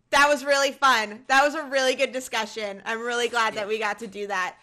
That 0.09 0.27
was 0.27 0.43
really 0.43 0.73
fun. 0.73 1.21
That 1.27 1.45
was 1.45 1.55
a 1.55 1.63
really 1.63 1.95
good 1.95 2.11
discussion. 2.11 2.81
I'm 2.85 2.99
really 2.99 3.29
glad 3.29 3.53
that 3.53 3.69
we 3.69 3.79
got 3.79 3.99
to 3.99 4.07
do 4.07 4.27
that. 4.27 4.57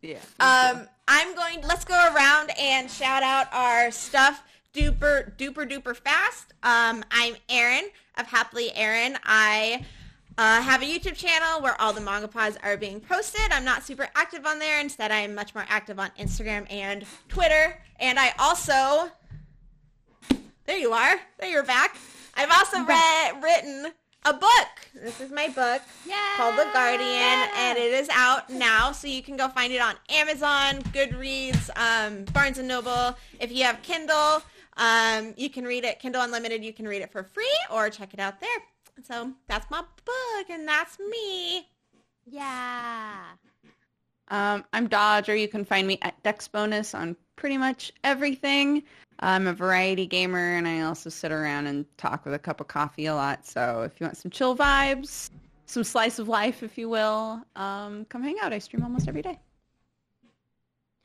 yeah. 0.00 0.18
Um, 0.38 0.86
I'm 1.08 1.34
going. 1.34 1.62
Let's 1.62 1.84
go 1.84 1.94
around 2.14 2.52
and 2.56 2.88
shout 2.88 3.24
out 3.24 3.52
our 3.52 3.90
stuff. 3.90 4.44
Duper, 4.72 5.36
duper, 5.36 5.68
duper 5.68 5.96
fast. 5.96 6.52
Um, 6.62 7.04
I'm 7.10 7.34
Erin 7.48 7.88
of 8.16 8.26
Happily 8.26 8.70
Erin. 8.76 9.18
I 9.24 9.84
uh, 10.38 10.60
have 10.62 10.82
a 10.82 10.84
YouTube 10.84 11.16
channel 11.16 11.62
where 11.62 11.80
all 11.80 11.92
the 11.92 12.00
manga 12.00 12.28
pods 12.28 12.58
are 12.62 12.76
being 12.76 13.00
posted. 13.00 13.50
I'm 13.50 13.64
not 13.64 13.84
super 13.84 14.08
active 14.14 14.44
on 14.44 14.58
there. 14.58 14.80
Instead, 14.80 15.10
I'm 15.10 15.34
much 15.34 15.54
more 15.54 15.64
active 15.68 15.98
on 15.98 16.10
Instagram 16.18 16.70
and 16.70 17.04
Twitter. 17.28 17.78
And 17.98 18.18
I 18.18 18.32
also, 18.38 19.10
there 20.66 20.76
you 20.78 20.92
are. 20.92 21.16
There 21.38 21.48
you're 21.50 21.62
back. 21.62 21.96
I've 22.34 22.50
also 22.50 22.84
read, 22.84 23.42
written 23.42 23.92
a 24.26 24.32
book. 24.34 24.68
This 24.94 25.20
is 25.20 25.30
my 25.30 25.48
book 25.48 25.80
Yeah. 26.04 26.16
called 26.36 26.56
The 26.56 26.68
Guardian, 26.72 27.48
and 27.56 27.78
it 27.78 27.92
is 27.94 28.08
out 28.12 28.50
now, 28.50 28.90
so 28.92 29.06
you 29.06 29.22
can 29.22 29.36
go 29.36 29.48
find 29.48 29.72
it 29.72 29.80
on 29.80 29.94
Amazon, 30.10 30.82
Goodreads, 30.92 31.70
um, 31.76 32.24
Barnes 32.32 32.58
and 32.58 32.66
Noble. 32.66 33.16
If 33.40 33.52
you 33.52 33.62
have 33.64 33.80
Kindle, 33.82 34.42
um, 34.76 35.32
you 35.36 35.48
can 35.48 35.64
read 35.64 35.84
it. 35.84 36.00
Kindle 36.00 36.22
Unlimited, 36.22 36.64
you 36.64 36.72
can 36.72 36.86
read 36.88 37.02
it 37.02 37.10
for 37.12 37.22
free 37.22 37.58
or 37.70 37.88
check 37.88 38.12
it 38.14 38.20
out 38.20 38.40
there. 38.40 38.48
So 39.02 39.32
that's 39.48 39.70
my 39.70 39.80
book, 39.80 40.50
and 40.50 40.66
that's 40.66 40.98
me. 40.98 41.68
Yeah. 42.24 43.22
Um, 44.28 44.64
I'm 44.72 44.88
Dodger. 44.88 45.36
You 45.36 45.48
can 45.48 45.64
find 45.64 45.86
me 45.86 45.98
at 46.02 46.20
Dex 46.22 46.48
Bonus 46.48 46.94
on 46.94 47.16
pretty 47.36 47.58
much 47.58 47.92
everything. 48.02 48.82
I'm 49.20 49.46
a 49.46 49.52
variety 49.52 50.06
gamer, 50.06 50.56
and 50.56 50.66
I 50.66 50.82
also 50.82 51.10
sit 51.10 51.30
around 51.30 51.66
and 51.66 51.86
talk 51.96 52.24
with 52.24 52.34
a 52.34 52.38
cup 52.38 52.60
of 52.60 52.68
coffee 52.68 53.06
a 53.06 53.14
lot. 53.14 53.46
So 53.46 53.82
if 53.82 54.00
you 54.00 54.06
want 54.06 54.16
some 54.16 54.30
chill 54.30 54.56
vibes, 54.56 55.30
some 55.66 55.84
slice 55.84 56.18
of 56.18 56.28
life, 56.28 56.62
if 56.62 56.76
you 56.76 56.88
will, 56.88 57.42
um, 57.54 58.04
come 58.06 58.22
hang 58.22 58.36
out. 58.42 58.52
I 58.52 58.58
stream 58.58 58.82
almost 58.82 59.08
every 59.08 59.22
day. 59.22 59.38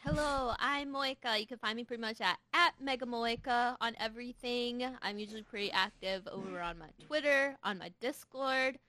Hello, 0.04 0.54
I'm 0.58 0.92
Moika. 0.92 1.40
You 1.40 1.46
can 1.46 1.60
find 1.60 1.76
me 1.76 1.84
pretty 1.84 2.02
much 2.02 2.22
at, 2.22 2.40
at 2.54 2.74
Mega 2.82 3.06
Moika 3.06 3.76
on 3.80 3.94
everything. 4.00 4.84
I'm 5.02 5.20
usually 5.20 5.44
pretty 5.44 5.72
active 5.72 6.28
over 6.28 6.60
on 6.60 6.80
my 6.80 6.88
Twitter, 7.06 7.56
on 7.64 7.78
my 7.78 7.92
Discord. 8.02 8.80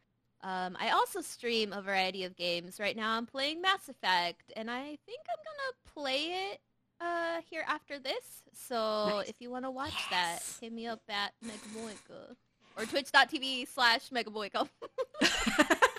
Um, 0.42 0.76
I 0.80 0.90
also 0.90 1.20
stream 1.20 1.72
a 1.72 1.82
variety 1.82 2.24
of 2.24 2.34
games. 2.34 2.80
Right 2.80 2.96
now 2.96 3.16
I'm 3.16 3.26
playing 3.26 3.60
Mass 3.60 3.88
Effect, 3.90 4.52
and 4.56 4.70
I 4.70 4.82
think 5.04 5.20
I'm 5.28 5.44
going 5.44 5.60
to 5.68 5.92
play 5.92 6.50
it 6.50 6.60
uh, 7.00 7.40
here 7.48 7.64
after 7.68 7.98
this. 7.98 8.42
So 8.54 9.08
Nice. 9.18 9.28
if 9.28 9.36
you 9.38 9.50
want 9.50 9.66
to 9.66 9.70
watch 9.70 10.08
that, 10.10 10.38
hit 10.62 10.72
me 10.72 10.86
up 10.86 11.02
at 11.10 11.32
Mega 11.42 11.58
Moika. 11.76 12.34
Or 12.76 12.86
twitch.tv 12.86 13.68
slash 13.68 14.10
Mega 14.10 14.30
Moika. 14.30 14.66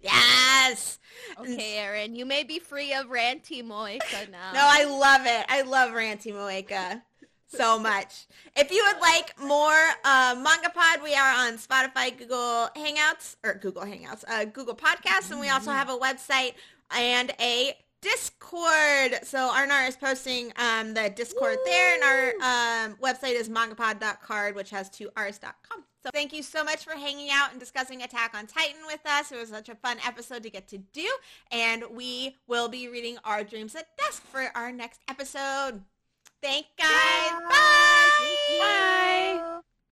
Yes. 0.00 0.98
okay, 1.38 1.78
Erin, 1.78 2.14
you 2.14 2.24
may 2.24 2.44
be 2.44 2.58
free 2.58 2.94
of 2.94 3.06
Ranty 3.06 3.62
Moika 3.62 4.30
now. 4.30 4.52
No, 4.52 4.60
I 4.62 4.84
love 4.84 5.22
it. 5.26 5.46
I 5.48 5.62
love 5.62 5.90
Ranty 5.90 6.32
Moeka 6.32 7.02
so 7.48 7.78
much. 7.80 8.26
If 8.56 8.70
you 8.70 8.84
would 8.86 9.00
like 9.00 9.38
more 9.40 9.88
uh, 10.04 10.36
Manga 10.42 10.70
Pod, 10.70 11.02
we 11.02 11.14
are 11.14 11.46
on 11.46 11.58
Spotify, 11.58 12.16
Google 12.16 12.68
Hangouts, 12.76 13.36
or 13.44 13.54
Google 13.54 13.82
Hangouts, 13.82 14.24
uh, 14.28 14.44
Google 14.44 14.74
Podcasts, 14.74 15.30
and 15.30 15.40
we 15.40 15.48
also 15.48 15.70
have 15.70 15.90
a 15.90 15.96
website 15.96 16.54
and 16.96 17.32
a 17.40 17.76
Discord. 18.00 19.18
So 19.24 19.38
Arnar 19.38 19.88
is 19.88 19.96
posting 19.96 20.52
um, 20.56 20.94
the 20.94 21.10
Discord 21.10 21.58
there, 21.64 21.94
and 21.94 22.02
our 22.02 22.86
um, 22.86 22.96
website 22.96 23.34
is 23.34 23.48
mangapod.card, 23.48 24.54
which 24.54 24.70
has 24.70 24.88
two 24.88 25.10
R's.com. 25.16 25.84
So 26.02 26.10
thank 26.14 26.32
you 26.32 26.42
so 26.42 26.64
much 26.64 26.84
for 26.84 26.92
hanging 26.92 27.28
out 27.30 27.50
and 27.50 27.60
discussing 27.60 28.02
Attack 28.02 28.34
on 28.34 28.46
Titan 28.46 28.80
with 28.86 29.00
us. 29.04 29.32
It 29.32 29.38
was 29.38 29.50
such 29.50 29.68
a 29.68 29.74
fun 29.74 29.98
episode 30.06 30.42
to 30.44 30.50
get 30.50 30.66
to 30.68 30.78
do, 30.78 31.08
and 31.50 31.84
we 31.90 32.36
will 32.46 32.68
be 32.68 32.88
reading 32.88 33.18
Our 33.24 33.44
Dreams 33.44 33.74
at 33.74 33.86
Dusk 33.98 34.22
for 34.26 34.50
our 34.54 34.72
next 34.72 35.00
episode. 35.08 35.82
Thank 36.42 36.66
guys. 36.78 37.32
Bye. 37.50 38.58
Bye. 38.58 39.60